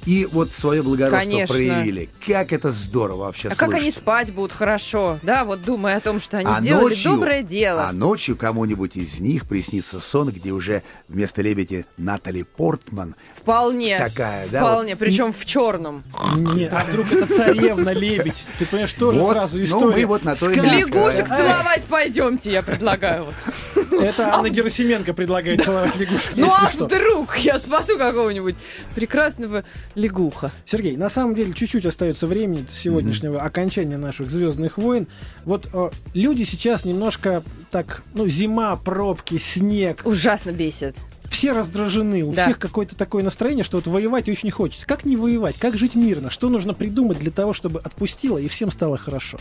и 0.09 0.25
вот 0.25 0.55
свое 0.55 0.83
благородство 0.83 1.21
Конечно. 1.31 1.55
проявили. 1.55 2.09
Как 2.27 2.55
это 2.55 2.71
здорово 2.71 3.25
вообще 3.27 3.49
А 3.49 3.55
как 3.55 3.69
они 3.75 3.81
слышать. 3.91 3.97
спать 3.97 4.33
будут 4.33 4.53
хорошо, 4.53 5.19
да, 5.23 5.45
вот 5.45 5.63
думая 5.63 5.99
о 5.99 6.01
том, 6.01 6.19
что 6.19 6.39
они 6.39 6.51
А 6.51 6.63
сделали 6.63 6.85
ночью- 6.95 7.11
доброе 7.13 7.43
дело. 7.43 7.85
А 7.89 7.93
ночью 7.93 8.35
кому-нибудь 8.35 8.97
из 8.97 9.21
них 9.21 9.47
приснится 9.47 10.01
сон, 10.01 10.31
где 10.31 10.53
уже 10.53 10.83
вместо 11.09 11.43
лебеди 11.43 11.85
Натали 11.99 12.43
Портман 12.43 13.17
Вполне. 13.37 13.99
такая, 13.99 14.49
да? 14.49 14.61
Вполне, 14.61 14.95
вот. 14.95 14.99
причем 14.99 15.35
в 15.35 15.45
черном. 15.45 16.03
Нет, 16.39 16.73
а 16.73 16.87
вдруг 16.89 17.13
это 17.13 17.27
царевна 17.27 17.91
лебедь? 17.91 18.45
Ты 18.59 18.65
понимаешь, 18.65 18.95
тоже 18.95 19.21
Вот, 19.21 19.33
сразу 19.33 19.59
ну, 19.59 19.65
история. 19.65 19.97
мы 20.01 20.07
вот 20.07 20.25
на 20.25 20.35
то 20.35 20.51
и. 20.51 20.55
Лягушек 20.55 21.31
Ай. 21.31 21.39
целовать 21.43 21.85
пойдемте, 21.85 22.51
я 22.53 22.63
предлагаю. 22.63 23.27
вот. 23.27 23.93
Это 24.03 24.35
Анна 24.35 24.49
Герасименко 24.49 25.13
предлагает 25.13 25.63
целовать 25.63 25.97
лягушек, 25.97 26.33
Ну 26.37 26.51
а 26.51 26.71
вдруг 26.73 27.37
я 27.37 27.59
спасу 27.59 27.99
какого-нибудь 27.99 28.55
прекрасного 28.95 29.65
лягуха? 29.99 30.53
Сергей, 30.67 30.97
на 30.97 31.11
самом 31.11 31.35
деле 31.35 31.53
чуть-чуть 31.53 31.85
остается 31.85 32.27
времени 32.27 32.63
до 32.63 32.73
сегодняшнего 32.73 33.41
окончания 33.43 33.97
наших 33.99 34.31
Звездных 34.31 34.79
войн. 34.79 35.07
Вот 35.45 35.69
э, 35.73 35.91
люди 36.15 36.45
сейчас 36.45 36.85
немножко 36.85 37.43
так, 37.71 38.03
ну, 38.15 38.29
зима, 38.29 38.77
пробки, 38.77 39.39
снег, 39.39 40.03
Ужасно 40.05 40.53
бесит. 40.53 40.97
все 41.29 41.53
раздражены, 41.53 42.23
у 42.23 42.33
Да. 42.33 42.45
всех 42.45 42.59
какое-то 42.59 42.97
такое 42.97 43.23
настроение, 43.23 43.65
что 43.65 43.79
вот 43.79 43.87
воевать 43.87 44.29
очень 44.29 44.51
хочется. 44.51 44.87
Как 44.87 45.05
не 45.05 45.17
воевать? 45.17 45.57
Как 45.59 45.77
жить 45.77 45.95
мирно? 45.95 46.31
Что 46.31 46.49
нужно 46.49 46.73
придумать 46.75 47.19
для 47.19 47.31
того, 47.31 47.53
чтобы 47.53 47.81
отпустило 47.81 48.39
и 48.39 48.49
всем 48.49 48.71
стало 48.71 48.97
хорошо? 48.97 49.39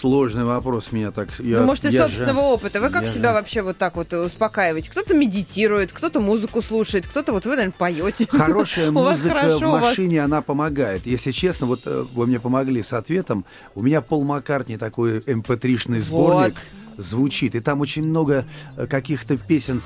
Сложный 0.00 0.44
вопрос 0.44 0.92
меня 0.92 1.10
так... 1.10 1.28
Я, 1.38 1.60
ну, 1.60 1.66
может, 1.66 1.84
из 1.84 1.96
собственного 1.96 2.40
же- 2.40 2.46
опыта. 2.54 2.80
Вы 2.80 2.88
как 2.88 3.06
себя 3.06 3.30
же- 3.30 3.34
вообще 3.34 3.60
вот 3.60 3.76
так 3.76 3.96
вот 3.96 4.12
успокаиваете? 4.14 4.90
Кто-то 4.90 5.14
медитирует, 5.14 5.92
кто-то 5.92 6.20
музыку 6.20 6.62
слушает, 6.62 7.06
кто-то 7.06 7.32
вот 7.32 7.44
вы, 7.44 7.50
наверное, 7.56 7.74
поете. 7.76 8.26
Хорошая 8.30 8.90
музыка 8.90 9.58
в 9.58 9.60
машине, 9.60 10.24
она 10.24 10.40
помогает. 10.40 11.04
Если 11.04 11.32
честно, 11.32 11.66
вот 11.66 11.82
э, 11.84 12.06
вы 12.14 12.26
мне 12.26 12.38
помогли 12.38 12.82
с 12.82 12.94
ответом. 12.94 13.44
У 13.74 13.82
меня 13.82 14.00
Пол 14.00 14.24
Маккартни 14.24 14.78
такой 14.78 15.18
mp3-шный 15.18 16.00
сборник 16.00 16.56
звучит. 17.00 17.54
И 17.54 17.60
там 17.60 17.80
очень 17.80 18.04
много 18.04 18.44
э, 18.76 18.86
каких-то 18.86 19.36
песен. 19.36 19.82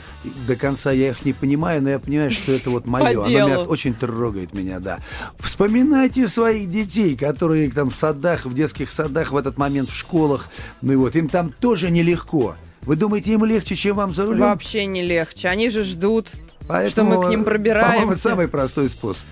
До 0.46 0.56
конца 0.56 0.92
я 0.92 1.10
их 1.10 1.24
не 1.24 1.32
понимаю, 1.32 1.82
но 1.82 1.90
я 1.90 1.98
понимаю, 1.98 2.30
что 2.30 2.52
это 2.52 2.70
вот 2.70 2.86
мое. 2.86 3.20
Оно 3.20 3.28
меня 3.28 3.60
очень 3.60 3.94
трогает 3.94 4.54
меня, 4.54 4.80
да. 4.80 4.98
Вспоминайте 5.38 6.28
своих 6.28 6.70
детей, 6.70 7.16
которые 7.16 7.70
там 7.70 7.90
в 7.90 7.96
садах, 7.96 8.44
в 8.44 8.54
детских 8.54 8.90
садах 8.90 9.32
в 9.32 9.36
этот 9.36 9.58
момент, 9.58 9.90
в 9.90 9.94
школах. 9.94 10.48
Ну 10.82 10.92
и 10.92 10.96
вот, 10.96 11.16
им 11.16 11.28
там 11.28 11.52
тоже 11.52 11.90
нелегко. 11.90 12.56
Вы 12.82 12.96
думаете, 12.96 13.32
им 13.32 13.44
легче, 13.44 13.74
чем 13.76 13.96
вам 13.96 14.12
за 14.12 14.26
рулем? 14.26 14.40
Вообще 14.40 14.84
не 14.86 15.02
легче. 15.02 15.48
Они 15.48 15.70
же 15.70 15.84
ждут. 15.84 16.32
Поэтому, 16.66 17.10
что 17.12 17.18
мы 17.18 17.26
к 17.26 17.28
ним 17.30 17.44
пробираемся. 17.44 17.92
По-моему, 17.92 18.14
самый 18.14 18.48
простой 18.48 18.88
способ. 18.88 19.26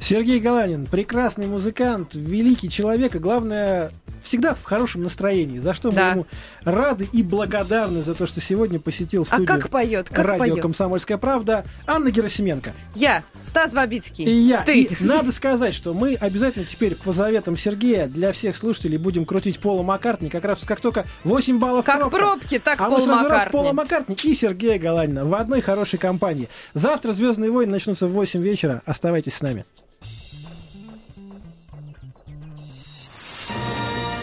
Сергей 0.00 0.38
Галанин, 0.40 0.86
прекрасный 0.86 1.46
музыкант, 1.46 2.10
великий 2.14 2.70
человек, 2.70 3.14
и 3.16 3.18
главное, 3.18 3.90
всегда 4.22 4.54
в 4.54 4.62
хорошем 4.62 5.02
настроении, 5.02 5.58
за 5.58 5.74
что 5.74 5.88
мы 5.88 5.94
Да. 5.96 6.10
ему 6.12 6.26
рады 6.62 7.08
и 7.12 7.22
благодарны 7.22 8.02
за 8.02 8.14
то, 8.14 8.26
что 8.26 8.40
сегодня 8.40 8.78
посетил 8.78 9.22
А 9.22 9.24
студию 9.24 9.46
как 9.46 9.68
поет? 9.70 10.08
Как 10.08 10.24
радио 10.24 10.38
поет? 10.54 10.62
«Комсомольская 10.62 11.18
правда» 11.18 11.64
Анна 11.86 12.10
Герасименко. 12.10 12.72
Я, 12.94 13.22
Стас 13.46 13.72
Бабицкий. 13.72 14.24
И 14.24 14.30
я. 14.30 14.62
Ты. 14.62 14.82
И 14.82 14.96
надо 15.00 15.32
сказать, 15.32 15.74
что 15.74 15.92
мы 15.94 16.14
обязательно 16.14 16.64
теперь 16.64 16.94
по 16.94 17.12
заветам 17.12 17.56
Сергея 17.56 18.06
для 18.06 18.32
всех 18.32 18.56
слушателей 18.56 18.98
будем 18.98 19.24
крутить 19.24 19.58
Пола 19.58 19.82
Маккартни, 19.82 20.28
как 20.30 20.44
раз 20.44 20.60
как 20.64 20.80
только 20.80 21.04
8 21.24 21.58
баллов 21.58 21.84
Как 21.84 21.98
пробка. 22.00 22.16
пробки, 22.16 22.58
так 22.58 22.80
а 22.80 22.88
Пол 22.88 22.98
мы 22.98 23.04
сразу 23.04 23.22
раз 23.24 23.30
Маккартни. 23.30 23.52
Пола 23.52 23.72
Маккартни 23.72 24.16
и 24.22 24.34
Сергея 24.34 24.78
Галанина 24.78 25.24
в 25.24 25.34
одной 25.34 25.60
хорошей 25.60 25.98
компании. 25.98 26.48
Завтра 26.72 27.12
«Звездные 27.12 27.50
войны» 27.50 27.72
начнутся 27.72 28.06
в 28.06 28.12
8 28.12 28.40
вечера. 28.42 28.82
Оставайтесь 28.86 29.34
с 29.34 29.40
нами. 29.42 29.64